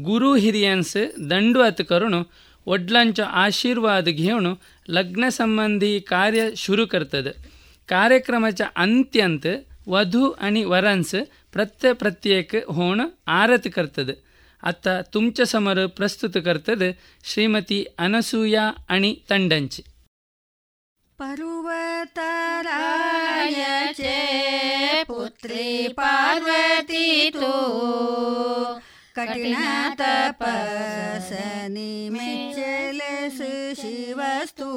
गुरु 0.00 0.34
हिरियांस 0.34 0.96
दंडवत 1.18 1.82
करून 1.88 2.22
वडिलांचा 2.66 3.24
आशीर्वाद 3.24 4.08
घेऊन 4.08 4.54
लग्नसंबंधी 4.88 5.98
कार्य 5.98 6.54
सुरू 6.56 6.86
करतद 6.86 7.28
कार्यक्रमाच्या 7.88 8.66
अंत्यंत 8.76 9.46
वधू 9.86 10.30
आणि 10.30 10.64
वरांस 10.64 11.14
प्रत्य 11.52 11.92
प्रत्येक 11.92 12.56
होऊन 12.68 13.00
आरत 13.26 13.68
करतद 13.74 14.10
आता 14.62 15.02
तुमच्या 15.14 15.46
समोर 15.46 15.86
प्रस्तुत 15.86 16.30
करतद 16.44 16.82
श्रीमती 17.24 17.84
अनसूया 17.98 18.72
आणि 18.88 19.14
तंडांची 19.30 19.82
पर्वतरायचे 21.18 22.62
पुत्री 25.08 25.88
पार्वती 25.96 27.08
तू 27.34 27.50
कठिण 29.16 29.54
तपसनी 30.00 31.92
मेचलेस 32.12 33.38
शिवस्तू 33.80 34.70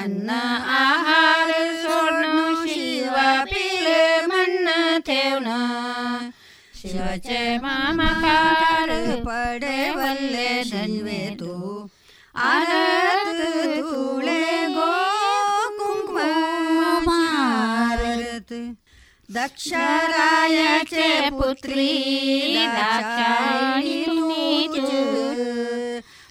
अन्न 0.00 0.28
आहार 0.30 1.52
सोडणं 1.82 2.66
शिव 2.68 3.16
पिल 3.50 3.86
म्हण 4.28 4.66
ठेवणं 5.06 6.30
शिवाचे 6.74 7.42
मामाकार 7.62 8.90
पडे 9.26 9.78
वल्ले 9.96 10.62
शिवे 10.64 11.22
तू 11.40 11.54
आरत 12.50 13.40
तुळे 13.76 14.25
दक्षरायाचे 19.34 21.08
पुत्री 21.30 22.66
दाक्षायणी 22.66 24.04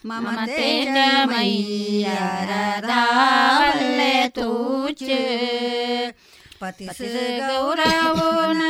ममतेच्या 0.05 1.25
मैया 1.25 2.19
राधावल्ले 2.49 4.27
तूच 4.35 5.03
पतिस 6.61 7.01
गौरवोन 7.41 8.61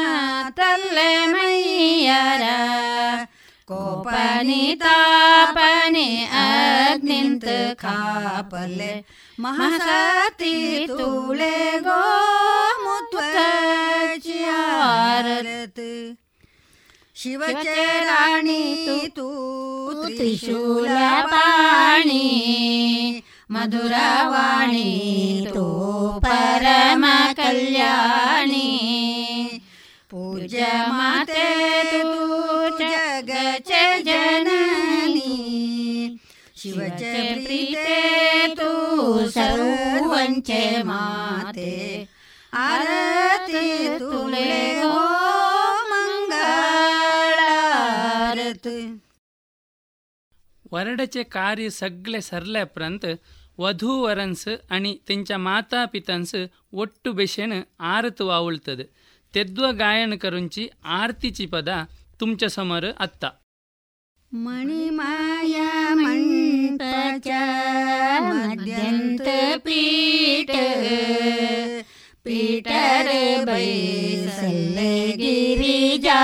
तल्ले 0.57 1.13
मैयारा 1.27 2.57
कोपनी 3.67 4.73
तापनी 4.81 6.09
अग्निंत 6.37 7.45
खापले 7.79 8.93
महासाती 9.39 10.85
तुळे 10.89 11.59
गो 11.85 12.01
मुत्वाची 12.83 14.43
आरत 14.49 15.79
शिवचे 17.15 17.85
राणी 18.05 19.07
तू 19.17 19.27
त्रिशूल 20.07 20.87
पाणी 21.31 22.19
मधुरवाणी 23.49 24.91
तू 25.55 25.65
परम 26.23 27.05
कल्याणी 27.37 28.69
पूज्य 30.11 30.65
माते 30.87 31.49
तू 32.03 32.14
शिवचे 36.65 37.13
प्रीते 37.43 37.99
तू 38.55 38.71
सर्वंचे 39.29 40.63
माते 40.83 41.73
आरती 42.53 43.67
तुले 43.99 44.49
गो 44.81 44.97
मंगळारत 47.31 48.67
वरडचे 50.71 51.23
कार्य 51.31 51.69
सगळे 51.71 52.21
सरल्यापर्यंत 52.21 53.05
वधू 53.59 53.91
वरन्स 54.01 54.43
आणि 54.69 54.91
त्यांच्या 55.07 55.37
माता 55.39 55.85
पितांस 55.93 56.31
ಒಟ್ಟು 56.73 57.09
ಬೆಶೆನ್ 57.13 57.55
ಆರತು 57.93 58.23
ವಾವುಳ್ತದ 58.27 58.81
ತೆದ್ವ 59.33 59.65
ಗಾಯನ 59.81 60.13
ಕರುಂಚಿ 60.23 60.63
ಆರ್ತಿಚಿ 60.99 61.45
ಪದ 61.47 61.69
तुमच्या 62.19 62.49
समोर 62.49 62.85
आत्ता 62.97 63.29
मणिमाया 64.31 65.69
मण्डच 66.65 67.27
मध्यन्त 68.23 69.27
पीठ 69.65 70.49
पीटर 72.25 73.07
बैसल 73.47 74.77
गिरिजा 75.21 76.21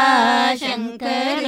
शङ्कर 0.61 1.43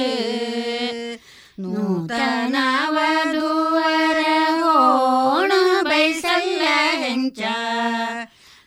नूतन 1.58 2.56
वधूवर 2.96 4.20
होण 4.62 5.50
बैसल्य 5.88 6.68
ह्यांच्या 7.00 7.56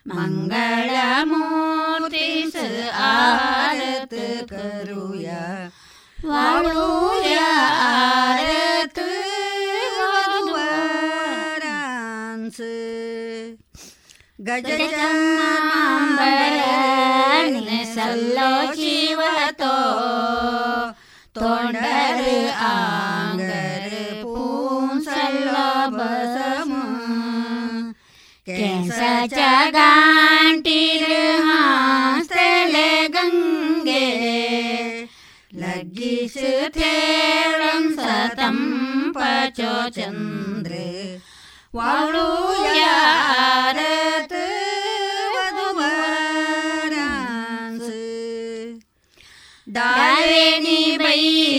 मंगळमूर्तीस 0.06 1.36
आरत 3.04 4.14
करूया 4.50 5.17
ಗಜಚಂಬರನೆ 14.65 16.59
ಸಲ್ಲೋ 17.95 18.51
ಜೀವತೋ 18.77 19.75
ತೊಂಡರು 21.37 22.35
ಆಂಗರು 22.69 24.05
ಪೂಂಸಲ್ಲ 24.25 25.57
ಬಸಮು 25.97 26.83
ಕೆಂಸ 28.51 29.01
ಚಗಾಂಟಿರು 29.35 31.19
ಹಾಸ್ತಲೆ 31.49 32.87
ಗಂಗೆ 33.17 34.07
ಲಗ್ಗಿಸು 35.63 36.53
ಥೇಳಂ 36.77 37.85
ಸತಂ 37.99 38.59
ಪಚೋ 39.17 39.75
ಚಂದ್ರೆ 39.97 40.87
ವಾಳುಯಾರ 41.79 43.79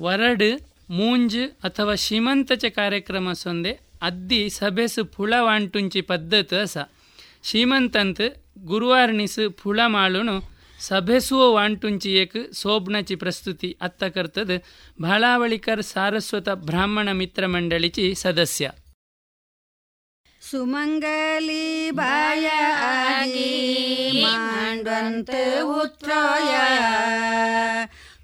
ವರಡ್, 0.00 0.48
ಮೂಂಜ್ 0.90 1.38
ಅಥವಾ 1.64 1.94
ಶ್ರೀಮಂತಚ 1.94 2.64
ಕಾರ್ಯಕ್ರಮ 2.64 3.32
ಸೊಂದೆ, 3.32 3.72
ಅದ್ದಿ 4.02 4.50
ಸಭೆಸು 4.50 5.04
ಪುಳವಾಂಟುಂಚಿ 5.04 6.00
ಪದ್ಧತಿ 6.00 6.56
ಅಸ. 6.56 6.76
ಶ್ರೀಮಂತಂತ್ 7.42 8.26
ಗುರುವಾರ್ನಿಸು 8.66 9.50
ಪುಳ 9.50 9.80
ಮಾಳುನು 9.86 10.36
ಸಭೆಸುವ 10.80 11.42
ವಾಂಟುಂಚಿ 11.52 12.10
ಏಕ್ 12.12 12.40
ಸೋಬ್ನಚಿ 12.54 13.14
ಪ್ರಸ್ತುತಿ 13.14 13.76
ಅತ್ತ 13.80 14.04
ಕರ್ತದ 14.04 14.50
ಭಾಳಾವಳಿಕರ್ 15.02 15.82
ಸಾರಸ್ವತ 15.82 16.48
ಬ್ರಾಹ್ಮಣ 16.48 17.08
ಮಿತ್ರ 17.12 17.46
ಮಂಡಳಿಚಿ 17.46 18.14
ಸದಸ್ಯ. 18.14 18.70
ಸುಮಂಗಲಿ 20.40 21.90
ಬಾಯ 21.90 22.46
ಆಗಿ 23.16 23.52
ಮಾಂಡ್ವಂತ 24.22 25.30
ಉತ್ರಾಯ 25.62 26.52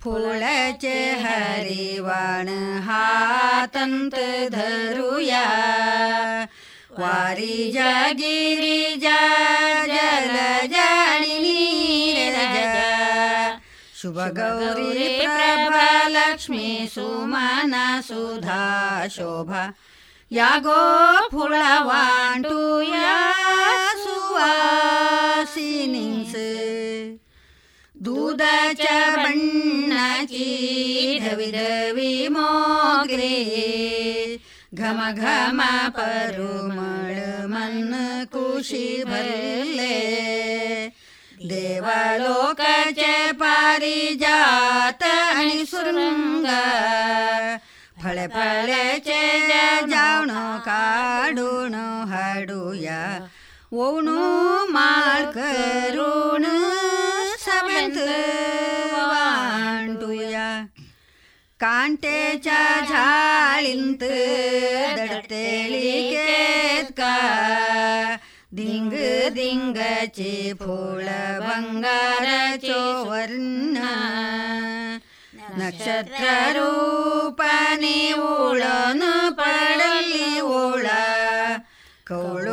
फुलाचे 0.03 0.97
हरिवाण 1.21 2.47
हातंत 2.87 4.15
धरुया 4.51 5.45
वारी 6.99 7.71
जागिरी 7.71 8.95
जा 9.01 9.19
जल 9.87 10.35
जाणी 10.73 11.37
नीरजा 11.39 12.71
शुभ 14.01 14.17
गौरी 14.37 15.07
प्रभा 15.25 15.87
लक्ष्मी 16.09 16.87
सुमना 16.93 17.85
सुधा 18.07 18.63
शोभा 19.11 19.63
या 20.31 20.49
गो 20.63 20.81
फुळा 21.31 21.77
वांटूया 21.83 23.13
सुवासिनींच 25.07 26.33
दुधाच्या 28.01 28.99
बण्णाची 29.15 30.43
धवी 31.21 31.49
धवी 31.51 32.27
मोगरे 32.27 33.37
घम 34.73 34.99
घम 35.11 35.61
परुमळ 35.97 37.15
मन 37.49 37.93
कुशी 38.33 39.03
भरले 39.03 39.97
देवालोकाचे 41.41 43.31
पारिजात 43.39 45.03
आणि 45.03 45.65
सुरंग 45.65 46.45
फळे 48.03 48.27
फळ्याचे 48.27 49.21
जावण 49.89 50.29
काढून 50.65 51.73
हाडूया 52.11 53.01
ओणू 53.73 54.65
माळ 54.69 55.23
करून 55.31 56.45
सभेत 57.81 57.97
वांडूया 58.93 60.49
कांटेच्या 61.59 62.63
झाळींत 62.89 64.03
दडतेली 64.97 65.91
केत 66.11 66.91
का 66.97 67.15
दिंग 68.51 68.91
दिंगाचे 69.33 70.53
फूळ 70.59 71.03
बंगाराचो 71.39 72.81
वर्ण 73.09 73.87
नक्षत्र 75.57 76.25
रूपाने 76.57 78.11
ओळण 78.13 79.03
पडली 79.39 80.39
ओळा 80.41 81.03
कवळून 82.07 82.50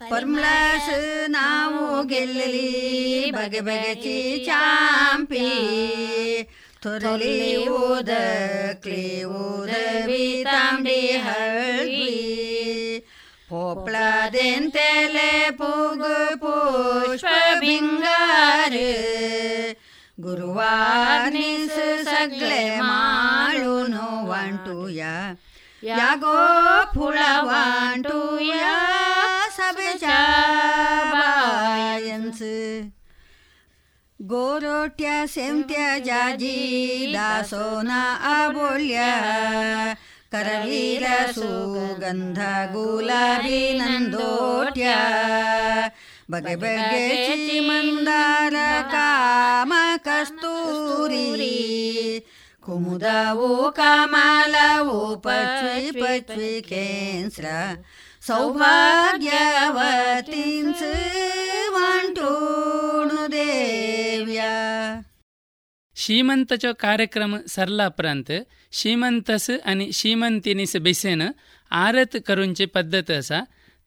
ಪರ್ಮ್ಲಾಸ್ 0.00 0.94
ನಾವು 1.28 2.02
ಗೆಲ್ಲಲಿ, 2.02 2.70
ಬಗೆ 3.30 3.60
ಬಗೆಚಿ 3.60 4.44
ಚಾಂಪಿ 4.44 5.48
ತೊರಲಿ 6.82 7.66
ಓದ, 7.66 8.10
ಕ್ಲೇ 8.82 9.24
ಓದ 9.24 9.70
ತಾಂಬಿ 10.44 11.00
ಹಳ್ಳಿ 11.16 12.16
ಪೋಪ್ಲಾದೆಂತೆಲೆ 13.48 15.30
ಪೂಗು 15.50 16.14
ಪುಷ್ಪ 16.36 17.26
ಬಿಂಗಾರ 17.60 18.74
ಗುರುವಾಗ್ನಿಸ್ 20.20 21.80
ಸಗ್ಲೆ 22.04 22.64
ಮಾಳುನು 22.80 24.06
ವಾಂಟುಯ 24.28 25.02
ಯಾಗೋ 25.82 26.34
ಫುಳ 26.94 27.18
ವಾಂಟುಯ 27.40 28.54
ಸಬೆಚಾಯನ್ಸ್ 29.56 30.10
ಗೋರೋಟ್ಯ 34.20 35.06
ಸೆಂತ್ಯ 35.26 35.78
ಜಾಜಿ 36.00 36.56
ದಾಸೋನ 37.14 37.90
ಅಮೂಲ್ಯ 38.32 38.98
ಕರವೀರ 40.32 41.04
ಸುಗಂಧ 41.34 42.40
ಗುಲಾಬಿ 42.72 43.62
ನಂದೋಟ್ಯ. 43.78 44.84
ಬಗೆ 46.30 46.56
ಬಗೆ 46.56 47.60
ಮಂದಾರ 47.60 48.54
ಕಾಮ 48.90 49.72
ಕಸ್ತೂರಿ. 49.96 52.26
ಕುಮುದವು 52.60 53.72
ಕಮಲವು 53.72 55.20
ಪಚ್ವಿ 55.20 55.90
ಪಚ್ವಿ 55.90 56.64
ಕೇಂದ್ರ 56.68 57.44
ಸೌಭಾಗ್ಯವತಿ 58.26 60.62
ದೇವ್ಯ. 63.32 64.42
ಶ್ರೀಮಂತಚೋ 65.94 66.74
ಕಾರ್ಯಕ್ರಮ 66.74 67.34
સરલા 67.46 67.88
ಪ್ರಾಂತ್ 67.88 68.48
ಶ್ರೀಮಂತಸ್ 68.72 69.50
ಅನಿ 69.64 69.92
ಶ್ರೀಮಂತಿನಿಸ್ 69.92 70.76
બેસેન 70.76 71.22
ಆರತ್ 71.72 72.22
ಕರುಂಚಿ 72.22 72.66
ಪದ್ಧತಸ. 72.66 73.32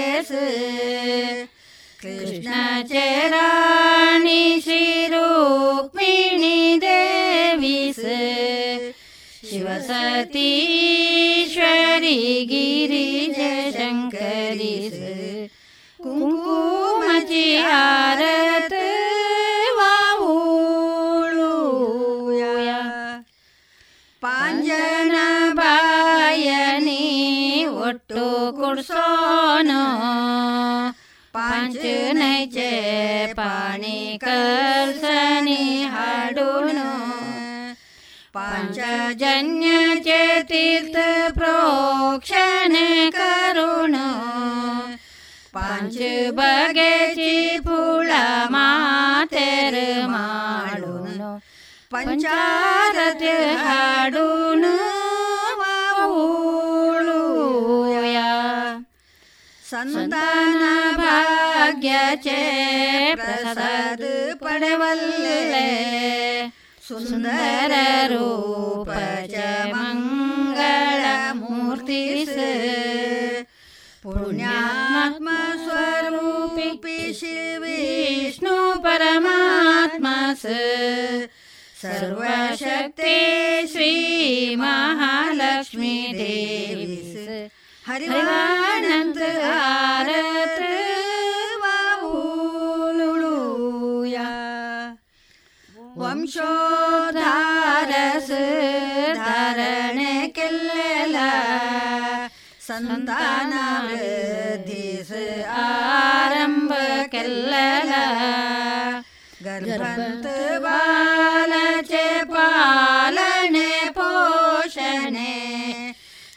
सृष्ण 2.02 2.54
च 2.92 2.94
राणि 3.34 4.46
शिरोक्मिणि 4.66 6.58
देवी 6.84 7.78
स 7.98 8.00
शिव 9.50 9.68
सतीश्वरी 9.90 10.96
गिरिजयशङ्करि 12.52 13.46
सूमचिहारत 16.00 17.56
નહીં 32.14 32.50
છે 32.52 32.72
પાણી 33.38 34.20
કરશની 34.24 35.72
હાડુનું 35.94 37.26
पञ्चजन्य 38.36 39.68
चेतीर्थ 40.06 40.96
प्रोक्षणे 41.36 42.90
करुणो 43.16 44.10
पञ्च 45.56 45.98
बगेची 46.38 47.36
फुला 47.66 48.26
मातेर 48.52 49.76
माडून 50.08 51.22
पञ्चारत 51.92 53.24
हाडून 53.60 54.66
ಸಂತಾನ 59.76 60.64
ಭಾಗ್ಯಚೇ 60.98 62.42
ಪ್ರಸಾದ 63.16 64.04
ಪಡೆವಲ್ಲೇ. 64.34 65.70
ಸುಂದರ 66.88 67.72
ರೂಪ 68.08 68.90
ಮಂಗಳ 69.74 71.06
ಮೂರ್ತಿ 71.34 72.26
ಪುಣ್ಯಾತ್ಮ 74.04 75.30
ಸ್ವರೂಪಿ 75.64 77.14
ಶ್ರೀ 77.20 77.56
ವಿಷ್ಣು 77.58 78.84
ಪರಮಾತ್ಮ 78.84 80.08
ಸರ್ವಶಕ್ತಿ 81.82 83.18
ಶ್ರೀ 83.72 83.94
ಮಹಾಲಕ್ಷ್ಮೀ 84.56 86.08
ದೇವಿ 86.14 86.86
हरिवानंत 87.87 89.19
आरत 89.51 90.61
वाऊलूया 92.91 94.29
वंशोद्धारस 96.91 98.31
धारण 99.17 99.99
केलेला 100.37 101.31
संताना 102.69 103.65
वृद्धीस 103.87 105.11
आरंभ 105.59 106.73
केलेला 107.13 108.05
गर्भंत 109.45 110.27
बालाचे 110.65 112.07
पालने 112.33 113.69
पोषणे 113.97 115.37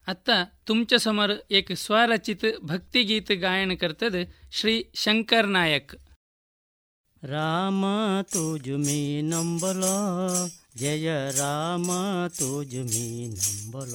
आता 0.08 0.44
तुमच्या 0.68 1.00
समोर 1.00 1.34
एक 1.50 1.72
स्वरचित 1.72 2.46
भक्तिगीत 2.62 3.32
गायन 3.32 3.76
करतात 3.76 4.12
श्री 4.52 4.82
शंकर 4.96 5.46
नायक 5.46 5.96
राम 7.24 7.86
तुझ 8.34 8.70
मी 8.70 9.22
नंबल 9.22 9.82
जय 10.78 11.32
राम 11.32 11.86
तुझ 12.30 12.76
मी 12.76 13.28
नंबल 13.28 13.94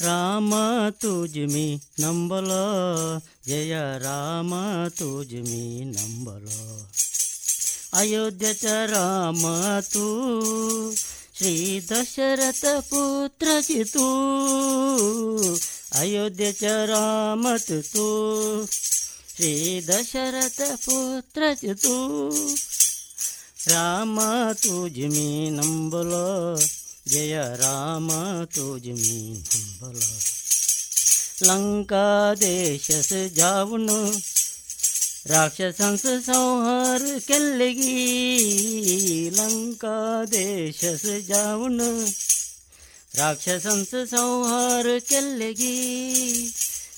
ರಾಮ 0.00 0.54
ತುಜ್ಮಿ 0.90 1.82
ನಂಬಲ, 2.00 2.50
ಜಯ 3.46 3.74
ರಾಮ 3.98 4.54
ತುಜ್ಮಿ 4.88 5.84
ನಂಬಲ. 5.84 6.46
ಅಯೋಧ್ಯಚ 7.92 8.64
ರಾಮ 8.64 9.46
ತು, 9.80 10.06
ಶ್ರೀ 11.36 11.80
ದಶರಥ 11.80 12.64
ಪುತ್ರ 12.80 13.48
ಚಿತು 13.60 14.06
ಅಯೋಧ್ಯಚ 15.98 16.64
ರಾಮ 16.64 17.46
ತು 17.66 18.06
ಶ್ರೀ 19.36 19.80
ದಶರಥ 19.86 20.60
ಪುತ್ರ 20.74 21.42
ಚಿತು 21.54 21.94
ರಾಮ 23.66 24.20
ತುಜ್ಮಿ 24.52 25.50
ನಂಬಲ 25.50 26.12
जय 27.08 27.56
राम, 27.60 28.44
तुझ 28.44 28.86
में 28.86 29.44
हम 29.82 29.92
लंका 31.42 32.34
देश 32.34 32.90
से 32.90 33.30
जाऊन, 33.30 34.20
राक्षसंस 35.26 36.06
संहार 36.06 37.20
कलगी। 37.28 39.30
लंका 39.30 40.24
देश 40.24 40.76
से 40.76 41.22
जाऊन, 41.22 42.06
राक्षसंस 43.16 43.94
संहार 43.94 44.84
कलगी। 44.84 46.52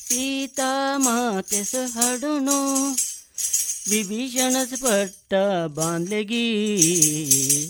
सीता 0.09 0.99
माते 0.99 1.65
से 1.65 1.79
हड़नो 1.79 2.95
विभीषण 3.89 4.65
पट्ट 4.65 5.35
बांधलेगी। 5.77 6.37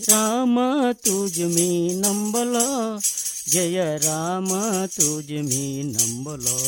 राम, 0.09 0.59
तुझ 0.93 1.39
मी 1.39 1.95
नंबलो 1.95 2.99
जय 3.51 3.99
राम, 4.03 4.49
तुझ 4.87 5.31
मी 5.31 5.83
नंबलो 5.83 6.59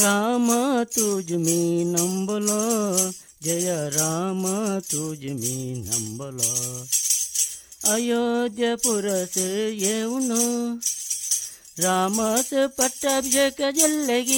राम, 0.00 0.48
तुझ 0.84 1.32
मी 1.32 1.84
नंबलो 1.84 2.62
जय 3.44 3.90
राम, 3.92 4.46
तुझ 4.80 5.18
मी 5.18 5.74
नंबलो 5.76 6.86
अयोध्यपुरस 7.92 9.38
येऊन 9.72 10.30
रामास 11.76 12.50
पट्टाभिषेक 12.78 13.60
जल्लगी 13.76 14.36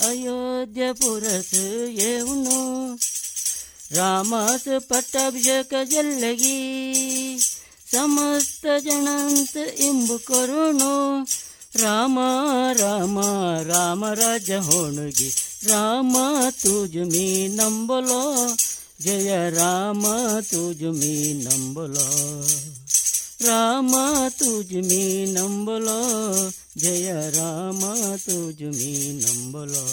अयोध्यपुरस 0.00 1.50
येऊन 1.98 2.44
रामास 3.92 4.64
पट्टाभिषेक 4.90 5.74
जल्लगी, 5.90 7.38
समस्त 7.92 8.66
जनांत 8.84 9.56
इंब 9.56 10.12
करून 10.28 10.80
राम 11.76 12.18
राम 12.78 13.18
राम 13.66 14.04
राज 14.20 14.50
होणगी, 14.66 15.28
राम 15.64 16.14
तुझ 16.60 16.96
मी 16.96 17.48
नंबलो 17.48 18.54
जय 19.00 19.50
राम 19.50 20.06
तुझ 20.42 20.82
मी 20.82 21.32
नंबलो 21.44 22.08
राम 23.45 23.91
तुझ 24.29 24.73
मी 24.73 25.25
नंबलो 25.29 26.01
जय 26.77 27.11
राम 27.35 27.79
तुझ 28.17 28.61
मी 28.61 28.93
नंबलो 29.15 29.85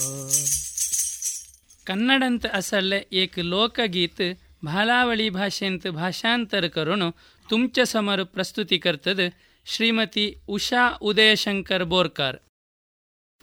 कन्नडंत 1.86 2.46
असले 2.52 3.00
एक 3.12 3.38
लोकगीत 3.38 4.22
भालावळी 4.62 5.28
भाषेंत 5.28 5.86
भाषांतर 5.88 6.66
करून 6.66 7.08
तुमच्या 7.46 7.86
समोर 7.86 8.22
प्रस्तुती 8.22 8.78
करतद 8.78 9.20
श्रीमती 9.66 10.32
उषा 10.48 10.88
उदयशंकर 11.00 11.84
बोरकार 11.84 12.36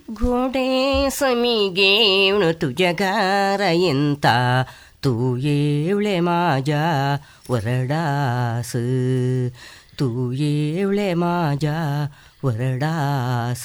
घोडे 0.10 1.10
समी 1.12 1.70
घेऊन 1.70 2.52
तुझ्या 2.52 2.92
गारायंत 2.92 4.28
तू 5.06 5.36
येवळे 5.36 6.20
माझ्या 6.20 7.18
वरडास 7.50 8.76
तू 10.01 10.31
येवळे 10.33 11.15
माझ्या 11.15 12.07
वरडास. 12.43 13.65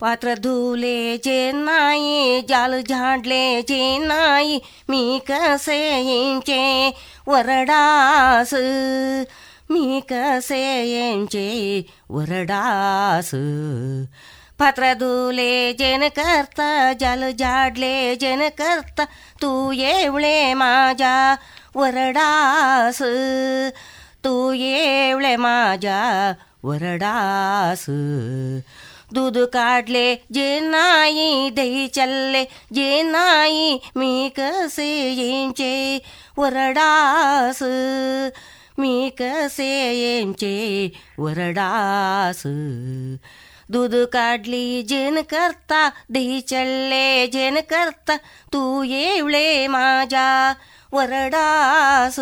पात्र 0.00 0.34
धुले 0.34 1.16
जे 1.16 1.52
नाही 1.52 2.40
जाल 2.48 2.80
झाडले 2.88 3.62
जे 3.62 3.98
नाही 3.98 4.60
मी 4.88 5.20
कसे 5.28 5.78
यांचे 6.00 6.94
वरडास? 7.26 8.54
मी 9.70 10.00
कसे 10.10 10.86
यांचे 10.90 11.86
वरडास? 12.10 13.30
पात्र 14.58 14.92
धुले 14.94 15.72
जेन 15.72 16.08
करता 16.16 16.92
जाल 17.00 17.32
झाडले 17.38 18.16
जेन 18.16 18.42
करता 18.58 19.04
तू 19.42 19.72
येवळे 19.72 20.54
माझ्या 20.54 21.36
वरडास. 21.74 23.02
तू 24.27 24.51
येवळे 24.51 25.35
माझ्या 25.35 26.33
वरडास 26.63 27.85
दूध 29.13 29.37
काढले 29.53 30.15
जे 30.33 30.59
नाही 30.59 31.49
दही 31.49 31.87
चल्ले 31.87 32.43
जे 32.73 33.01
नाही 33.01 33.77
मी 33.95 34.29
कसे 34.37 34.87
येंचे 35.11 35.99
वरडास 36.37 37.61
मी 38.77 39.09
कसे 39.19 39.69
येंचे 39.93 40.89
वरडास 41.17 42.41
दूध 43.69 43.95
काढली 44.13 44.81
जेन 44.83 45.21
करता 45.21 45.89
दही 46.09 46.41
चल्ले 46.41 47.27
जेन 47.27 47.59
करता 47.69 48.15
तू 48.53 48.83
येवळे 48.83 49.67
माझ्या 49.67 50.53
वरडास 50.91 52.19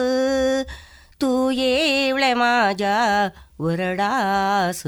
तू 1.22 1.50
येवळे 1.52 2.34
माझ्या 2.34 2.98
वरडास 3.60 4.82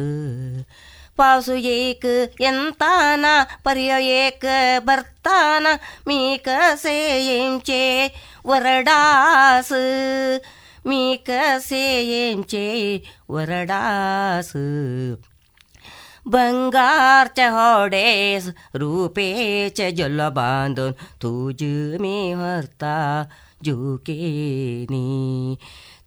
पाऊस 1.18 1.50
एक 1.50 2.06
ಎಂತಾನ 2.42 3.26
ಪರ್ಯ 3.66 3.92
ಏಕ 4.20 4.46
ಬರ್ತಾನ 4.86 5.66
ಮೀ 6.08 6.22
ಕಸೆ 6.46 6.98
ಎಂಚೆ 7.38 7.84
ವರಡಾಸ್ 8.48 9.76
मी 10.86 11.16
कसे 11.28 11.84
येंचे 12.04 12.66
वरडास 13.30 14.52
बंगारच्या 16.26 17.50
होडेस 17.52 18.50
रुपेचे 18.76 19.90
जल्ल 19.92 20.28
बांधून 20.30 20.92
तुझ 21.24 21.64
मी 22.02 22.32
हरता 22.34 22.98
झुकेनी 23.66 25.06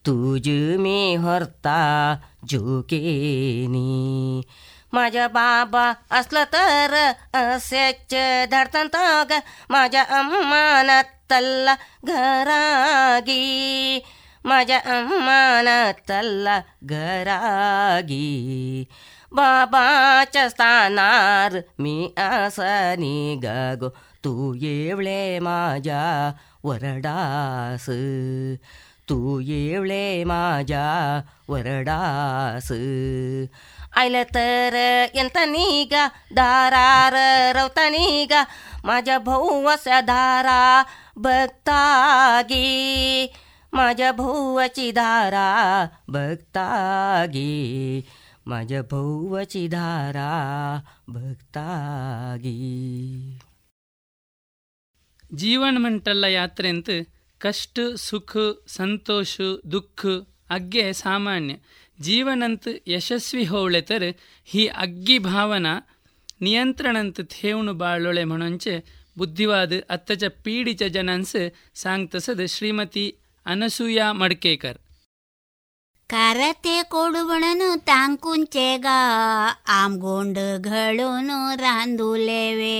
तुझ 0.06 0.48
मी 0.78 1.16
हरता 1.16 2.16
झुकेनी 2.50 4.42
माझ्या 4.92 5.26
बाबा 5.28 5.92
असलं 6.10 6.44
तर 6.52 6.94
असेच 7.38 8.14
धडतंत 8.50 8.96
ग 9.30 9.38
माझ्या 9.70 10.02
अम्मानात 10.18 11.04
तल्ला 11.30 11.74
घरागी 12.04 14.00
माझ्या 14.44 14.78
अम्मानात 14.96 15.94
तल्ला 16.08 16.60
घरागी 16.84 18.84
बाबाच्या 19.32 20.48
स्थानार 20.48 21.58
मी 21.78 22.12
आसनी 22.18 23.38
गागो 23.42 23.88
तू 24.24 24.52
येवळे 24.54 25.38
माझ्या 25.38 26.32
वरडास 26.64 27.86
तू 29.10 29.38
येवळे 29.40 30.24
माझ्या 30.24 30.86
वरडास 31.48 32.72
आयलं 33.96 34.22
तर 34.34 34.74
ಎಂತ 35.14 35.36
ನೀಗ 35.46 35.94
ದಾರಾರ 36.36 37.14
ರೌತನೀಗ 37.52 38.32
माझ्या 38.84 39.18
भाऊच्या 39.18 40.00
धारा 40.00 40.82
बघतागी 41.16 42.66
माझ्या 43.72 44.12
भाऊची 44.12 44.90
धारा 44.92 45.48
बघतागी 46.08 47.50
माझ्या 48.46 48.82
भाऊची 48.82 49.66
धारा 49.68 50.30
बघतागी 51.08 52.56
ಜೀವನ 55.36 55.76
ಮಂಟಲ್ಲ 55.76 56.24
ಯಾತ್ರೆಂತ 56.28 56.90
ಕಷ್ಟ, 57.41 57.79
ಸುಖ, 57.95 58.37
ಸಂತೋಷ, 58.67 59.41
ದುಃಖ, 59.71 60.05
ಅಗ್ಗೆ 60.49 60.93
ಸಾಮಾನ್ಯ. 60.93 61.55
ಜೀವನಂತ 62.01 62.67
ಯಶಸ್ವಿ 62.87 63.43
ಹೋಳೆತರ್ 63.43 64.15
ಹೀ 64.45 64.67
ಅಗ್ಗಿ 64.67 65.19
ಭಾವನಾ 65.19 65.79
ನಿಯಂತ್ರಣಂತ 66.41 67.21
ಥೇವಣು 67.21 67.73
ಬಾಳೊಳೆ 67.73 68.23
ಮನೊಂಚೆ 68.23 69.01
ಬುದ್ಧಿವಾದ 69.17 69.73
ಅತ್ತಚ 69.89 70.23
ಪೀಡಿತ 70.23 70.81
जनांस 70.81 71.51
ಸಾಂಗ್ತಸದ 71.75 72.45
ಶ್ರೀಮತಿ 72.45 73.15
ಅನಸೂಯಾ 73.45 74.11
ಮಡ್ಕೇಕರ್. 74.11 74.80
ಕರತೆ 76.11 76.73
ಕೊಡುವಣನು 76.91 77.67
ತಾಂಕುಂಚೆಗ 77.85 78.87
ಆಮ್ 79.75 79.95
ಗೋಂಡ್ಗಳೂನು 79.97 81.37
ರಾಂದುಲೇವೆ 81.55 82.79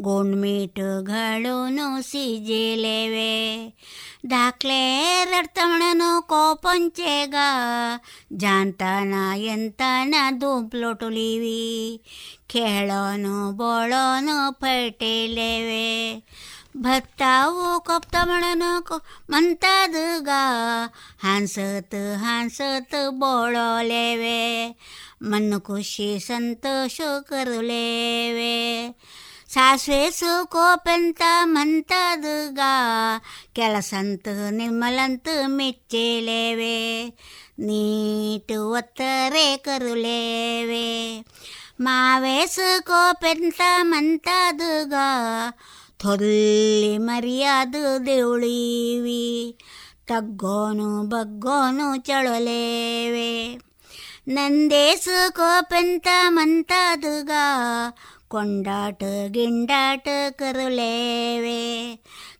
ಗೋಂಡ್ 0.00 0.36
ಮೀಟುಗಳೂನು 0.36 1.86
ಸಿಜಿಲೇವೆ 2.10 3.32
ದಾಖಲೆ 4.30 4.82
ರಡ್ತವಣನು 5.24 6.10
ಕೋಪಂಚೆಗ 6.26 7.34
ಜಾಂತನ 8.36 9.14
ಎಂತನ 9.48 10.14
ದುಂಪ್ಲೊಟುಲಿವಿ 10.40 11.60
ಕೇಳೋನು 12.48 13.36
ಬೋಳೋನು 13.52 14.38
ಪಟೇಲೇವೆ 14.60 15.86
ಭತ್ತಾವು 16.76 17.80
ಕೊಪ್ತಮಣನ 17.80 18.62
ಮಂತಾದಗ, 19.30 20.28
ಹಾನ್ಸತ್ 21.22 22.16
ಹಾನ್ಸತ್ 22.16 22.94
ಬೋಳೋಲೇವೆ. 23.10 24.76
ಮಣ್ಣು 25.22 25.60
ಖುಷಿ 25.60 26.18
ಸಂತೋಷ 26.18 27.00
ಕರುಲೇವೆ 27.20 28.90
ಸಾಸ್ವೆ 29.48 30.10
ಕೋಪೆಂತ 30.44 31.22
ಮಂತದಗ, 31.44 32.58
ಕೆಲಸಂತ 33.52 34.28
ನಿರ್ಮಲಂತ 34.50 35.28
ಮೆಚ್ಚಲೇವೆ. 35.46 37.06
ನೀಟು 37.58 38.70
ಒತ್ತರೆ 38.70 39.56
ಕರುಲೇವೆ. 39.56 41.18
ಮಾವೇಸು 41.80 42.84
ಕೋಪೆಂತ 42.84 43.60
ಮಂತದಗ 43.82 44.94
ಗಾ 46.04 46.10
ಥೊಲ್ಲಿ 46.10 46.98
ಮರ್ಯಾದ 46.98 47.74
ದೇವಳಿವಿ 48.06 49.56
ತಗ್ಗೋನು 50.06 51.02
ಬಗ್ಗೋನು 51.08 51.96
ಚಳಲೇವೆ 51.96 53.30
ನಂದೇಸು 54.28 55.32
ಕೋಪಂತ 55.32 56.08
ಮಂತಾದುಗ 56.28 57.30
ಕೊಂಡಾಟ 58.28 59.02
ಗಿಂಡಾಟ 59.26 60.08
ಕರುಲೇವೆ 60.30 61.94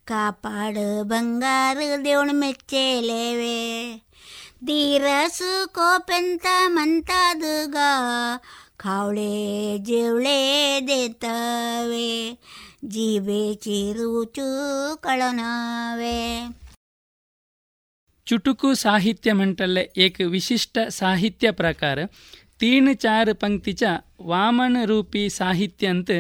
ಕಾಪಾಡು 0.04 1.04
ಬಂಗಾರ 1.04 1.76
ದೇವಣ 2.04 2.30
ಮೆಚ್ಚೇಲೇವೆ 2.32 3.58
ಧೀರಸು 4.64 5.72
ಕೋಪಂತ 5.72 6.46
ಮಂತಾದುಗ 6.66 7.76
ಜೀವೆ 12.88 13.54
ಚಿರುಚು 13.54 14.42
ಕಳನಾವೆ. 14.96 16.48
ಚುಟುಕು 18.26 18.74
ಸಾಹಿತ್ಯ 18.74 19.32
ಮಂಟಲ್ಲ 19.32 19.78
ಏಕ 19.96 20.20
ವಿಶಿಷ್ಟ 20.30 20.78
ಸಾಹಿತ್ಯ 20.88 21.50
ಪ್ರಕಾರ 21.50 21.98
ತೀನ್ 22.58 22.96
ಚಾರ್ 22.96 23.34
ಪಂಕ್ತಿ 23.34 23.72
ಚ 23.72 23.82
ವಾಮನ 24.22 24.76
ರೂಪಿ 24.84 25.28
ಸಾಹಿತ್ಯ 25.28 25.86
ಅಂತ 25.86 26.10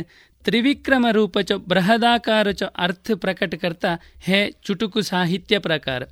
ತ್ರಿವಿಕ್ರಮ 0.44 1.06
ರೂಪ 1.12 1.38
ಚ 1.38 1.52
ಬೃಹದಾಕಾರ 1.52 2.50
ಚ 2.50 2.62
ಅರ್ಥ 2.62 3.10
ಪ್ರಕಟ 3.14 3.54
ಕರ್ತ 3.54 3.84
ಹೇ 4.20 4.50
ಚುಟುಕು 4.62 5.00
ಸಾಹಿತ್ಯ 5.00 5.58
ಪ್ರಕಾರ. 5.58 6.02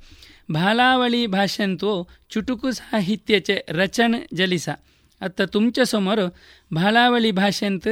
ಭಾಲಾವಳಿ 0.51 1.27
ಭಾಷಂತೋ 1.27 2.07
ಚುಟುಕು 2.29 2.71
ಸಾಹಿತ್ಯ 2.71 3.39
ಚೆ 3.39 3.65
ರಚನ 3.69 4.15
ಜಲಿಸ. 4.33 4.69
ಅತ್ತ 5.21 5.41
ತುಮಚ 5.41 5.79
ಸಮೋರು 5.83 6.35
ಭಾಲಾವಳಿ 6.75 7.31
ಭಾಷೆಂತ 7.31 7.87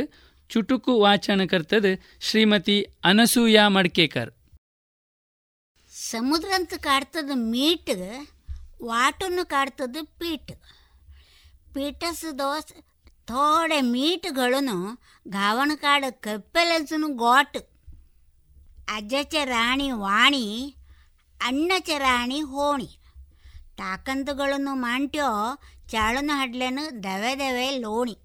ಚುಟುಕು 0.51 0.93
ವಾಚನಕರ್ತದ 0.99 1.87
ಶ್ರೀಮತಿ 2.27 2.77
ಅನಸೂಯಾ 3.03 3.63
ಮಡ್ಕೇಕರ್. 3.75 4.31
ಸಮುದ್ರ 6.11 6.49
ಅಂತ 6.55 6.73
ಕಾಡ್ತದ 6.77 7.31
ಮೀಟ್ಗ 7.33 8.01
ವಾಟನ್ನು 8.83 9.43
ಕಾಡ್ತದ 9.49 9.97
ಪೀಟ್ 10.19 10.53
ಪೀಟಸ್ 11.73 12.25
ದೋಸ್, 12.39 12.71
ಥೋಡೆ 13.29 13.79
ಮೀಟ್ಗಳನ್ನು 13.95 14.77
ಗಾವಣ 15.27 15.71
ಕಾಡ 15.75 16.05
ಕಪ್ಪೆಲಸನು 16.25 17.09
ಗೋಟ್. 17.23 17.59
ಅಜ್ಜಚ 18.95 19.35
ರಾಣಿ 19.45 19.89
ವಾಣಿ 20.05 20.45
ಅಣ್ಣಚ 21.41 21.89
ರಾಣಿ 21.97 22.39
ಹೋಣಿ. 22.53 22.89
ಟಾಕಂತಗಳನ್ನು 23.77 24.73
ಮಾಂಟ್ಯೋ, 24.85 25.29
ಚಾಳನ 25.91 26.31
ಹಡ್ಲೆನು 26.33 26.83
ದವೆ 27.03 27.33
ದವೆ 27.35 27.69
ಲೋಣಿ. 27.77 28.15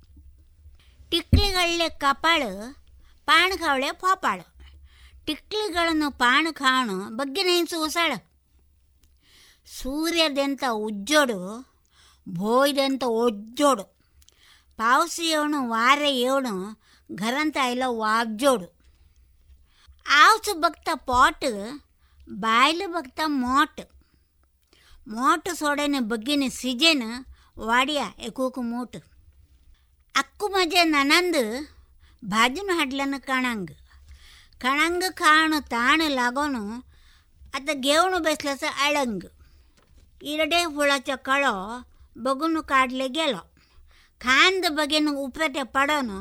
ಟಿಕ್ಲಿಗಳ್ಳೆ 1.16 1.88
ಕಪಾಳು 1.88 2.76
ಪಾಣಕಾವಳೆ 3.26 3.92
ಪೋಪಾಳು. 3.92 4.56
ಟಿಕ್ಲಿಗಳನ್ನು 5.26 6.18
ಪಾಣ 6.18 6.46
ಕಾಣು, 6.52 7.16
ಬಗ್ಗೆ 7.16 7.42
ನೆನೆಸು 7.42 7.78
ಹೊಸಾಳ. 7.78 8.12
ಸೂರ್ಯದೆಂತ 9.66 10.64
ಉಜ್ಜೋಡು, 10.72 11.68
ಭೋಯ್ದೆಂತ 12.28 13.02
ಒಜ್ಜೋಡು. 13.06 13.84
ಪಾವಸಿಯವನು 14.76 15.68
ವಾರ 15.68 15.98
ಏವನು 15.98 16.80
ಘರಂತ 17.14 17.56
ಇಲ್ಲ 17.56 17.82
ವಾಬ್ಜೋಡು 17.86 18.76
ಆವ್ಸು 20.10 20.60
ಭಕ್ತ 20.60 20.88
ಪಾಟ್, 20.94 21.80
ಬಾಯ್ಲು 22.28 22.92
ಭಕ್ತ 22.92 23.20
ಮೋಟ್. 23.26 23.80
ಮೋಟು 25.08 25.54
ಸೋಡನೆ 25.54 26.00
ಬಗ್ಗಿನ 26.00 26.42
ಸಿಜೇನ, 26.48 27.02
ವಾಡಿಯ 27.58 28.02
ಎಕೂಕು 28.18 28.62
ಮೂಟು. 28.62 29.15
ಅಕ್ಕು 30.20 30.48
ಮಜೆ 30.48 30.82
ನನಂದು 30.84 31.42
ಬಾಜುನ 32.24 32.70
ಹಡ್ಲನ್ನು 32.74 33.18
ಕಣಂಗ್. 33.26 33.72
ಕಣಂಗ 34.60 35.04
ಕಾಣು 35.10 35.68
ತಾಣು 35.68 36.06
ಲಗೋನು 36.08 36.62
ಅತ್ತ 37.54 37.70
ಗೇವಣು 37.74 38.18
ಬೆಸ್ಲಸ 38.18 38.64
ಅಳಂಗ್. 38.84 39.26
ಇರಡೆ 40.22 40.64
ಹುಳಚ 40.64 41.10
ಕಳೋ 41.28 41.54
ಬಗುನು 42.18 42.62
ಕಾಡ್ಲೆ 42.62 43.08
ಗೆಲೋ. 43.08 43.42
ಖಾಂದ 44.20 44.64
ಬಗೆನು 44.68 45.10
ಉಪತೆ 45.24 45.64
ಪಡೋನು 45.64 46.18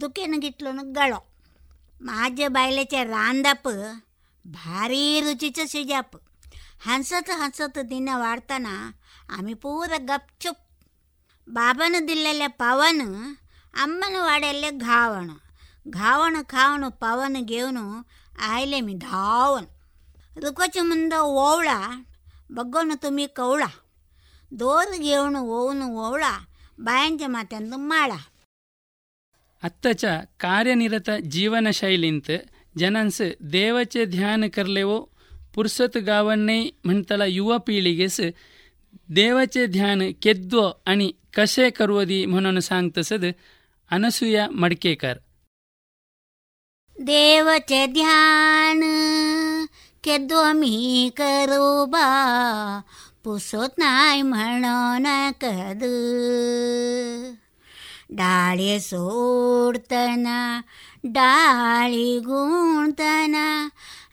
ದುಃಖೆನ 0.00 0.34
ಗಿಟ್ಲನು 0.38 0.82
ಗಳೋ. 0.92 1.20
ಮಾಜ 2.02 2.40
ಬಾಯ್ಲೆಚ 2.48 2.94
ರಾಂದಪ್ಪ 3.02 3.68
ಭಾರಿ 4.44 5.20
ರುಚಿಚ 5.20 5.58
ಸಿಜಾಪ್ 5.64 6.16
ಹಂಸತ್ 6.86 7.30
ಹಂಸತ್ 7.30 7.78
ದಿನ 7.90 8.08
ವಾಡ್ತಾನ 8.14 8.66
ಆಮಿ 9.36 9.54
ಪೂರ 9.54 9.92
ಗಪ್ಚುಪ್ 10.10 10.67
ಬಾಬನದಿಲ್ಲಲ್ಲೇ 11.52 12.48
ಪವನ, 12.48 13.02
ಅಮ್ಮನ 13.74 14.16
ವಾಡಲ್ಲೇ 14.18 14.70
ಘಾವಣ. 14.70 15.30
ಘಾವಣ 15.90 16.36
ಖಾವಣ 16.42 16.84
ಪವನ, 16.88 17.36
ಗೇವನು 17.40 17.84
ಆಯ್ಲೆ 18.40 18.80
ಮಿ 18.80 18.94
ಧಾವನ 18.94 19.64
ಅದಕ್ಕೋಚ 20.36 20.76
ಮುಂದ 20.82 21.12
ಓವಳ, 21.18 21.68
ಬಗ್ಗೋನು 22.52 23.00
ತುಮಿ 23.00 23.26
ಕವಳ 23.28 23.62
ದೋದ 24.60 24.92
ಗೇವನು 24.96 25.40
ಓವನು 25.40 25.86
ಓವಳ 25.94 26.24
ಬಾಯಂಜ 26.80 27.22
ಮಾತೆಂದು 27.26 27.76
ಮಾಳ. 27.76 28.12
ಅತ್ತಚ 29.62 30.04
ಕಾರ್ಯನಿರತ 30.36 31.08
ಜೀವನ 31.20 31.70
ಶೈಲಿಂತ, 31.70 32.30
ಜನನ್ಸ್ 32.76 33.52
ದೇವಚೆ 33.52 34.02
ಧ್ಯಾನ 34.06 34.44
ಕರ್ಲೆವೋ, 34.50 34.98
ಪುರ್ಸತ್ 35.54 35.96
ಗಾವನ್ನೇ 35.96 36.58
ಮ್ಹಣ್ತಲ 36.86 37.22
ಯುವ 37.26 37.58
ಪೀಳಿಗೆಸ್, 37.58 38.24
ದೇವಚೆ 39.16 39.66
ಧ್ಯಾನ 39.66 40.02
ಕೆದ್ದೋ 40.12 40.64
ಅಣಿ 40.86 41.08
कसे 41.37 41.69
करवदी 41.69 42.25
म्हणून 42.25 42.59
सांगतसद 42.59 43.25
अनसूया 43.91 44.47
मडकेकर 44.51 45.17
देवचे 46.97 47.85
ध्यान 47.93 48.81
केदो 50.03 50.43
मी 50.53 51.09
करू 51.17 51.85
बा 51.91 52.07
पुसत 53.23 53.77
नाही 53.77 54.21
म्हणून 54.21 55.05
कद 55.41 55.83
डाळे 58.17 58.79
सोडतना 58.79 60.39
डाळी 61.13 62.19
गुणतना 62.25 63.47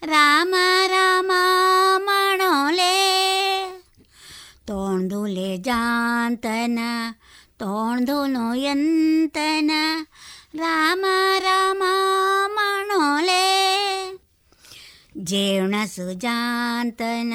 रामा 0.03 0.67
रामा 0.91 1.41
म्हणोले 2.05 2.95
ತೋಣ್ದುಲೆ 4.68 5.58
ಜಾಂತನ 5.58 6.80
ತೋಣ್ದು 7.60 8.26
ನೋಯಂತನ, 8.26 9.72
ರಾಮ 10.56 11.06
ರಾಮ 11.40 11.84
ಮಣೋಲೆ. 12.48 13.46
ಜೇಣ 15.18 15.76
ಸುಜಾಂತನ, 15.86 17.34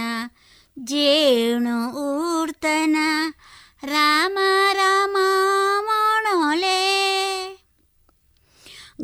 ಜೇಣು 0.79 1.77
ಊರ್ತನ, 1.93 2.97
ರಾಮ 3.85 4.39
ರಾಮ 4.73 5.17
ಮಣೋಲೆ. 5.81 6.81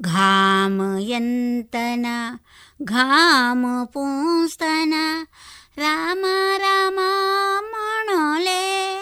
ಘಾಮ 0.00 0.82
ಎಂತನ, 0.98 2.06
ಘಾಮ 2.84 3.66
ಪೂಸ್ತನ 3.84 4.94
ರಾಮ 5.78 6.26
ರಾಮ 6.56 6.98
ಮಣೋಲೆ. 7.60 8.96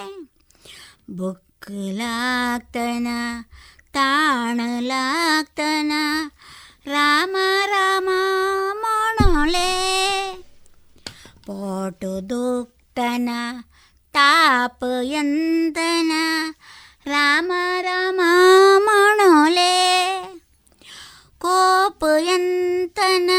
ಬುಕ್ಕಲಾಗ್ತನ 1.11 3.07
ತಾಣಲಾಗ್ತನ, 3.93 5.93
ರಾಮ 6.87 7.37
ರಾಮ 7.67 8.09
ಮಣೋಲೆ. 8.73 9.95
ಪೋಟು 11.47 12.31
ದುಕ್ತನ 12.31 13.29
ತಾಪ 14.13 14.85
ಎಂದನ 15.03 16.13
ರಾಮ 17.07 17.53
ರಾಮ 17.81 18.21
ಮಣೋಲೆ. 18.79 19.95
ಕೋಪ 21.39 22.05
ಎಂತನ 22.21 23.31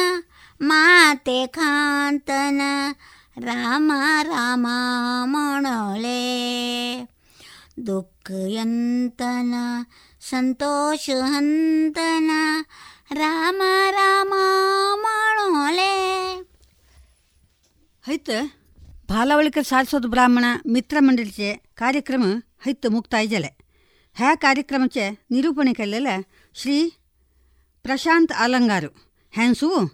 ಮಾತೆ 0.62 1.48
ಖಾಂತನ 1.48 2.62
माते 3.35 3.41
खांतन 3.41 3.91
राम 3.91 3.91
राम 4.27 4.67
म्हणोले 5.31 7.05
दुःख 7.79 8.31
यंतन 8.31 9.53
संतोष 10.31 11.09
हंतन 11.11 12.31
राम 13.13 13.63
राम 13.93 14.35
म्हणोले 15.01 15.91
हैत 18.05 18.31
भालावळीकर 19.09 19.63
सारस्वत 19.63 20.07
ब्राह्मण 20.07 20.45
मित्र 20.67 21.01
मंडळीचे 21.01 21.55
कार्यक्रम 21.77 22.23
हैत 22.67 22.87
मुक्ताय 22.87 23.27
झाले 23.27 23.49
ह्या 24.17 24.35
कार्यक्रमाचे 24.35 25.11
निरूपणे 25.31 25.73
केलेले 25.73 26.17
श्री 26.55 26.89
प्रशांत 27.85 28.33
आलंगारू 28.33 28.89
ಹ್ಯಾನ್ಸು 29.35 29.87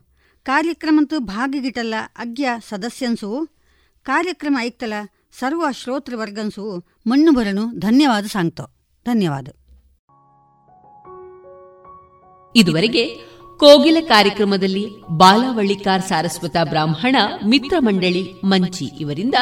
ಕಾರ್ಯಕ್ರಮಂತೂ 0.43 1.19
ಭಾಗ 1.19 1.55
ಗಿಟಲ್ಲ 1.59 1.93
ಅಗ್ಯ 2.17 2.49
ಸದಸ್ಯನ್ಸು. 2.69 3.47
ಕಾರ್ಯಕ್ರಮ 4.03 4.57
ಐಕ್ತಲ, 4.61 4.93
ಸರ್ವ 5.39 5.71
ಶ್ರೋತೃವರ್ಗನ್ಸು. 5.71 6.85
ಮಣ್ಣು 7.07 7.31
ಬರನು, 7.31 7.79
ಧನ್ಯವಾದ 7.79 8.25
ಸಾಂಗ್ತೋ. 8.25 8.63
ಧನ್ಯವಾದ. 9.05 9.47
ಇದುವರೆಗೆ 12.55 13.15
ಕೋಗಿಲ 13.57 13.97
ಕಾರ್ಯಕ್ರಮದಲ್ಲಿ 14.07 15.07
ಬಾಲಾವಳ್ಳಿಕಾರ್ 15.07 16.01
ಸಾರಸ್ವತ 16.01 16.55
ಬ್ರಾಹ್ಮಣ 16.63 17.15
ಮಿತ್ರ 17.45 17.75
ಮಂಡಳಿ 17.79 18.33
ಮಂಚಿ 18.43 18.85
ಇವರಿಂದ 18.85 19.35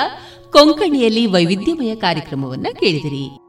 ಕೊಂಕಣಿಯಲ್ಲಿ 0.51 1.25
ವೈವಿಧ್ಯಮಯ 1.25 1.95
ಕಾರ್ಯಕ್ರಮವನ್ನ 1.95 2.67
ಕೇಳಿದಿರಿ. 2.79 3.48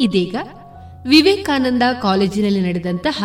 ಇದೀಗ 0.00 0.36
ವಿವೇಕಾನಂದ 1.08 1.82
ಕಾಲೇಜಿನಲ್ಲಿ 2.02 2.60
ನಡೆದಂತಹ 2.60 3.24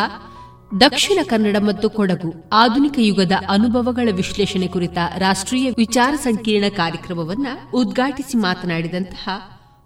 ದಕ್ಷಿಣ 0.82 1.20
ಕನ್ನಡ 1.24 1.58
ಮತ್ತು 1.58 1.90
ಕೊಡಗು 1.90 2.50
ಆಧುನಿಕ 2.54 2.94
ಯುಗದ 2.98 3.32
ಅನುಭವಗಳ 3.50 4.10
ವಿಶ್ಲೇಷಣೆ 4.12 4.68
ಕುರಿತ 4.68 4.98
ರಾಷ್ಟ್ರೀಯ 5.18 5.72
ವಿಚಾರ 5.78 6.16
ಸಂಕಿರಣ 6.16 6.70
ಕಾರ್ಯಕ್ರಮವನ್ನು 6.76 7.78
ಉದ್ಘಾಟಿಸಿ 7.78 8.38
ಮಾತನಾಡಿದಂತಹ 8.38 9.30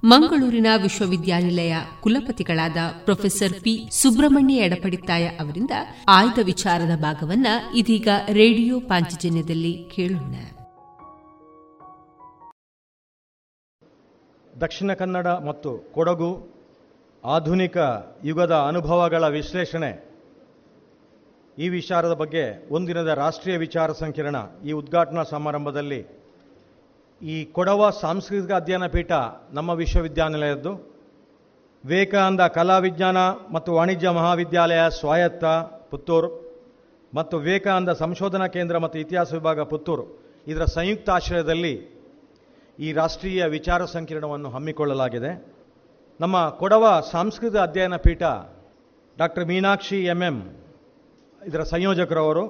ಮಂಗಳೂರಿನ 0.03 0.67
ವಿಶ್ವವಿದ್ಯಾನಿಲಯ 0.81 1.75
ಕುಲಪತಿಗಳಾದ 2.01 2.77
ಪ್ರೊಫೆಸರ್ 3.03 3.53
ಪಿ. 3.53 3.89
ಸುಬ್ರಹ್ಮಣ್ಯ 3.91 4.55
ಎಡಪಡಿತಾಯ 4.55 5.27
ಅವರಿಂದ 5.27 5.71
ಆಯ್ದ 6.07 6.39
ವಿಚಾರದ 6.43 6.99
ಭಾಗವನ್ನ 6.99 7.47
ಇದೀಗ 7.75 8.07
ರೇಡಿಯೋ 8.29 8.79
ಪಾಂಚಜನ್ಯದಲ್ಲಿ 8.79 9.89
ಕೇಳೋಣ. 9.95 10.35
ದಕ್ಷಿಣ 14.61 14.93
ಕನ್ನಡ 14.93 15.27
ಮತ್ತು 15.27 15.93
ಕೊಡಗು 15.93 16.52
ಆಧುನಿಕ 17.25 17.77
ಯುಗದ 18.23 18.51
ಅನುಭವಗಳ 18.55 19.27
ವಿಶ್ಲೇಷಣೆ. 19.27 20.09
ಈ 21.57 21.69
ವಿಚಾರದ 21.69 22.13
ಬಗ್ಗೆ 22.13 22.67
ಒಂದಿನದ 22.69 23.07
ರಾಷ್ಟ್ರೀಯ 23.07 23.57
ವಿಚಾರ 23.57 23.91
ಸಂಕಿರಣ 23.91 24.35
ಈ 24.65 24.71
ಉದ್ಘಾಟನಾ 24.71 25.23
ಸಮಾರಂಭದಲ್ಲಿ. 25.23 26.05
ಈ 27.21 27.45
ಕೊಡವ 27.45 27.89
ಸಾಂಸ್ಕೃತಿಕ 28.01 28.51
ಅಧ್ಯಯನ 28.51 28.87
ಪೀಠ 28.87 29.11
ನಮ್ಮ 29.51 29.69
ವಿಶ್ವವಿದ್ಯಾನಿಲಯದ್ದು. 29.69 30.73
ವಿವೇಕಾನಂದ 31.85 32.41
ಕಲಾ 32.41 32.77
ವಿಜ್ಞಾನ 32.77 33.17
ಮತ್ತು 33.51 33.73
ವಾಣಿಜ್ಯ 33.73 34.09
ಮಹಾವಿದ್ಯಾಲಯ 34.09 34.79
ಸ್ವಾಯತ್ತ 34.89 35.45
ಪುತ್ತೂರು. 35.89 36.61
ಮತ್ತು 37.15 37.37
ವಿವೇಕಾನಂದ 37.37 37.89
ಸಂಶೋಧನಾ 37.89 38.47
ಕೇಂದ್ರ 38.47 38.77
ಮತ್ತು 38.77 38.99
ಇತಿಹಾಸ 38.99 39.33
ವಿಭಾಗ 39.33 39.61
ಪುತ್ತೂರು. 39.61 40.23
ಇದರ 40.47 40.65
ಸಂಯುಕ್ತ 40.65 41.09
ಆಶ್ರಯದಲ್ಲಿ 41.09 42.03
ಈ 42.79 42.91
ರಾಷ್ಟ್ರೀಯ 42.91 43.45
ವಿಚಾರ 43.45 43.85
ಸಂಕಿರಣವನ್ನು 43.85 44.49
ಹಮ್ಮಿಕೊಳ್ಳಲಾಗಿದೆ. 44.49 45.52
ನಮ್ಮ 46.23 46.49
ಕೊಡವ 46.49 47.03
ಸಾಂಸ್ಕೃತಿಕ 47.11 47.59
ಅಧ್ಯಯನ 47.59 47.95
ಪೀಠ 47.95 48.23
ಡಾಕ್ಟರ್ 49.17 49.45
ಮೀನಾಕ್ಷಿ 49.45 50.03
ಎಂ 50.03 50.21
ಎಂ 50.21 50.37
ಇದರ 51.47 51.63
ಸಂಯೋಜಕರವರು, 51.63 52.43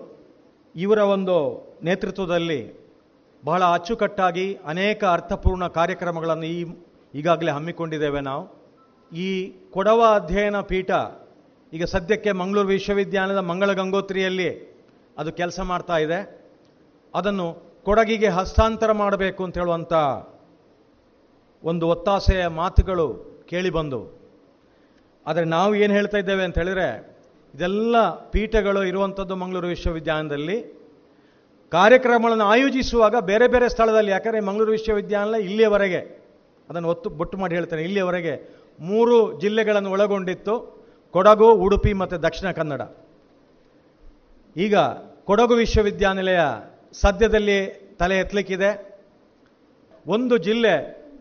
ಇವರ 0.76 0.98
ಒಂದು 0.98 1.36
ನೇತೃತ್ವದಲ್ಲಿ 1.84 2.90
ಬಹಳ 3.46 3.64
ಅಚ್ಚುಕಟ್ಟಾಗಿ 3.64 4.54
ಅನೇಕ 4.54 5.04
ಅರ್ಥಪೂರ್ಣ 5.06 5.68
ಕಾರ್ಯಕ್ರಮಗಳನ್ನು 5.68 6.46
ಈ 6.46 6.66
ಈಗಾಗಲೇ 7.14 7.52
ಹಮ್ಮಿಕೊಂಡಿದ್ದೇವೆ 7.52 8.20
ನಾವು. 8.20 8.44
ಈ 9.12 9.54
ಕೊಡವ 9.72 10.04
ಅಧ್ಯಯನ 10.16 10.62
ಪೀಠ 10.62 10.92
ಈಗ 11.74 11.84
ಸದ್ಯಕ್ಕೆ 11.84 12.32
ಮಂಗಳೂರು 12.32 12.68
ವಿಶ್ವವಿದ್ಯಾಲಯದ 12.68 13.38
ಮಂಗಳ 13.38 13.74
ಗಂಗೋತ್ರಿಯಲ್ಲಿ 13.74 14.80
ಅದು 15.18 15.32
ಕೆಲಸ 15.32 15.60
ಮಾಡ್ತಾ 15.60 15.98
ಇದೆ. 15.98 16.42
ಅದನ್ನು 17.16 17.48
ಕೊಡಗಿಗೆ 17.84 18.28
ಹಸ್ತಾಂತರ 18.28 18.92
ಮಾಡಬೇಕು 18.92 19.44
ಅಂತ 19.44 19.58
ಹೇಳುವಂಥ 19.58 19.94
ಒಂದು 21.64 21.88
ಒತ್ತಾಸೆಯ 21.88 22.48
ಮಾತುಗಳು 22.48 23.33
ಕೇಳಿಬಂದು 23.50 24.00
ಆದರೆ 25.26 25.46
ನಾವು 25.46 25.76
ಏನು 25.76 25.94
ಹೇಳ್ತಾ 25.94 26.18
ಇದ್ದೇವೆ 26.18 26.44
ಅಂತ 26.44 26.58
ಹೇಳಿದರೆ, 26.58 26.88
ಇದೆಲ್ಲ 27.54 27.96
ಪೀಠಗಳು 28.20 28.84
ಇರುವಂಥದ್ದು 28.84 29.36
ಮಂಗಳೂರು 29.36 29.68
ವಿಶ್ವವಿದ್ಯಾಲಯದಲ್ಲಿ. 29.68 30.58
ಕಾರ್ಯಕ್ರಮಗಳನ್ನು 31.72 32.44
ಆಯೋಜಿಸುವಾಗ 32.44 33.16
ಬೇರೆ 33.20 33.48
ಬೇರೆ 33.48 33.70
ಸ್ಥಳದಲ್ಲಿ, 33.70 34.12
ಯಾಕಂದರೆ 34.12 34.40
ಮಂಗಳೂರು 34.40 34.72
ವಿಶ್ವವಿದ್ಯಾಲಯ 34.72 35.42
ಇಲ್ಲಿಯವರೆಗೆ, 35.42 36.02
ಅದನ್ನು 36.70 36.90
ಒತ್ತು 36.90 37.10
ಬೊಟ್ಟು 37.10 37.38
ಮಾಡಿ 37.38 37.56
ಹೇಳ್ತೇನೆ, 37.56 37.84
ಇಲ್ಲಿಯವರೆಗೆ 37.84 38.34
ಮೂರು 38.80 39.40
ಜಿಲ್ಲೆಗಳನ್ನು 39.42 39.92
ಒಳಗೊಂಡಿತ್ತು, 39.92 40.56
ಕೊಡಗು, 41.12 41.54
ಉಡುಪಿ 41.54 41.94
ಮತ್ತು 41.94 42.24
ದಕ್ಷಿಣ 42.24 42.52
ಕನ್ನಡ. 42.52 42.82
ಈಗ 44.56 44.76
ಕೊಡಗು 45.26 45.56
ವಿಶ್ವವಿದ್ಯಾನಿಲಯ 45.56 46.40
ಸದ್ಯದಲ್ಲಿ 46.94 47.60
ತಲೆ 48.00 48.18
ಎತ್ತಲಿಕ್ಕಿದೆ 48.18 48.72
ಒಂದು 50.06 50.38
ಜಿಲ್ಲೆ 50.38 50.74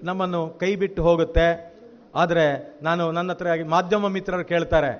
ನಮ್ಮನ್ನು 0.02 0.48
ಕೈ 0.60 0.76
ಬಿಟ್ಟು 0.76 1.02
ಹೋಗುತ್ತೆ. 1.02 1.71
ಆದರೆ 2.14 2.44
ನಾನು 2.82 3.02
ನನ್ನ 3.16 3.30
ಹತ್ರ 3.34 3.46
ಮಾಧ್ಯಮ 3.74 4.08
ಮಿತ್ರರು 4.14 4.44
ಕೇಳ್ತಾರೆ, 4.44 4.92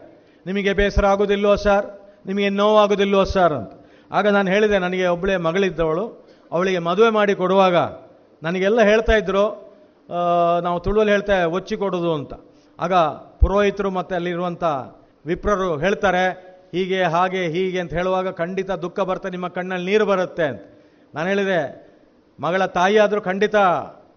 ನಿಮಗೆ 0.47 0.73
ಬೇಸರ 0.79 1.05
ಆಗೋದಿಲ್ವೋ 1.07 1.55
ಸರ್? 1.65 1.87
ನಿಮಗೆ 2.27 2.51
ನೋವಾಗೋದಿಲ್ವೋ 2.61 3.25
ಸರ್? 3.35 3.55
ಅಂತ. 3.61 3.73
ಆಗ 4.11 4.27
ನಾನು 4.37 4.49
ಹೇಳಿದೆ, 4.55 4.77
ನನಗೆ 4.79 5.07
ಒಬ್ಬಳೇ 5.15 5.37
ಮಗಳಿದ್ದವಳು, 5.47 6.05
ಅವಳಿಗೆ 6.53 6.81
ಮದುವೆ 6.89 7.11
ಮಾಡಿ 7.11 7.35
ಕೊಡುವಾಗ 7.35 7.77
ನನಗೆಲ್ಲ 8.43 8.81
ಹೇಳ್ತಾ 8.91 9.15
ಇದ್ರು 9.15 9.45
ನಾವು 10.65 10.79
ತುಳುವಲ್ಲಿ 10.81 11.13
ಹೇಳ್ತಾ 11.13 11.35
ಒಚ್ಚಿ 11.59 11.77
ಕೊಡೋದು 11.77 12.11
ಅಂತ. 12.15 12.33
ಆಗ 12.79 12.95
ಪುರೋಹಿತರು 13.41 13.91
ಮತ್ತು 13.91 14.13
ಅಲ್ಲಿರುವಂಥ 14.15 14.65
ವಿಪ್ರರು 15.25 15.69
ಹೇಳ್ತಾರೆ, 15.79 16.25
ಹೀಗೆ, 16.75 17.01
ಹಾಗೆ, 17.15 17.43
ಹೀಗೆ 17.55 17.79
ಅಂತ 17.81 17.93
ಹೇಳುವಾಗ 17.93 18.29
ಖಂಡಿತ 18.33 18.71
ದುಃಖ 18.85 19.01
ಬರುತ್ತೆ 19.09 19.31
ನಿಮ್ಮ 19.31 19.49
ಕಣ್ಣಲ್ಲಿ 19.57 19.87
ನೀರು 19.91 20.05
ಬರುತ್ತೆ 20.07 20.45
ಅಂತ. 20.53 20.63
ನಾನು 21.15 21.27
ಹೇಳಿದೆ, 21.29 21.61
ಮಗಳ 22.39 22.63
ತಾಯಿಯಾದರೂ 22.79 23.21
ಖಂಡಿತ 23.21 23.57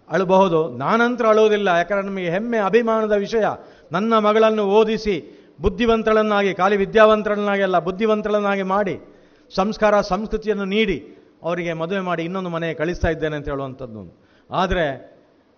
ಅಳಬಹುದು. 0.10 0.70
ನಾನಂತರ 0.70 1.26
ಅಳುವುದಿಲ್ಲ. 1.26 1.68
ಯಾಕಂದರೆ 1.68 2.06
ನಮಗೆ 2.06 2.30
ಹೆಮ್ಮೆ, 2.30 2.58
ಅಭಿಮಾನದ 2.58 3.12
ವಿಷಯ. 3.12 3.46
ನನ್ನ 3.92 4.18
ಮಗಳನ್ನು 4.18 4.64
ಓದಿಸಿ, 4.64 5.42
ಬುದ್ಧಿವಂತಳನ್ನಾಗಿ, 5.62 6.54
ಖಾಲಿ 6.54 6.78
ವಿದ್ಯಾವಂತರನ್ನಾಗಿ 6.78 7.62
ಅಲ್ಲ, 7.62 7.80
ಬುದ್ಧಿವಂತಳನ್ನಾಗಿ 7.80 8.64
ಮಾಡಿ, 8.64 9.16
ಸಂಸ್ಕಾರ, 9.56 10.02
ಸಂಸ್ಕೃತಿಯನ್ನು 10.02 10.66
ನೀಡಿ, 10.66 11.18
ಅವರಿಗೆ 11.44 11.74
ಮದುವೆ 11.74 12.00
ಮಾಡಿ, 12.00 12.24
ಇನ್ನೊಂದು 12.24 12.50
ಮನೆಗೆ 12.50 12.74
ಕಳಿಸ್ತಾ 12.74 13.08
ಇದ್ದೇನೆ 13.08 13.36
ಅಂತ 13.36 13.50
ಹೇಳುವಂಥದ್ದು. 13.50 14.22
ಆದರೆ, 14.52 15.16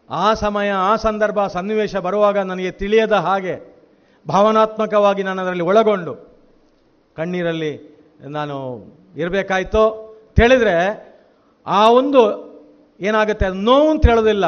ಆ 0.09 0.33
ಸಮಯ, 0.33 0.69
ಆ 0.69 0.95
ಸಂದರ್ಭ 0.95 1.47
ಸನ್ನಿವೇಶ 1.47 1.95
ಬರುವಾಗ 1.95 2.37
ನನಗೆ 2.37 2.71
ತಿಳಿಯದ 2.71 3.11
ಹಾಗೆ, 3.11 3.75
ಭಾವನಾತ್ಮಕವಾಗಿ 4.27 5.23
ನಾನು 5.23 5.41
ಅದರಲ್ಲಿ 5.41 5.63
ಒಳಗೊಂಡು, 5.63 6.15
ಕಣ್ಣೀರಲ್ಲಿ 7.15 7.97
ನಾನು 8.21 8.85
ಇರಬೇಕಾಯ್ತೋ, 9.17 10.15
ತಿಳಿದರೆ, 10.35 11.07
ಆ 11.67 11.91
ಒಂದು 11.91 12.46
ಏನಾಗುತ್ತೆ 13.01 13.45
ಅದು 13.45 13.59
ನೋವು 13.69 13.89
ಅಂತ 13.89 14.05
ಹೇಳೋದಿಲ್ಲ. 14.09 14.45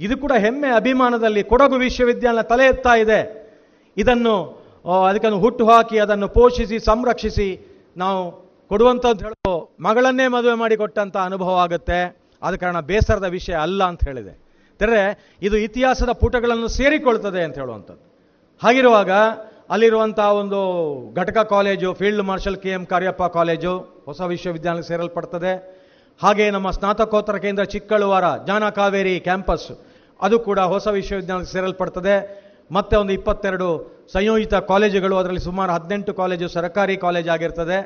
ಇದು 0.00 0.16
ಕೂಡ 0.16 0.32
ಹೆಮ್ಮೆ 0.38 0.68
ಅಭಿಮಾನದಲ್ಲಿ 0.68 1.42
ಕೊಡಗು 1.42 1.76
ವಿಶ್ವವಿದ್ಯಾಲಯ 1.76 2.42
ತಲೆ 2.42 2.64
ಎತ್ತಾ 2.66 2.94
ಇದೆ. 2.94 3.20
ಇದನ್ನು 3.96 4.34
ಅದಕ್ಕನ್ನು 5.08 5.38
ಹುಟ್ಟು 5.38 5.68
ಹಾಕಿ 5.68 5.98
ಅದನ್ನು 5.98 6.28
ಪೋಷಿಸಿ, 6.28 6.78
ಸಂರಕ್ಷಿಸಿ 6.78 7.48
ನಾವು 7.96 8.20
ಕೊಡುವಂಥದ್ದು 8.68 9.24
ಹೇಳೋ 9.24 9.70
ಮಗಳನ್ನೇ 9.80 10.26
ಮದುವೆ 10.28 10.54
ಮಾಡಿ 10.54 10.76
ಕೊಟ್ಟಂಥ 10.76 11.16
ಅನುಭವ 11.16 11.56
ಆಗುತ್ತೆ. 11.56 12.00
ಆದ 12.42 12.54
ಕಾರಣ 12.54 12.80
ಬೇಸರದ 12.80 13.24
ವಿಷಯ 13.24 13.54
ಅಲ್ಲ 13.54 13.84
ಅಂತ 13.84 14.04
ಹೇಳಿದೆ. 14.08 14.34
ತೆರೆ, 14.78 15.02
ಇದು 15.42 15.56
ಇತಿಹಾಸದ 15.56 16.12
ಪುಟಗಳನ್ನು 16.12 16.68
ಸೇರಿಕೊಳ್ತದೆ 16.68 17.42
ಅಂತ 17.42 17.54
ಹೇಳುವಂಥದ್ದು. 17.58 18.04
ಹಾಗಿರುವಾಗ 18.62 19.10
ಅಲ್ಲಿರುವಂಥ 19.70 20.18
ಒಂದು 20.18 20.60
ಘಟಕ 21.14 21.38
college, 21.38 21.92
field 21.92 22.22
marshal 22.22 22.56
K 22.56 22.68
M 22.68 22.86
Cariappa 22.86 23.22
college 23.22 24.02
ಹೊಸ 24.06 24.20
ವಿಶ್ವವಿದ್ಯಾಲಯ 24.20 24.82
ಸೇರಲ್ಪಡ್ತದೆ. 24.82 25.81
ಹಾಗೆ 26.22 26.44
ನಮ್ಮ 26.54 26.68
ಸ್ನಾತಕೋತ್ತರ 26.70 27.36
ಕೇಂದ್ರ 27.44 27.62
ಚಿಕ್ಕಳುವಾರ 27.72 28.26
ಜ್ಞಾನ 28.44 28.64
ಕಾವೇರಿ 28.76 29.14
ಕ್ಯಾಂಪಸ್. 29.20 29.70
ಅದು 30.20 30.36
ಕೂಡ 30.48 30.58
ಹೊಸ 30.72 30.86
ವಿಶ್ವವಿದ್ಯಾಲಯ 30.96 31.48
ಸೇರಲ್ಪಡ್ತದೆ. 31.52 32.14
ಮತ್ತೆ 32.76 32.94
ಒಂದು 32.96 33.12
ಇಪ್ಪತ್ತೆರಡು 33.12 33.68
ಸಂಯೋಜಿತ 34.12 34.54
ಕಾಲೇಜುಗಳು, 34.54 35.14
ಅದರಲ್ಲಿ 35.20 35.42
ಸುಮಾರು 35.46 35.72
ಹದಿನೆಂಟು 35.72 36.12
ಕಾಲೇಜು 36.14 36.48
ಸರ್ಕಾರಿ 36.48 36.96
ಕಾಲೇಜ್ 37.04 37.28
ಆಗಿರ್ತದೆ. 37.34 37.78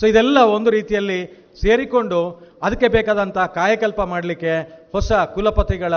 ಸೊ 0.00 0.04
ಇದೆಲ್ಲ 0.12 0.38
ಒಂದು 0.56 0.70
ರೀತಿಯಲ್ಲಿ 0.76 1.18
ಸೇರಿಕೊಂಡು 1.62 2.20
ಅದಕ್ಕೆ 2.62 2.88
ಬೇಕಾದಂಥ 2.96 3.38
ಕಾಯಕಲ್ಪ 3.58 4.00
ಮಾಡಲಿಕ್ಕೆ 4.12 4.54
ಹೊಸ 4.92 5.12
ಕುಲಪತಿಗಳ 5.34 5.94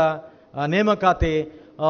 ನೇಮಕಾತಿ 0.74 1.34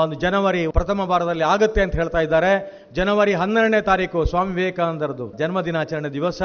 ಒಂದು 0.01 0.15
ಜನವರಿ 0.23 0.61
ಪ್ರಥಮ 0.77 0.99
ವಾರದಲ್ಲಿ 1.11 1.45
ಆಗುತ್ತೆ 1.53 1.81
ಅಂತ 1.85 1.95
ಹೇಳ್ತಾ 2.01 2.21
ಇದ್ದಾರೆ. 2.25 2.51
ಜನವರಿ 2.93 3.33
ಹನ್ನೆರಡನೇ 3.41 3.81
ತಾರೀಕು 3.81 4.19
ಸ್ವಾಮಿ 4.25 4.53
ವಿವೇಕಾನಂದರದು 4.59 5.25
ಜನ್ಮದಿನಾಚರಣೆ 5.37 6.09
ದಿವಸ. 6.17 6.41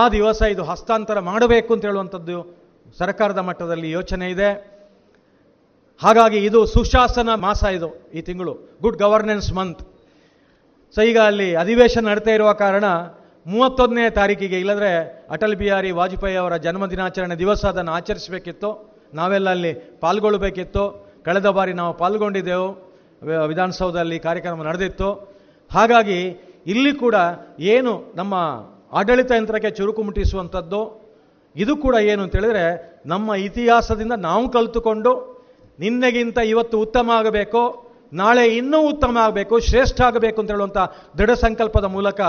ಆ 0.00 0.02
ದಿವಸ 0.16 0.42
ಇದು 0.54 0.64
ಹಸ್ತಾಂತರ 0.70 1.20
ಮಾಡಬೇಕು 1.30 1.70
ಅಂತ 1.74 1.84
ಹೇಳುವಂಥದ್ದು 1.84 2.38
ಸರ್ಕಾರದ 2.98 3.38
ಮಟ್ಟದಲ್ಲಿ 3.38 3.90
ಯೋಚನೆ 3.90 4.30
ಇದೆ. 4.30 4.50
ಹಾಗಾಗಿ 6.02 6.38
ಇದು 6.38 6.66
ಸುಶಾಸನ 6.66 7.34
ಮಾಸ 7.34 7.62
ಇದು 7.64 8.10
ಈ 8.14 8.22
ತಿಂಗಳು. 8.22 8.54
ಗುಡ್ 8.82 8.98
ಗವರ್ನೆನ್ಸ್ 8.98 9.52
ಮಂತ್ 9.52 9.82
ಸೊ 10.94 11.00
ಈಗ 11.00 11.18
ಅಲ್ಲಿ 11.18 11.54
ಅಧಿವೇಶನ 11.54 12.08
ನಡೀತಾ 12.08 12.30
ಇರುವ 12.30 12.52
ಕಾರಣ 12.52 12.84
ಮೂವತ್ತೊಂದನೇ 13.46 14.10
ತಾರೀಕಿಗೆ, 14.10 14.58
ಇಲ್ಲದ್ರೆ 14.60 14.90
ಅಟಲ್ 15.30 15.56
ಬಿಹಾರಿ 15.56 15.90
ವಾಜಪೇಯಿ 15.90 16.36
ಅವರ 16.36 16.56
ಜನ್ಮದಿನಾಚರಣೆ 16.56 17.34
ದಿವಸ 17.34 17.64
ಅದನ್ನು 17.64 17.92
ಆಚರಿಸಬೇಕಿತ್ತು. 17.92 18.92
ನಾವೆಲ್ಲ 19.14 19.50
ಅಲ್ಲಿ 19.50 19.72
ಪಾಲ್ಗೊಳ್ಳಬೇಕಿತ್ತು. 20.00 21.06
ಕಳೆದ 21.24 21.46
ಬಾರಿ 21.46 21.72
ನಾವು 21.72 21.94
ಪಾಲ್ಗೊಂಡಿದ್ದೆವು. 21.96 22.68
ವಿಧಾನಸೌಧದಲ್ಲಿ 23.46 24.18
ಕಾರ್ಯಕ್ರಮ 24.18 24.62
ನಡೆದಿತ್ತು. 24.62 25.10
ಹಾಗಾಗಿ 25.72 26.18
ಇಲ್ಲಿ 26.66 26.92
ಕೂಡ 26.94 27.14
ಏನು 27.58 28.12
ನಮ್ಮ 28.14 28.34
ಆಡಳಿತ 28.92 29.30
ಯಂತ್ರಕ್ಕೆ 29.30 29.70
ಚುರುಕು 29.70 30.02
ಮುಟ್ಟಿಸುವಂಥದ್ದು 30.02 31.01
ಇದು 31.56 31.76
ಕೂಡ 31.76 31.94
ಏನು 31.94 32.22
ಅಂತ 32.22 32.34
ಹೇಳಿದ್ರೆ, 32.36 32.64
ನಮ್ಮ 33.06 33.34
ಇತಿಹಾಸದಿಂದ 33.34 34.12
ನಾವು 34.12 34.48
ಕಲಿತುಕೊಂಡು, 34.48 35.12
ನಿನ್ನೆಗಿಂತ 35.80 36.38
ಇವತ್ತು 36.38 36.80
ಉತ್ತಮ 36.80 37.10
ಆಗಬೇಕು, 37.14 37.92
ನಾಳೆ 38.12 38.56
ಇನ್ನೂ 38.56 38.88
ಉತ್ತಮ 38.88 39.18
ಆಗಬೇಕು, 39.20 39.60
ಶ್ರೇಷ್ಠ 39.60 40.00
ಆಗಬೇಕು 40.00 40.40
ಅಂತ 40.40 40.50
ಹೇಳುವಂಥ 40.50 40.78
ದೃಢ 41.18 41.30
ಸಂಕಲ್ಪದ 41.30 41.84
ಮೂಲಕ 41.84 42.20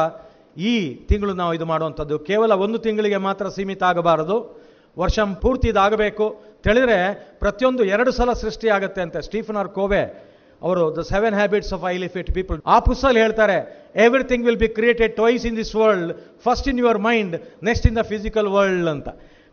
ಈ 0.58 0.94
ತಿಂಗಳು 0.94 1.34
ನಾವು 1.34 1.54
ಇದು 1.54 1.66
ಮಾಡುವಂಥದ್ದು. 1.66 2.20
ಕೇವಲ 2.20 2.52
ಒಂದು 2.52 2.78
ತಿಂಗಳಿಗೆ 2.78 3.18
ಮಾತ್ರ 3.18 3.50
ಸೀಮಿತ 3.50 3.84
ಆಗಬಾರದು. 3.84 4.64
ವರ್ಷ 5.00 5.20
ಪೂರ್ತಿ 5.20 5.68
ಇದಾಗಬೇಕು 5.68 6.44
ತಿಳಿದ್ರೆ 6.64 6.98
ಪ್ರತಿಯೊಂದು 7.40 7.84
ಎರಡು 7.84 8.12
ಸಲ 8.12 8.34
ಸೃಷ್ಟಿಯಾಗುತ್ತೆ 8.34 9.02
ಅಂತ 9.02 9.18
ಸ್ಟೀಫನ್ 9.18 9.58
ಆರ್ 9.58 9.70
ಕೋವೆ 9.70 10.33
ಅವರು 10.64 10.98
the 10.98 11.02
seven 11.02 11.34
habits 11.34 11.74
of 11.74 11.84
highly 11.90 12.08
effective 12.08 12.34
people 12.34 12.62
ಆ 12.66 12.80
ಪುಸ್ತಕದಲ್ಲಿ 12.80 13.22
ಹೇಳ್ತಾರೆ 13.22 13.92
everything 13.96 14.46
will 14.46 14.58
be 14.58 14.68
created 14.68 15.16
twice 15.16 15.46
in 15.46 15.58
this 15.58 15.76
world 15.76 16.14
first 16.44 16.68
in 16.68 16.80
your 16.80 16.98
mind 16.98 17.64
next 17.64 17.88
in 17.88 17.98
the 17.98 18.00
physical 18.02 18.48
world 18.48 18.88
ಅಂತ. 18.88 19.10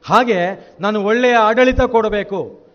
ಹಾಗೆ, 0.06 0.68
ನಾನು 0.80 1.04
ಒಳ್ಳೆಯ 1.04 1.34
ಆಡಳಿತ 1.34 1.80
ಕೊಡಬೇಕು. 1.80 2.70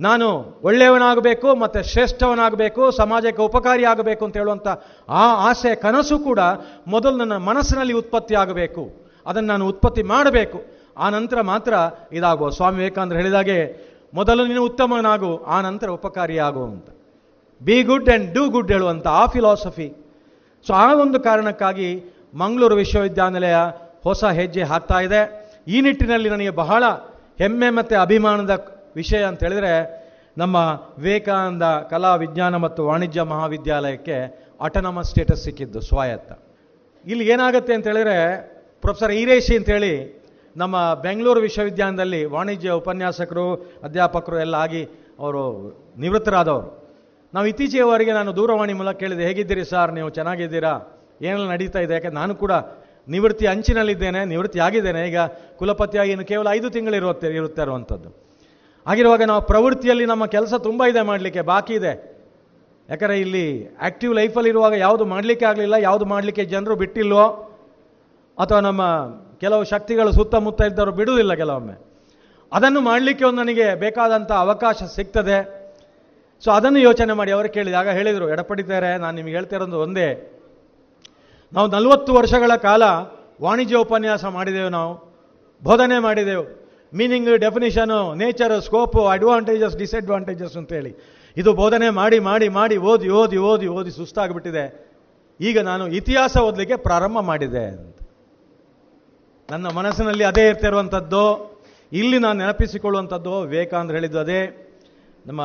ನಾನು 0.00 0.60
ಒಳ್ಳೆಯವನಾಗಬೇಕು 0.62 1.54
ಮತ್ತು 1.54 1.82
ಶ್ರೇಷ್ಠವನಾಗಬೇಕು, 1.82 2.90
ಸಮಾಜಕ್ಕೆ 2.90 3.42
ಉಪಕಾರಿ 3.42 3.84
ಆಗಬೇಕು 3.84 4.24
ಅಂತ 4.24 4.36
ಹೇಳುವಂಥ 4.36 4.68
ಆ 5.08 5.48
ಆಸೆ, 5.48 5.74
ಕನಸು 5.74 6.18
ಕೂಡ 6.18 6.38
ಮೊದಲು 6.86 7.16
ನನ್ನ 7.16 7.36
ಮನಸ್ಸಿನಲ್ಲಿ 7.36 7.92
ಉತ್ಪತ್ತಿ 7.92 8.34
ಆಗಬೇಕು. 8.34 8.90
ಅದನ್ನು 9.26 9.48
ನಾನು 9.48 9.68
ಉತ್ಪತ್ತಿ 9.68 10.02
ಮಾಡಬೇಕು. 10.02 10.62
ಆ 10.98 11.08
ನಂತರ 11.10 11.40
ಮಾತ್ರ 11.40 11.74
ಇದಾಗುವ. 12.12 12.50
ಸ್ವಾಮಿ 12.50 12.76
ವಿವೇಕಾನಂದರು 12.76 13.18
ಹೇಳಿದಾಗೆ, 13.18 13.90
ಮೊದಲು 14.14 14.46
ನೀನು 14.46 14.64
ಉತ್ತಮನಾಗು, 14.64 15.36
ಆ 15.36 15.60
ನಂತರ 15.60 15.88
ಉಪಕಾರಿಯಾಗು, 15.88 16.64
ಅಂತ. 16.64 16.88
Be 17.62 17.82
good 17.82 18.10
and 18.10 18.34
do 18.34 18.50
good 18.50 18.72
ಹೇಳುವಂಥ 18.72 19.06
ಆ 19.06 19.26
ಫಿಲಾಸಫಿ 19.26 19.92
ಸೊ 20.66 20.72
ಆ 20.72 20.94
ಒಂದು 20.94 21.20
ಕಾರಣಕ್ಕಾಗಿ 21.20 22.04
ಮಂಗಳೂರು 22.34 22.74
ವಿಶ್ವವಿದ್ಯಾನಿಲಯ 22.74 23.54
ಹೊಸ 24.02 24.24
ಹೆಜ್ಜೆ 24.24 24.62
ಹಾಕ್ತಾ 24.62 25.00
ಇದೆ. 25.00 25.50
ಈ 25.68 25.80
ನಿಟ್ಟಿನಲ್ಲಿ 25.80 26.28
ನನಗೆ 26.28 26.50
ಬಹಳ 26.50 26.84
ಹೆಮ್ಮೆ 27.38 27.70
ಮತ್ತು 27.70 28.00
ಅಭಿಮಾನದ 28.00 28.66
ವಿಷಯ 28.96 29.24
ಅಂತ 29.24 29.44
ಹೇಳಿದರೆ, 29.44 30.00
ನಮ್ಮ 30.38 30.56
ವಿವೇಕಾನಂದ 30.98 31.62
ಕಲಾ 31.62 32.14
ವಿಜ್ಞಾನ 32.14 32.56
ಮತ್ತು 32.56 32.86
ವಾಣಿಜ್ಯ 32.86 33.22
ಮಹಾವಿದ್ಯಾಲಯಕ್ಕೆ 33.22 34.46
ಆಟೋನಮಸ್ 34.60 35.10
ಸ್ಟೇಟಸ್ 35.10 35.44
ಸಿಕ್ಕಿದ್ದು 35.44 35.80
ಸ್ವಾಯತ್ತ. 35.80 36.32
ಇಲ್ಲಿ 37.06 37.26
ಏನಾಗುತ್ತೆ 37.26 37.74
ಅಂತ 37.74 37.86
ಹೇಳಿದ್ರೆ, 37.86 38.40
ಪ್ರೊಫೆಸರ್ 38.80 39.12
ಈರೇಶಿ 39.12 39.56
ಅಂತೇಳಿ 39.56 40.22
ನಮ್ಮ 40.56 40.94
ಬೆಂಗಳೂರು 40.94 41.40
ವಿಶ್ವವಿದ್ಯಾಲಯದಲ್ಲಿ 41.40 42.24
ವಾಣಿಜ್ಯ 42.24 42.70
ಉಪನ್ಯಾಸಕರು, 42.70 43.54
ಅಧ್ಯಾಪಕರು 43.82 44.38
ಎಲ್ಲ 44.38 44.54
ಆಗಿ 44.54 44.88
ಅವರು 45.18 45.42
ನಿವೃತ್ತರಾದವರು. 45.98 46.79
ನಾವು 47.34 47.46
ಇತ್ತೀಚೆಯವರೆಗೆ 47.46 48.12
ನಾನು 48.12 48.36
ದೂರವಾಣಿ 48.36 48.72
ಮೂಲಕ 48.72 48.96
ಕೇಳಿದೆ, 48.96 49.24
ಹೇಗಿದ್ದೀರಿ 49.24 49.64
ಸರ್? 49.64 49.92
ನೀವು 49.92 50.08
ಚೆನ್ನಾಗಿದ್ದೀರಾ? 50.10 50.72
ಏನೆಲ್ಲ 51.22 51.50
ನಡೀತಾ 51.50 51.78
ಇದೆ? 51.78 51.94
ಯಾಕೆ, 51.94 52.08
ನಾನು 52.08 52.34
ಕೂಡ 52.34 52.52
ನಿವೃತ್ತಿ 53.08 53.46
ಅಂಚಿನಲ್ಲಿದ್ದೇನೆ, 53.46 54.24
ನಿವೃತ್ತಿ 54.24 54.58
ಆಗಿದ್ದೇನೆ. 54.58 55.08
ಈಗ 55.08 55.20
ಕುಲಪತಿಯಾಗಿ 55.56 56.10
ಇನ್ನು 56.10 56.24
ಕೇವಲ 56.24 56.46
ಐದು 56.52 56.70
ತಿಂಗಳು 56.70 56.96
ಇರುತ್ತೆ 56.96 57.28
ಇರುತ್ತೆ 57.34 57.62
ಇರುವಂಥದ್ದು 57.62 58.08
ಆಗಿರುವಾಗ 58.86 59.22
ನಾವು 59.22 59.42
ಪ್ರವೃತ್ತಿಯಲ್ಲಿ 59.42 60.04
ನಮ್ಮ 60.06 60.26
ಕೆಲಸ 60.26 60.54
ತುಂಬ 60.54 60.84
ಇದೆ 60.84 61.02
ಮಾಡಲಿಕ್ಕೆ, 61.02 61.40
ಬಾಕಿ 61.40 61.74
ಇದೆ. 61.74 61.92
ಯಾಕಂದರೆ 62.88 63.20
ಇಲ್ಲಿ 63.20 63.76
ಆ್ಯಕ್ಟಿವ್ 63.80 64.14
ಲೈಫಲ್ಲಿರುವಾಗ 64.14 64.72
ಯಾವುದು 64.72 65.04
ಮಾಡಲಿಕ್ಕೆ 65.04 65.44
ಆಗಲಿಲ್ಲ, 65.44 65.74
ಯಾವುದು 65.74 66.04
ಮಾಡಲಿಕ್ಕೆ 66.04 66.44
ಜನರು 66.44 66.76
ಬಿಟ್ಟಿಲ್ವೋ, 66.76 67.26
ಅಥವಾ 68.38 68.60
ನಮ್ಮ 68.60 68.82
ಕೆಲವು 69.40 69.64
ಶಕ್ತಿಗಳು 69.64 70.12
ಸುತ್ತಮುತ್ತ 70.12 70.60
ಇದ್ದವರು 70.60 70.92
ಬಿಡುವುದಿಲ್ಲ 70.92 71.34
ಕೆಲವೊಮ್ಮೆ. 71.34 71.76
ಅದನ್ನು 72.52 72.80
ಮಾಡಲಿಕ್ಕೆ 72.80 73.24
ಒಂದು 73.24 73.40
ನನಗೆ 73.42 73.74
ಬೇಕಾದಂಥ 73.74 74.32
ಅವಕಾಶ 74.32 74.76
ಸಿಗ್ತದೆ. 74.96 75.59
ಸೊ 76.44 76.50
ಅದನ್ನು 76.50 76.78
ಯೋಚನೆ 76.78 77.12
ಮಾಡಿ 77.12 77.32
ಅವರು 77.32 77.48
ಕೇಳಿದೆ. 77.48 77.76
ಆಗ 77.76 77.88
ಹೇಳಿದರು, 77.88 78.30
ಎಡಪಡಿತಾರೆ, 78.30 78.98
ನಾನು 78.98 79.16
ನಿಮಗೆ 79.16 79.32
ಹೇಳ್ತಾ 79.32 79.56
ಇರೋದು 79.56 79.78
ಒಂದೇ. 79.78 80.36
ನಾವು 81.52 81.68
ನಲವತ್ತು 81.68 82.14
ವರ್ಷಗಳ 82.14 82.56
ಕಾಲ 82.56 82.82
ವಾಣಿಜ್ಯ 83.42 83.76
ಉಪನ್ಯಾಸ 83.76 84.24
ಮಾಡಿದೆವು 84.24 84.68
ನಾವು, 84.68 85.10
ಬೋಧನೆ 85.62 85.98
ಮಾಡಿದೆವು. 85.98 86.60
Meaning 86.94 87.38
definition 87.38 88.14
nature 88.14 88.62
scope 88.62 89.06
advantages 89.06 89.76
disadvantages 89.76 90.56
ಅಂತೇಳಿ. 90.56 90.96
ಇದು 91.36 91.52
ಬೋಧನೆ 91.52 91.90
ಮಾಡಿ 91.90 92.18
ಮಾಡಿ 92.18 92.48
ಮಾಡಿ 92.48 92.76
ಓದಿ 92.76 93.08
ಓದಿ 93.08 93.36
ಓದಿ 93.36 93.66
ಓದಿ 93.66 93.90
ಸುಸ್ತಾಗಿಬಿಟ್ಟಿದೆ. 93.90 94.90
ಈಗ 95.40 95.60
ನಾನು 95.60 95.88
ಇತಿಹಾಸ 95.88 96.36
ಓದಲಿಕ್ಕೆ 96.36 96.76
ಪ್ರಾರಂಭ 96.76 97.18
ಮಾಡಿದೆ 97.20 97.64
ಅಂತ. 97.64 97.96
ನನ್ನ 99.50 99.66
ಮನಸ್ಸಿನಲ್ಲಿ 99.66 100.24
ಅದೇ 100.24 100.48
ಇರ್ತಿರುವಂಥದ್ದು 100.48 101.50
ಇಲ್ಲಿ 101.92 102.18
ನಾನು 102.18 102.38
ನೆನಪಿಸಿಕೊಳ್ಳುವಂಥದ್ದು, 102.38 103.40
ವಿವೇಕಾನಂದ 103.40 103.90
ಹೇಳಿದ್ದು 103.90 104.18
ಅದೇ. 104.18 104.66
ನಮ್ಮ 105.26 105.40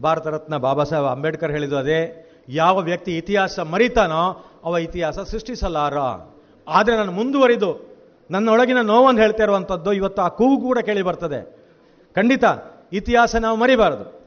ಭಾರತ 0.00 0.26
ರತ್ನ 0.26 0.56
ಬಾಬಾ 0.56 0.84
ಸಾಹೇಬ್ 0.84 1.06
ಅಂಬೇಡ್ಕರ್ 1.06 1.50
ಹೇಳಿದ್ದು 1.50 1.76
ಅದೇ, 1.76 2.28
ಯಾವ 2.48 2.80
ವ್ಯಕ್ತಿ 2.80 3.16
ಇತಿಹಾಸ 3.16 3.60
ಮರಿತಾನೋ 3.60 4.44
ಅವ 4.64 4.78
ಇತಿಹಾಸ 4.78 5.18
ಸೃಷ್ಟಿಸಲಾರ. 5.18 5.94
ಆದರೆ 6.68 6.96
ನಾನು 6.96 7.12
ಮುಂದುವರಿದು, 7.12 7.92
ನನ್ನೊಳಗಿನ 8.30 8.80
ನೋವನ್ನು 8.80 9.20
ಹೇಳ್ತಾ 9.20 9.42
ಇರುವಂಥದ್ದು 9.42 9.92
ಇವತ್ತು 9.92 10.22
ಆ 10.22 10.28
ಕೂಗು 10.28 10.62
ಕೂಡ 10.62 10.78
ಕೇಳಿ 10.78 11.02
ಬರ್ತದೆ. 11.02 11.56
ಖಂಡಿತ, 12.14 12.44
ಇತಿಹಾಸ 12.92 13.36
ನಾವು 13.36 13.56
ಮರಿಬಾರದು. 13.56 14.22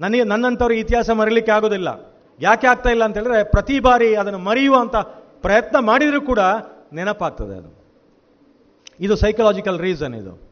ನನಗೆ, 0.00 0.24
ನನ್ನಂಥವ್ರು 0.24 0.74
ಇತಿಹಾಸ 0.74 1.10
ಮರಿಲಿಕ್ಕೆ 1.10 1.52
ಆಗೋದಿಲ್ಲ. 1.52 2.14
ಯಾಕೆ 2.40 2.66
ಆಗ್ತಾ 2.66 2.90
ಇಲ್ಲ 2.90 3.04
ಅಂತ 3.04 3.16
ಹೇಳಿದ್ರೆ 3.16 3.44
ಪ್ರತಿ 3.44 3.80
ಬಾರಿ 3.80 4.14
ಅದನ್ನು 4.14 4.38
ಮರೆಯುವಂಥ 4.38 4.96
ಪ್ರಯತ್ನ 5.42 5.78
ಮಾಡಿದರೂ 5.78 6.20
ಕೂಡ 6.20 6.38
ನೆನಪಾಗ್ತದೆ 6.92 7.56
ಅದು. 7.56 7.80
ಇದು 9.00 9.16
ಸೈಕಲಾಜಿಕಲ್ 9.16 9.80
ರೀಸನ್ 9.80 10.14
ಇದು. 10.14 10.50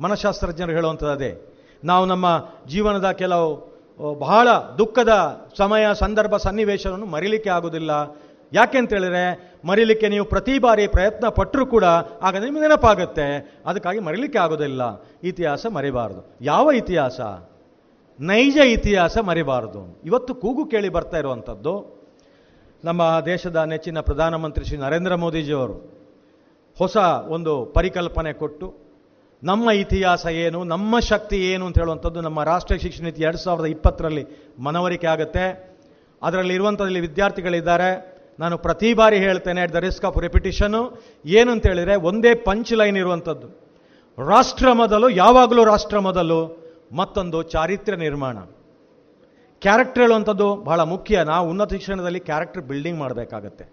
ಮನಃಶಾಸ್ತ್ರಜ್ಞರು 0.00 0.72
ಹೇಳುವಂಥದ್ದು 0.72 1.12
ಅದೇ. 1.12 1.49
ನಾವು 1.84 2.06
ನಮ್ಮ 2.06 2.26
ಜೀವನದ 2.66 3.10
ಕೆಲವು 3.10 3.70
ಬಹಳ 4.18 4.48
ದುಃಖದ 4.78 5.12
ಸಮಯ, 5.56 5.86
ಸಂದರ್ಭ, 5.94 6.36
ಸನ್ನಿವೇಶವನ್ನು 6.36 7.06
ಮರಿಲಿಕ್ಕೆ 7.06 7.50
ಆಗೋದಿಲ್ಲ 7.50 7.90
ಯಾಕೆ 8.52 8.78
ಮರೀಲಿಕ್ಕೆ 8.78 9.22
ಮರಿಲಿಕ್ಕೆ 9.64 10.08
ನೀವು 10.08 10.24
ಪ್ರತಿ 10.24 10.58
ಬಾರಿ 10.58 10.86
ಪ್ರಯತ್ನ 10.86 11.28
ಪಟ್ಟರೂ 11.28 11.66
ಕೂಡ 11.66 11.84
ಆಗ 12.22 12.36
ನಿಮಗೆ 12.36 12.60
ನೆನಪಾಗುತ್ತೆ. 12.60 13.56
ಅದಕ್ಕಾಗಿ 13.66 13.98
ಮರಿಲಿಕ್ಕೆ 13.98 14.38
ಆಗೋದಿಲ್ಲ 14.38 14.82
ಇತಿಹಾಸ 15.22 15.66
ಮರಿಬಾರದು. 15.66 16.36
ಯಾವ 16.40 16.72
ಇತಿಹಾಸ? 16.72 17.20
ನೈಜ 18.20 18.56
ಇತಿಹಾಸ 18.56 19.18
ಮರಿಬಾರದು. 19.18 20.00
ಇವತ್ತು 20.04 20.34
ಕೂಗು 20.34 20.64
ಕೇಳಿ 20.64 20.88
ಬರ್ತಾ 20.88 21.18
ಇರುವಂಥದ್ದು, 21.18 22.00
ನಮ್ಮ 22.84 23.22
ದೇಶದ 23.26 23.56
ನೆಚ್ಚಿನ 23.56 24.00
ಪ್ರಧಾನಮಂತ್ರಿ 24.00 24.64
ಶ್ರೀ 24.64 24.78
ನರೇಂದ್ರ 24.78 25.14
ಮೋದಿಜಿಯವರು 25.14 25.74
ಹೊಸ 26.78 26.96
ಒಂದು 27.28 27.66
ಪರಿಕಲ್ಪನೆ 27.66 28.32
ಕೊಟ್ಟು 28.32 28.89
ನಮ್ಮ 29.42 29.70
ಇತಿಹಾಸ 29.70 30.26
ಏನು, 30.26 30.64
ನಮ್ಮ 30.64 30.98
ಶಕ್ತಿ 30.98 31.38
ಏನು 31.52 31.66
ಅಂತ 31.66 31.78
ಹೇಳುವಂಥದ್ದು 31.78 32.20
ನಮ್ಮ 32.20 32.42
ರಾಷ್ಟ್ರೀಯ 32.44 32.78
ಶಿಕ್ಷಣ 32.78 33.04
ನೀತಿ 33.04 33.22
ಎರಡು 33.22 33.38
ಸಾವಿರದ 33.38 33.64
ಇಪ್ಪತ್ತರಲ್ಲಿ 33.64 34.24
ಮನವರಿಕೆ 34.58 35.06
ಆಗುತ್ತೆ. 35.06 35.44
ಅದರಲ್ಲಿ 36.22 36.54
ಇರುವಂಥದ್ದಲ್ಲಿ 36.54 37.00
ವಿದ್ಯಾರ್ಥಿಗಳಿದ್ದಾರೆ. 37.00 38.20
ನಾನು 38.38 38.58
ಪ್ರತಿ 38.58 38.94
ಬಾರಿ 38.94 39.16
ಹೇಳ್ತೇನೆ 39.16 39.60
at 39.60 39.72
the 39.72 39.74
risk 39.74 40.04
of 40.04 40.18
repetition 40.18 40.82
ಏನು 41.24 41.52
ಅಂತ 41.52 41.66
ಹೇಳಿದರೆ 41.66 41.96
ಒಂದೇ 41.96 42.34
ಪಂಚ್ 42.34 42.72
ಲೈನ್ 42.72 42.96
ಇರುವಂಥದ್ದು. 42.96 43.48
ರಾಷ್ಟ್ರ 44.18 44.72
ಮೊದಲು, 44.72 45.08
ಯಾವಾಗಲೂ 45.08 45.64
ರಾಷ್ಟ್ರ 45.64 45.98
ಮೊದಲು, 45.98 46.38
ಮತ್ತೊಂದು 46.92 47.42
ಚಾರಿತ್ರ್ಯ 47.42 47.98
ನಿರ್ಮಾಣ. 47.98 48.38
ಕ್ಯಾರೆಕ್ಟರ್ 49.60 50.02
ಹೇಳುವಂಥದ್ದು 50.02 50.56
ಬಹಳ 50.56 50.80
ಮುಖ್ಯ. 50.80 51.24
ನಾವು 51.24 51.50
ಉನ್ನತ 51.50 51.72
ಶಿಕ್ಷಣದಲ್ಲಿ 51.72 52.20
ಕ್ಯಾರೆಕ್ಟರ್ 52.20 52.62
ಬಿಲ್ಡಿಂಗ್ 52.62 52.98
ಮಾಡಬೇಕಾಗತ್ತೆ. 52.98 53.64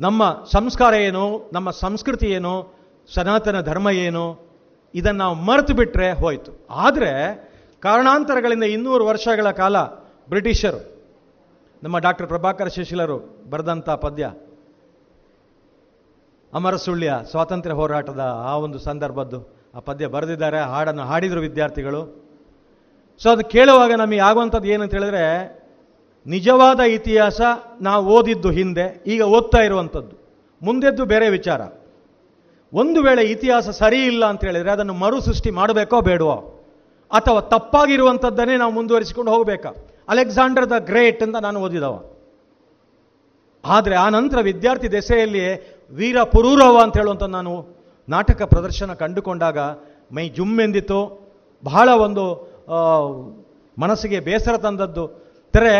ನಮ್ಮ 0.00 0.22
ಸಂಸ್ಕಾರ 0.52 0.94
ಏನು, 0.94 1.50
ನಮ್ಮ 1.52 1.70
ಸಂಸ್ಕೃತಿ 1.70 2.26
ಏನು 2.26 2.79
ಸನಾತನ 3.14 3.60
ಧರ್ಮ 3.60 3.90
ಏನು, 3.90 4.38
ಇದನ್ನು 4.94 5.18
ನಾವು 5.18 5.34
ಮರೆತು 5.34 5.74
ಬಿಟ್ಟರೆ 5.74 6.12
ಹೋಯಿತು. 6.12 6.66
ಆದರೆ, 6.70 7.34
ಕಾರಣಾಂತರಗಳಿಂದ 7.80 8.62
ಇನ್ನೂರು 8.62 9.06
ವರ್ಷಗಳ 9.06 9.50
ಕಾಲ 9.50 9.80
ಬ್ರಿಟಿಷರು, 10.28 11.02
ನಮ್ಮ 11.82 11.98
ಡಾಕ್ಟರ್ 11.98 12.26
ಪ್ರಭಾಕರ 12.26 12.66
ಶಿಶಿಲರು 12.66 13.46
ಬರೆದಂಥ 13.50 13.90
ಪದ್ಯ, 13.90 14.32
ಅಮರ 16.54 16.76
ಸುಳ್ಯ 16.76 17.14
ಸ್ವಾತಂತ್ರ್ಯ 17.30 17.76
ಹೋರಾಟದ 17.76 18.20
ಆ 18.46 18.56
ಒಂದು 18.56 18.78
ಸಂದರ್ಭದ್ದು, 18.78 19.70
ಆ 19.74 19.78
ಪದ್ಯ 19.78 20.06
ಬರೆದಿದ್ದಾರೆ, 20.06 20.58
ಹಾಡನ್ನು 20.58 21.02
ಹಾಡಿದರು 21.02 21.40
ವಿದ್ಯಾರ್ಥಿಗಳು. 21.40 22.30
ಸೊ 23.18 23.30
ಅದು 23.30 23.44
ಕೇಳುವಾಗ 23.44 23.92
ನಮಗೆ 23.92 24.18
ಆಗುವಂಥದ್ದು 24.18 24.68
ಏನಂತ 24.68 24.94
ಹೇಳಿದ್ರೆ, 24.94 25.60
ನಿಜವಾದ 26.26 26.80
ಇತಿಹಾಸ 26.80 27.40
ನಾವು 27.80 28.06
ಓದಿದ್ದು 28.06 28.50
ಹಿಂದೆ, 28.50 29.02
ಈಗ 29.06 29.22
ಓದ್ತಾ 29.22 29.58
ಇರುವಂಥದ್ದು. 29.58 30.16
ಮುಂದೆದ್ದು 30.62 31.04
ಬೇರೆ 31.04 31.28
ವಿಚಾರ. 31.28 31.60
ಒಂದು 32.72 33.02
ವೇಳೆ 33.02 33.22
ಇತಿಹಾಸ 33.24 33.68
ಸರಿ 33.68 34.00
ಇಲ್ಲ 34.06 34.24
ಅಂತ 34.24 34.42
ಹೇಳಿದರೆ 34.44 34.70
ಅದನ್ನು 34.70 34.94
ಮರು 34.94 35.20
ಸೃಷ್ಟಿ 35.20 35.50
ಮಾಡಬೇಕೋ 35.50 36.00
ಬೇಡವೋ? 36.00 36.36
ಅಥವಾ 37.10 37.40
ತಪ್ಪಾಗಿರುವಂಥದ್ದನ್ನೇ 37.40 38.56
ನಾವು 38.56 38.72
ಮುಂದುವರಿಸಿಕೊಂಡು 38.72 39.30
ಹೋಗಬೇಕಾ? 39.32 39.70
ಅಲೆಕ್ಸಾಂಡರ್ 40.08 40.70
ದ 40.70 40.78
ಗ್ರೇಟ್ 40.78 41.22
ಅಂತ 41.22 41.36
ನಾನು 41.36 41.60
ಓದಿದವ. 41.60 41.94
ಆದರೆ 43.64 43.94
ಆ 43.94 44.08
ನಂತರ 44.08 44.38
ವಿದ್ಯಾರ್ಥಿ 44.40 44.92
ದೆಸೆಯಲ್ಲಿಯೇ 44.92 45.50
ವೀರ 45.92 46.22
ಪುರೂರವ 46.22 46.76
ಅಂತ 46.82 46.96
ಹೇಳುವಂಥ 46.96 47.22
ನಾನು 47.22 47.52
ನಾಟಕ 48.08 48.42
ಪ್ರದರ್ಶನ 48.42 48.92
ಕಂಡುಕೊಂಡಾಗ 48.92 49.58
ಮೈ 50.14 50.28
ಜುಮ್ಮೆಂದಿತು 50.28 51.00
ಬಹಳ 51.64 51.88
ಒಂದು 51.88 52.24
ಮನಸ್ಸಿಗೆ 53.78 54.20
ಬೇಸರ 54.20 54.56
ತಂದದ್ದು. 54.56 55.04
ತೆರೆ, 55.54 55.76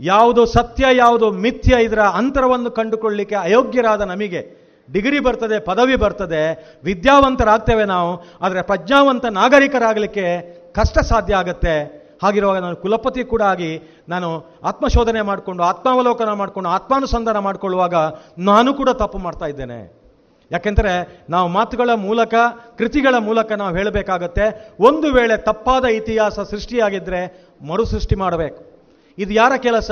ಯಾವುದು 0.00 0.46
ಸತ್ಯ, 0.46 0.84
ಯಾವುದು 0.92 1.26
ಮಿಥ್ಯ 1.30 1.82
ಇದರ 1.84 2.02
ಅಂತರವನ್ನು 2.20 2.70
ಕಂಡುಕೊಳ್ಳಲಿಕ್ಕೆ 2.70 3.34
ಅಯೋಗ್ಯರಾದ 3.34 4.00
ನಮಗೆ 4.00 4.65
ಡಿಗ್ರಿ 4.92 5.20
ಬರ್ತದೆ, 5.20 5.58
ಪದವಿ 5.58 5.96
ಬರ್ತದೆ, 5.96 6.74
ವಿದ್ಯಾವಂತರಾಗ್ತೇವೆ 6.84 7.84
ನಾವು, 7.84 8.24
ಆದರೆ 8.40 8.62
ಪ್ರಜ್ಞಾವಂತ 8.62 9.24
ನಾಗರಿಕರಾಗಲಿಕ್ಕೆ 9.24 10.26
ಕಷ್ಟ 10.74 10.98
ಸಾಧ್ಯ 10.98 11.34
ಆಗುತ್ತೆ. 11.34 12.06
ಹಾಗಿರುವಾಗ 12.22 12.58
ನಾನು 12.58 12.76
ಕುಲಪತಿ 12.76 13.24
ಕೂಡ 13.24 13.42
ಆಗಿ 13.42 14.02
ನಾನು 14.08 14.60
ಆತ್ಮಶೋಧನೆ 14.64 15.22
ಮಾಡಿಕೊಂಡು, 15.22 15.62
ಆತ್ಮಾವಲೋಕನ 15.62 16.32
ಮಾಡಿಕೊಂಡು, 16.32 16.70
ಆತ್ಮಾನುಸಂಧಾನ 16.70 17.38
ಮಾಡಿಕೊಳ್ಳುವಾಗ 17.38 17.94
ನಾನು 18.38 18.74
ಕೂಡ 18.74 18.90
ತಪ್ಪು 18.90 19.18
ಮಾಡ್ತಾ 19.18 19.46
ಇದ್ದೇನೆ. 19.46 20.06
ಯಾಕೆಂದರೆ 20.50 21.24
ನಾವು 21.30 21.48
ಮಾತುಗಳ 21.48 21.90
ಮೂಲಕ, 21.94 22.34
ಕೃತಿಗಳ 22.78 23.14
ಮೂಲಕ 23.18 23.52
ನಾವು 23.52 23.76
ಹೇಳಬೇಕಾಗತ್ತೆ, 23.76 24.74
ಒಂದು 24.80 25.12
ವೇಳೆ 25.12 25.36
ತಪ್ಪಾದ 25.36 25.84
ಇತಿಹಾಸ 25.84 26.40
ಸೃಷ್ಟಿಯಾಗಿದ್ದರೆ 26.40 27.50
ಮರು 27.68 27.84
ಸೃಷ್ಟಿ 27.84 28.14
ಮಾಡಬೇಕು. 28.14 28.76
ಇದು 29.18 29.32
ಯಾರ 29.32 29.52
ಕೆಲಸ? 29.56 29.90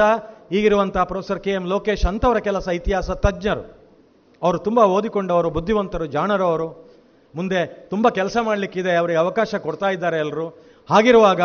ಈಗಿರುವಂಥ 0.52 0.98
ಪ್ರೊಫೆಸರ್ 0.98 1.40
ಕೆ 1.40 1.50
ಎಂ 1.50 1.66
ಲೋಕೇಶ್ 1.66 2.04
ಅಂಥವರ 2.04 2.38
ಕೆಲಸ 2.38 2.68
ಇತಿಹಾಸ 2.68 3.10
ತಜ್ಞರು. 3.10 3.83
ಅವರು 4.44 4.58
ತುಂಬ 4.58 4.78
ಓದಿಕೊಂಡವರು, 4.78 5.50
ಬುದ್ಧಿವಂತರು 5.50 6.06
ಜಾಣರು 6.06 6.44
ಅವರು 6.44 6.94
ಮುಂದೆ 7.34 7.66
ತುಂಬ 7.66 8.08
ಕೆಲಸ 8.08 8.36
ಮಾಡಲಿಕ್ಕಿದೆ, 8.42 8.96
ಅವರಿಗೆ 8.96 9.18
ಅವಕಾಶ 9.18 9.54
ಕೊಡ್ತಾ 9.54 9.90
ಇದ್ದಾರೆ 9.90 10.18
ಎಲ್ಲರೂ 10.18 10.48
ಹಾಗಿರುವಾಗ 10.90 11.40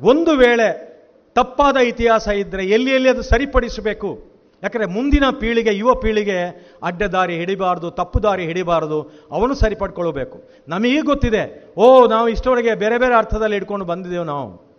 ಒಂದು 0.00 0.36
ವೇಳೆ 0.36 0.90
ತಪ್ಪಾದ 1.34 1.76
ಇತಿಹಾಸ 1.76 2.28
ಇದ್ದರೆ 2.28 2.64
ಎಲ್ಲಿ 2.64 2.90
ಎಲ್ಲಿ 2.90 3.08
ಅದು 3.08 3.22
ಸರಿಪಡಿಸಬೇಕು? 3.22 4.30
ಯಾಕಂದರೆ 4.62 4.86
ಮುಂದಿನ 4.86 5.22
ಪೀಳಿಗೆ, 5.40 5.74
ಯುವ 5.74 5.94
ಪೀಳಿಗೆ 5.94 6.68
ಅಡ್ಡ 6.82 7.02
ದಾರಿ 7.02 7.36
ಹಿಡಿಬಾರ್ದು, 7.36 7.90
ತಪ್ಪು 7.90 8.22
ದಾರಿ 8.22 8.44
ಹಿಡಿಬಾರ್ದು, 8.44 9.10
ಅವನು 9.30 9.54
ಸರಿಪಡ್ಕೊಳ್ಬೇಕು. 9.54 10.42
ನಮಗೀಗ 10.68 11.04
ಗೊತ್ತಿದೆ, 11.04 11.72
ಓ, 11.78 12.06
ನಾವು 12.06 12.28
ಇಷ್ಟೊಳಗೆ 12.28 12.74
ಬೇರೆ 12.74 12.98
ಬೇರೆ 12.98 13.14
ಅರ್ಥದಲ್ಲಿ 13.14 13.56
ಇಟ್ಕೊಂಡು 13.56 13.84
ಬಂದಿದ್ದೇವೆ 13.84 14.24
ನಾವು. 14.24 14.70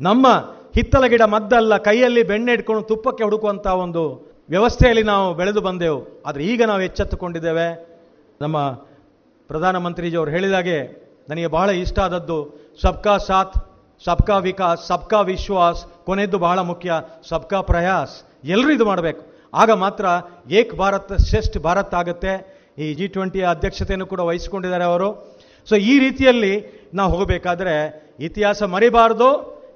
ನಮ್ಮ 0.00 0.26
ಹಿತ್ತಲ 0.74 1.06
ಗಿಡ 1.06 1.22
ಮದ್ದಲ್ಲ, 1.22 1.76
ಕೈಯಲ್ಲಿ 1.76 2.22
ಬೆಣ್ಣೆ 2.22 2.52
ಇಟ್ಕೊಂಡು 2.52 2.82
ತುಪ್ಪಕ್ಕೆ 2.82 3.24
ಹುಡುಕುವಂಥ 3.24 3.66
ಒಂದು 3.66 4.31
ವ್ಯವಸ್ಥೆಯಲ್ಲಿ 4.52 5.02
ನಾವು 5.02 5.34
ಬೆಳೆದು 5.34 5.60
ಬಂದೆವು. 5.60 6.22
ಆದರೆ 6.26 6.42
ಈಗ 6.44 6.62
ನಾವು 6.70 6.80
ಎಚ್ಚೆತ್ತುಕೊಂಡಿದ್ದೇವೆ. 6.80 7.68
ನಮ್ಮ 8.40 8.56
ಪ್ರಧಾನಮಂತ್ರಿಜಿಯವರು 9.50 10.30
ಹೇಳಿದಾಗೆ 10.30 10.78
ನನಗೆ 11.28 11.46
ಬಹಳ 11.46 11.70
ಇಷ್ಟ 11.70 11.98
ಆದದ್ದು, 11.98 12.38
ಸಬ್ಕಾ 12.82 13.16
ಸಾಥ್, 13.16 13.56
ಸಬ್ಕಾ 14.04 14.38
ವಿಕಾಸ್, 14.38 14.86
ಸಬ್ಕಾ 14.86 15.20
ವಿಶ್ವಾಸ್ 15.20 15.80
ಕೊನೆಯದ್ದು 16.06 16.38
ಬಹಳ 16.38 16.58
ಮುಖ್ಯ, 16.58 16.92
ಸಬ್ಕಾ 17.28 17.60
ಪ್ರಯಾಸ್. 17.60 18.14
ಎಲ್ಲರೂ 18.44 18.70
ಇದು 18.70 18.84
ಮಾಡಬೇಕು. 18.84 19.22
ಆಗ 19.54 19.70
ಮಾತ್ರ 19.70 20.04
ಏಕ್ 20.50 20.74
ಭಾರತ್ 20.74 21.12
ಶ್ರೇಷ್ಠ 21.28 21.58
ಭಾರತ್ 21.58 21.94
ಆಗುತ್ತೆ. 21.94 22.34
ಈ 22.78 22.94
ಜಿ 22.94 23.08
ಟ್ವೆಂಟಿಯ 23.08 23.48
ಅಧ್ಯಕ್ಷತೆಯನ್ನು 23.48 24.06
ಕೂಡ 24.06 24.20
ವಹಿಸಿಕೊಂಡಿದ್ದಾರೆ 24.20 24.84
ಅವರು. 24.84 25.08
ಸೊ 25.68 25.74
ಈ 25.76 25.98
ರೀತಿಯಲ್ಲಿ 25.98 26.54
ನಾವು 26.94 27.12
ಹೋಗಬೇಕಾದ್ರೆ 27.12 27.74
ಇತಿಹಾಸ 28.20 28.62
ಮರಿಬಾರ್ದು, 28.62 29.28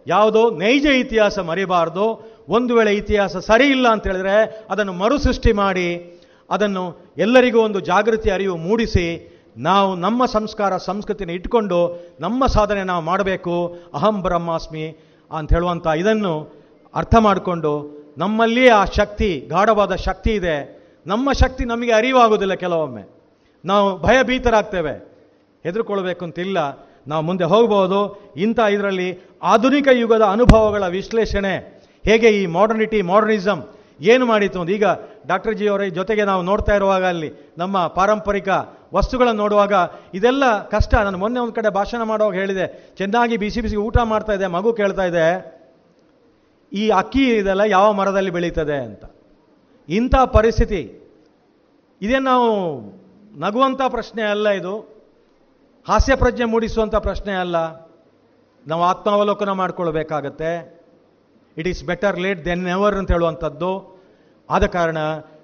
ಯಾವುದೋ 0.06 0.50
ನೈಜ 0.50 0.84
ಇತಿಹಾಸ 0.84 1.38
ಮರಿಬಾರ್ದು. 1.38 2.35
ಒಂದು 2.48 2.74
ವೇಳೆ 2.74 2.94
ಇತಿಹಾಸ 2.94 3.36
ಸರಿ 3.36 3.66
ಇಲ್ಲ 3.66 3.88
ಅಂತ 3.88 4.06
ಹೇಳಿದ್ರೆ 4.06 4.66
ಅದನ್ನು 4.70 4.92
ಮರುಸೃಷ್ಟಿ 4.92 5.52
ಮಾಡಿ 5.52 6.20
ಅದನ್ನು 6.50 7.14
ಎಲ್ಲರಿಗೂ 7.18 7.60
ಒಂದು 7.60 7.80
ಜಾಗೃತಿ 7.80 8.30
ಅರಿವು 8.30 8.56
ಮೂಡಿಸಿ 8.56 9.32
ನಾವು 9.56 9.94
ನಮ್ಮ 9.94 10.26
ಸಂಸ್ಕಾರ, 10.26 10.76
ಸಂಸ್ಕೃತಿನ 10.76 11.30
ಇಟ್ಕೊಂಡು 11.30 12.06
ನಮ್ಮ 12.20 12.46
ಸಾಧನೆ 12.46 12.82
ನಾವು 12.82 13.04
ಮಾಡಬೇಕು. 13.04 13.76
ಅಹಂ 13.94 14.22
ಬ್ರಹ್ಮಾಸ್ಮಿ 14.22 15.04
ಅಂತ 15.30 15.52
ಹೇಳುವಂಥ 15.52 15.86
ಇದನ್ನು 15.96 16.52
ಅರ್ಥ 16.94 17.14
ಮಾಡಿಕೊಂಡು 17.14 17.96
ನಮ್ಮಲ್ಲಿಯೇ 18.18 18.68
ಆ 18.68 18.84
ಶಕ್ತಿ, 18.84 19.46
ಗಾಢವಾದ 19.50 19.94
ಶಕ್ತಿ 19.94 20.30
ಇದೆ. 20.30 20.86
ನಮ್ಮ 21.06 21.32
ಶಕ್ತಿ 21.32 21.64
ನಮಗೆ 21.64 21.92
ಅರಿವಾಗುವುದಿಲ್ಲ 21.92 22.54
ಕೆಲವೊಮ್ಮೆ. 22.54 23.02
ನಾವು 23.64 23.98
ಭಯಭೀತರಾಗ್ತೇವೆ. 23.98 25.16
ಹೆದರ್ಕೊಳ್ಬೇಕು 25.62 26.24
ಅಂತಿಲ್ಲ 26.24 26.86
ನಾವು 27.08 27.24
ಮುಂದೆ 27.24 27.44
ಹೋಗ್ಬೋದು. 27.44 28.32
ಇಂಥ 28.36 28.60
ಇದರಲ್ಲಿ 28.60 29.28
ಆಧುನಿಕ 29.42 29.88
ಯುಗದ 29.92 30.22
ಅನುಭವಗಳ 30.22 30.88
ವಿಶ್ಲೇಷಣೆ 30.88 31.75
ಹೇಗೆ 32.08 32.28
ಈ 32.28 32.46
ಮಾಡರ್ನಿಟಿ 32.46 33.02
ಮಾಡರ್ನಿಸಮ್ 33.02 33.62
ಏನು 34.00 34.26
ಮಾಡಿತು 34.26 34.60
ಅಂತ 34.60 34.70
ಈಗ 34.70 34.84
ಡಾಕ್ಟರ್ 35.26 35.54
ಜಿ 35.54 35.68
ಅವರ 35.68 35.82
ಜೊತೆಗೆ 35.82 36.24
ನಾವು 36.24 36.42
ನೋಡ್ತಾ 36.42 36.74
ಇರುವಾಗ 36.74 37.04
ಅಲ್ಲಿ 37.04 37.32
ನಮ್ಮ 37.58 37.86
ಪಾರಂಪರಿಕ 37.86 38.48
ವಸ್ತುಗಳನ್ನು 38.94 39.42
ನೋಡುವಾಗ 39.42 39.72
ಇದೆಲ್ಲ 40.14 40.68
ಕಷ್ಟ. 40.68 40.94
ನಾನು 40.94 41.18
ಮೊನ್ನೆ 41.18 41.40
ಒಂದು 41.40 41.52
ಕಡೆ 41.52 41.68
ಭಾಷಣ 41.68 42.02
ಮಾಡುವಾಗ 42.02 42.34
ಹೇಳಿದೆ, 42.34 42.94
ಚೆನ್ನಾಗಿ 42.96 43.36
ಬಿಸಿ 43.36 43.60
ಬಿಸಿ 43.60 43.76
ಊಟ 43.76 43.98
ಮಾಡ್ತಾ 43.98 44.32
ಇದೆ, 44.32 44.46
ಮಗು 44.46 44.72
ಕೇಳ್ತಾ 44.72 45.04
ಇದೆ. 45.04 45.56
ಈ 46.72 46.88
ಅಕ್ಕಿ 46.88 47.28
ಇದೆಲ್ಲ 47.28 47.60
ಯಾವ 47.60 47.92
ಮರದಲ್ಲಿ 47.92 48.30
ಬೆಳೀತದೆ 48.30 48.76
ಅಂತ. 48.76 49.04
ಇಂಥ 49.88 50.14
ಪರಿಸ್ಥಿತಿ. 50.16 51.12
ಇದೇ 52.02 52.18
ನಾವು 52.18 52.48
ನಗುವಂಥ 53.40 53.82
ಪ್ರಶ್ನೆ 53.88 54.22
ಅಲ್ಲ 54.22 54.48
ಇದು. 54.48 54.96
ಹಾಸ್ಯ 55.88 56.16
ಪ್ರಜ್ಞೆ 56.16 56.44
ಮೂಡಿಸುವಂಥ 56.44 56.94
ಪ್ರಶ್ನೆ 56.94 57.34
ಅಲ್ಲ. 57.34 57.56
ನಾವು 58.66 58.82
ಆತ್ಮಾವಲೋಕನ 58.82 59.50
ಮಾಡ್ಕೊಳ್ಬೇಕಾಗತ್ತೆ. 59.50 60.75
It 61.56 61.68
is 61.68 61.82
better 61.84 62.18
late 62.20 62.40
than 62.44 62.64
never 62.64 62.94
ಅಂತ 62.94 63.10
ಹೇಳುವಂಥದ್ದು. 63.10 63.70
ಆದ 64.48 64.64
ಕಾರಣ 64.66 64.98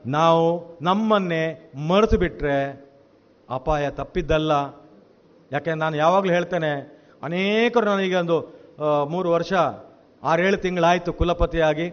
ನಾವು 0.06 0.44
ನಮ್ಮನ್ನೇ 0.82 1.44
ಮರೆತು 1.88 2.16
ಬಿಟ್ಟರೆ 2.18 2.56
ಅಪಾಯ 3.48 3.84
ತಪ್ಪಿದ್ದಲ್ಲ. 3.90 4.52
ಯಾಕೆ 5.50 5.72
ನಾನು 5.74 5.96
ಯಾವಾಗಲೂ 5.96 6.32
ಹೇಳ್ತೇನೆ, 6.32 6.72
ಅನೇಕರು 7.22 7.86
ನನಗೆ 7.86 8.16
ಒಂದು 8.16 8.36
ಮೂರು 9.08 9.28
ವರ್ಷ, 9.30 9.52
ಆರೇಳು 10.22 10.56
ತಿಂಗಳಾಯಿತು 10.56 11.12
ಕುಲಪತಿಯಾಗಿ. 11.12 11.88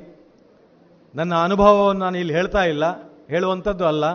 ನನ್ನ 1.16 1.34
ಅನುಭವವನ್ನು 1.44 2.02
ನಾನು 2.04 2.18
ಇಲ್ಲಿ 2.18 2.34
ಹೇಳ್ತಾ 2.34 2.64
ಇಲ್ಲ, 2.64 2.86
ಹೇಳುವಂಥದ್ದು 3.30 3.86
ಅಲ್ಲ. 3.86 4.06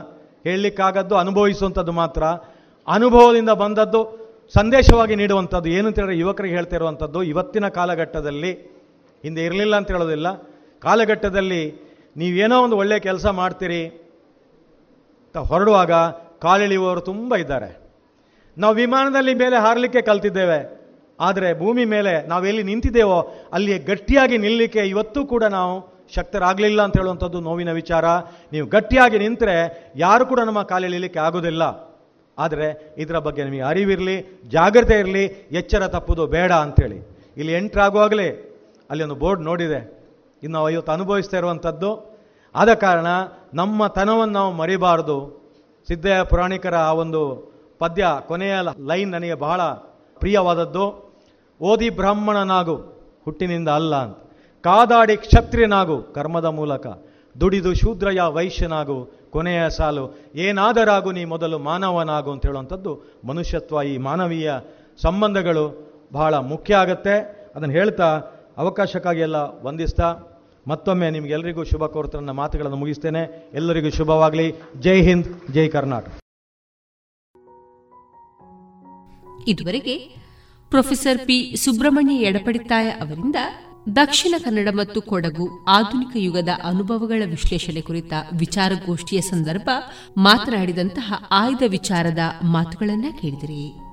ಹೇಳಲಿಕ್ಕಾಗದ್ದು 0.44 1.14
ಅನುಭವಿಸುವಂಥದ್ದು 1.16 1.92
ಮಾತ್ರ. 1.92 2.22
ಅನುಭವದಿಂದ 2.88 3.52
ಬಂದದ್ದು 3.62 4.00
ಸಂದೇಶವಾಗಿ 4.54 5.14
ನೀಡುವಂಥದ್ದು. 5.16 5.68
ಏನು 5.68 5.86
ಅಂತ 5.88 5.98
ಹೇಳಿದ್ರೆ 5.98 6.18
ಯುವಕರಿಗೆ 6.18 6.54
ಹೇಳ್ತಾ 6.54 6.76
ಇರುವಂಥದ್ದು, 6.76 7.20
ಇವತ್ತಿನ 7.22 7.68
ಕಾಲಘಟ್ಟದಲ್ಲಿ 7.68 8.52
ಹಿಂದೆ 9.24 9.44
ಇರಲಿಲ್ಲ 9.44 9.76
ಅಂತ 9.76 9.90
ಹೇಳೋದಿಲ್ಲ. 9.90 10.28
ಕಾಲಘಟ್ಟದಲ್ಲಿ 10.80 11.62
ನೀವೇನೋ 12.16 12.62
ಒಂದು 12.62 12.76
ಒಳ್ಳೆಯ 12.76 12.98
ಕೆಲಸ 12.98 13.26
ಮಾಡ್ತೀರಿ 13.26 13.82
ಹೊರಡುವಾಗ 15.48 15.92
ಕಾಲಿಳಿಯುವವರು 16.38 17.00
ತುಂಬ 17.00 17.36
ಇದ್ದಾರೆ. 17.36 17.70
ನಾವು 18.58 18.74
ವಿಮಾನದಲ್ಲಿ 18.74 19.34
ಮೇಲೆ 19.34 19.56
ಹಾರಲಿಕ್ಕೆ 19.56 20.02
ಕಲ್ತಿದ್ದೇವೆ. 20.02 20.58
ಆದರೆ 21.20 21.58
ಭೂಮಿ 21.58 21.84
ಮೇಲೆ 21.84 22.26
ನಾವೆಲ್ಲಿ 22.26 22.62
ನಿಂತಿದ್ದೇವೋ 22.62 23.34
ಅಲ್ಲಿ 23.52 23.78
ಗಟ್ಟಿಯಾಗಿ 23.78 24.38
ನಿಲ್ಲಲಿಕ್ಕೆ 24.38 24.78
ಇವತ್ತೂ 24.78 25.24
ಕೂಡ 25.24 25.44
ನಾವು 25.44 25.94
ಶಕ್ತರಾಗಲಿಲ್ಲ 26.14 26.82
ಅಂತ 26.82 26.96
ಹೇಳುವಂಥದ್ದು 26.96 27.40
ನೋವಿನ 27.40 27.72
ವಿಚಾರ. 27.72 28.04
ನೀವು 28.52 28.66
ಗಟ್ಟಿಯಾಗಿ 28.66 29.18
ನಿಂತರೆ 29.18 29.56
ಯಾರು 29.96 30.26
ಕೂಡ 30.26 30.40
ನಮ್ಮ 30.40 30.62
ಕಾಲಿಳಿಲಿಕ್ಕೆ 30.62 31.20
ಆಗೋದಿಲ್ಲ. 31.20 31.62
ಆದರೆ 32.38 32.94
ಇದರ 32.98 33.18
ಬಗ್ಗೆ 33.18 33.44
ನಿಮಗೆ 33.44 33.62
ಅರಿವಿರಲಿ, 33.62 34.40
ಜಾಗ್ರತೆ 34.48 34.98
ಇರಲಿ, 34.98 35.24
ಎಚ್ಚರ 35.50 35.86
ತಪ್ಪುದು 35.86 36.26
ಬೇಡ 36.26 36.52
ಅಂಥೇಳಿ 36.52 36.98
ಇಲ್ಲಿ 37.36 37.52
ಎಂಟ್ರಾಗುವಾಗಲೇ 37.52 38.53
ಅಲ್ಲಿ 38.90 39.04
ಒಂದು 39.04 39.14
ಬೋರ್ಡ್ 39.14 39.42
ನೋಡಿದೆ. 39.42 40.04
ಇನ್ನು 40.42 40.58
ನಾವು 40.58 40.70
ಇವತ್ತು 40.70 40.92
ಅನುಭವಿಸ್ತಾ 40.92 41.36
ಇರುವಂಥದ್ದು. 41.36 42.18
ಆದ 42.54 42.74
ಕಾರಣ 42.74 43.06
ನಮ್ಮ 43.54 43.86
ತನವನ್ನು 43.86 44.32
ನಾವು 44.32 44.52
ಮರಿಬಾರದು. 44.52 45.44
ಸಿದ್ದಯ್ಯ 45.88 46.24
ಪುರಾಣಿಕರ 46.24 46.76
ಆ 46.76 46.92
ಒಂದು 46.92 47.52
ಪದ್ಯ 47.78 48.06
ಕೊನೆಯ 48.26 48.54
ಲೈನ್ 48.86 49.10
ನನಗೆ 49.10 49.34
ಬಹಳ 49.34 49.62
ಪ್ರಿಯವಾದದ್ದು. 50.18 51.14
ಓದಿ 51.60 51.90
ಬ್ರಾಹ್ಮಣನಾಗು, 51.90 52.74
ಹುಟ್ಟಿನಿಂದ 53.24 53.68
ಅಲ್ಲ 53.68 53.96
ಅಂತ. 53.96 54.18
ಕಾದಾಡಿ 54.62 55.16
ಕ್ಷತ್ರಿಯನಾಗು, 55.16 56.02
ಕರ್ಮದ 56.02 56.44
ಮೂಲಕ. 56.44 56.86
ದುಡಿದು 57.40 57.74
ಶೂದ್ರಯ 57.74 58.20
ವೈಶ್ಯನಾಗು, 58.20 59.10
ಕೊನೆಯ 59.30 59.70
ಸಾಲು. 59.70 60.18
ಏನಾದರಾಗು 60.34 61.12
ನೀ 61.12 61.24
ಮೊದಲು 61.24 61.58
ಮಾನವನಾಗು 61.58 62.32
ಅಂತ 62.32 62.46
ಹೇಳುವಂಥದ್ದು 62.46 63.00
ಮನುಷ್ಯತ್ವ 63.26 63.82
ಈ 63.82 63.98
ಮಾನವೀಯ 63.98 64.52
ಸಂಬಂಧಗಳು 65.02 65.92
ಬಹಳ 66.12 66.34
ಮುಖ್ಯ 66.34 66.74
ಆಗತ್ತೆ. 66.74 67.44
ಅದನ್ನು 67.56 67.74
ಹೇಳ್ತಾ 67.74 68.22
ಅವಕಾಶಕ್ಕಾಗಿ 68.56 69.20
ಎಲ್ಲ 69.20 69.36
ವಂದಿಸ್ತಾ 69.36 70.16
ಮತ್ತೊಮ್ಮೆ 70.66 71.10
ನಿಮಗೆಲ್ಲರಿಗೂ 71.10 71.64
ಶುಭ 71.64 71.86
ಕೋರ್ತ 71.86 72.16
ನನ್ನ 72.16 72.30
ಮಾತುಗಳನ್ನು 72.30 72.76
ಮುಗಿಸ್ತೇನೆ. 72.76 73.50
ಎಲ್ಲರಿಗೂ 73.54 73.90
ಶುಭವಾಗಲಿ. 73.90 74.54
ಜೈ 74.80 75.02
ಹಿಂದ್, 75.02 75.52
ಜೈ 75.52 75.68
ಕರ್ನಾಟಕ. 75.68 76.18
ಇದುವರೆಗೆ 79.48 79.98
ಪ್ರೊಫೆಸರ್ 80.68 81.18
ಪಿ. 81.18 81.56
ಸುಬ್ರಹ್ಮಣ್ಯ 81.56 82.14
ಎಡಪಡಿತಾಯ 82.14 82.88
ಅವರಿಂದ 82.88 83.36
ದಕ್ಷಿಣ 83.96 84.34
ಕನ್ನಡ 84.44 84.68
ಮತ್ತು 84.72 85.02
ಕೊಡಗು 85.02 85.64
ಆಧುನಿಕ 85.64 86.08
ಯುಗದ 86.16 86.48
ಅನುಭವಗಳ 86.64 87.22
ವಿಶ್ಲೇಷಣೆ 87.26 87.80
ಕುರಿತ 87.80 88.12
ವಿಚಾರಗೋಷ್ಠಿಯ 88.38 89.20
ಸಂದರ್ಭ 89.20 89.68
ಮಾತನಾಡಿದಂತಹ 90.16 91.24
ಆಯ್ದ 91.30 91.62
ವಿಚಾರದ 91.68 92.18
ಮಾತುಗಳನ್ನ 92.44 93.04
ಕೇಳಿದಿರಿ. 93.20 93.83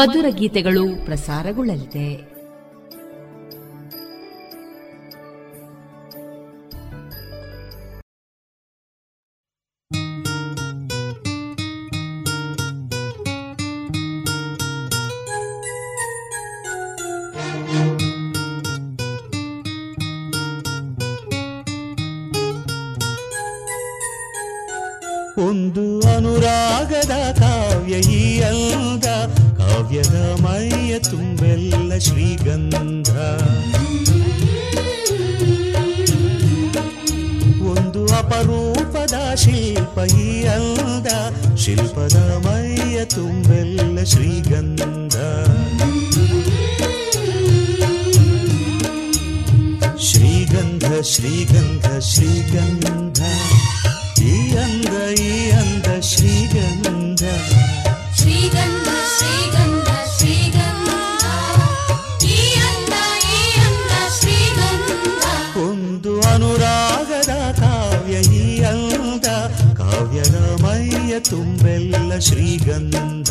ಮಧುರ 0.00 0.24
ಗೀತೆಗಳು 0.30 1.04
ಪ್ರಸಾರಗೊಳ್ಳಲಿದೆ. 1.04 2.39
ತುಂಬೆಲ್ಲ 71.20 72.18
ಶ್ರೀಗಂಧ. 72.18 73.30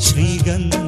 ತುಂಬೆಲ್ಲ 0.00 0.87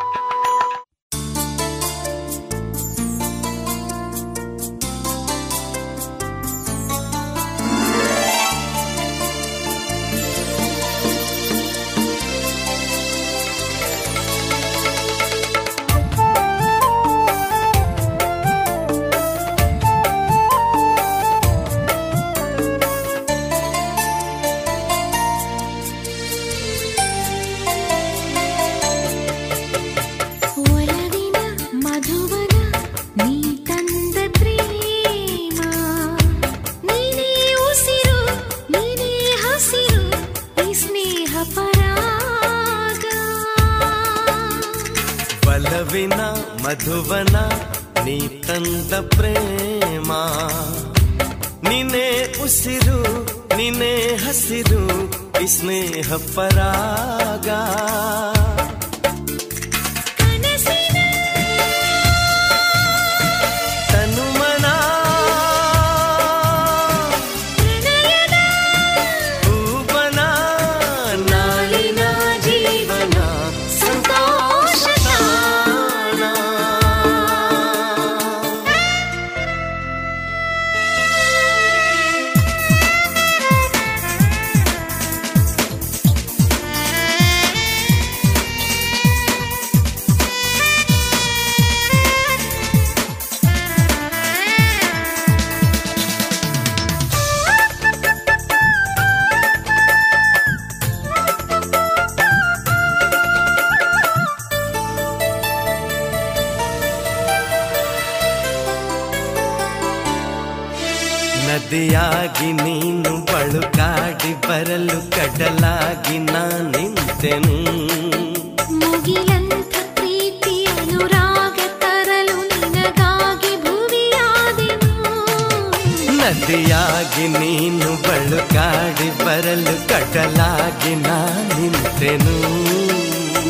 ಬಳು 127.95 128.53
ಕಾಡಿ 128.53 129.09
ಬರಲು 129.25 129.89
ಕಟಲಾಗಿ 129.89 130.95
ನಾ 130.95 131.17
ನಿಂತೆನು. 131.57 132.35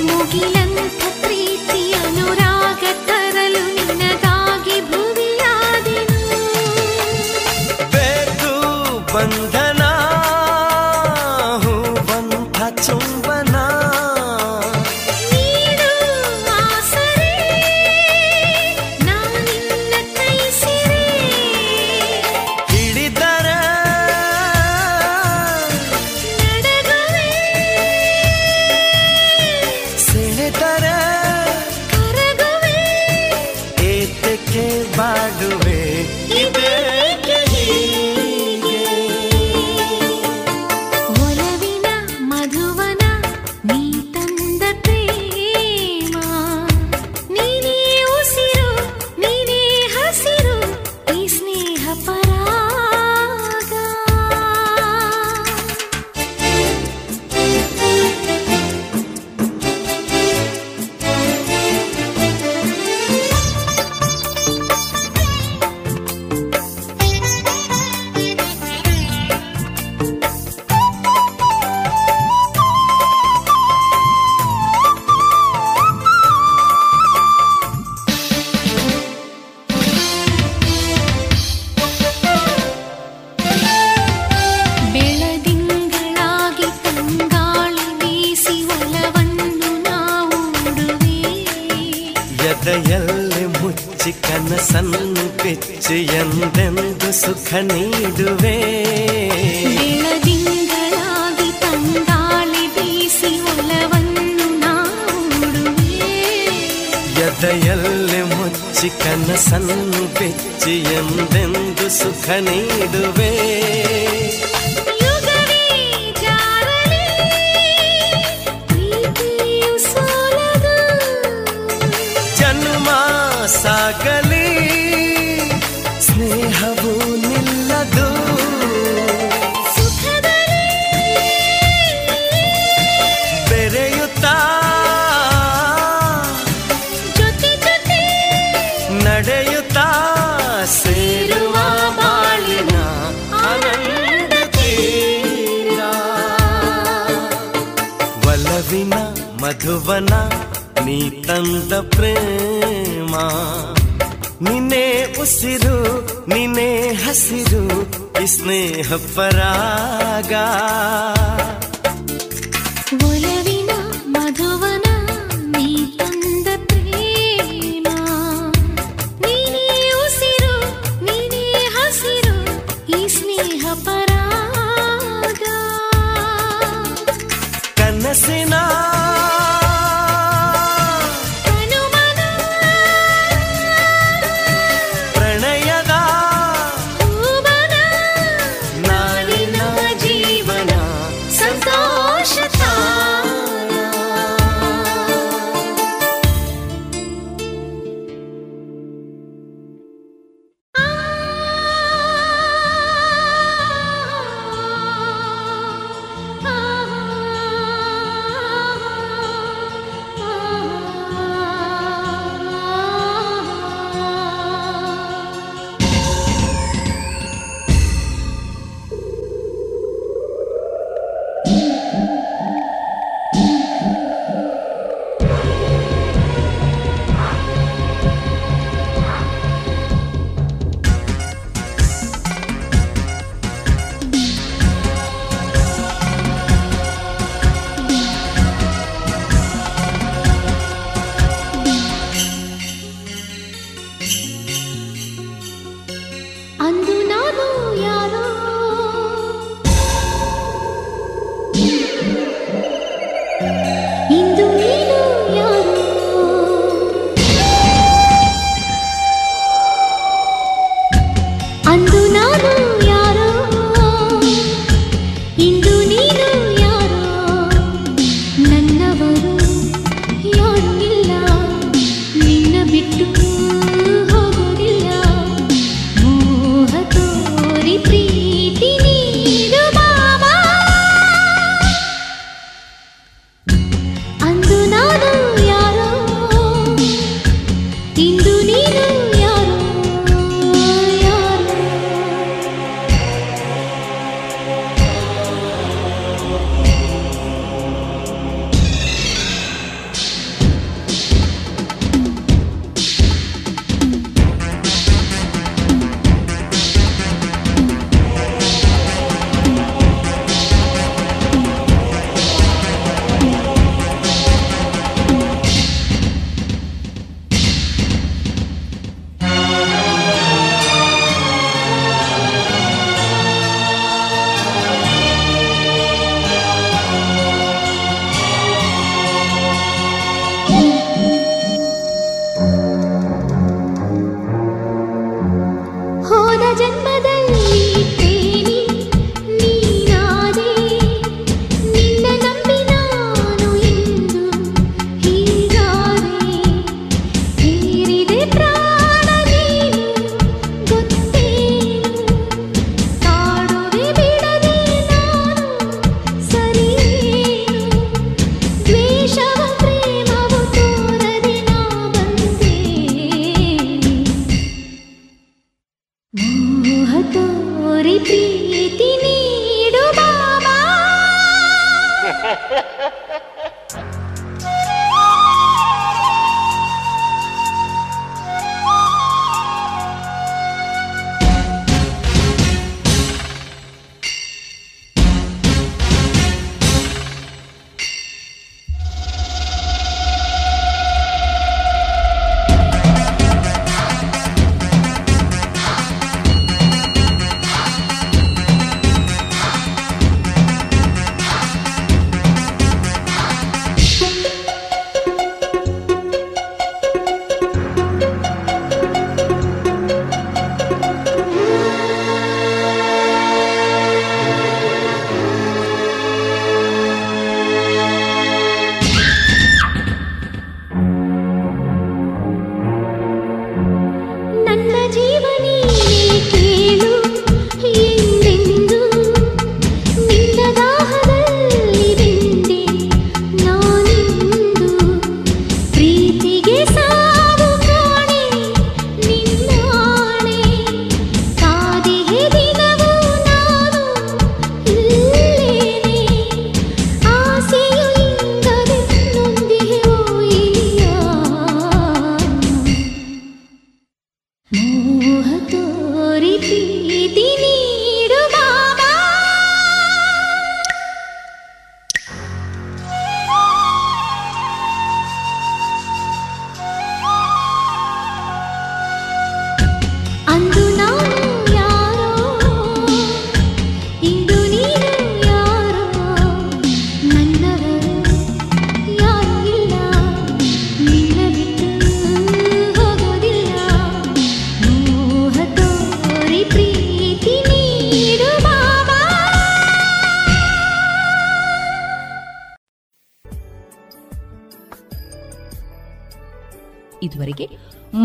ಮುಗಿಲಂತ 0.07 1.03
ಪ್ರೀತಿ 1.23 1.93
ಅನುರಾಗ 1.93 2.84
ತರಲು 3.07 3.63
ನಿನ್ನದಾಗಿ 3.76 4.77
ಭುವಿಯಾದೆನು. 4.81 6.19
ಬೇಕು 7.93 8.51
ಬಂದು 9.13 9.51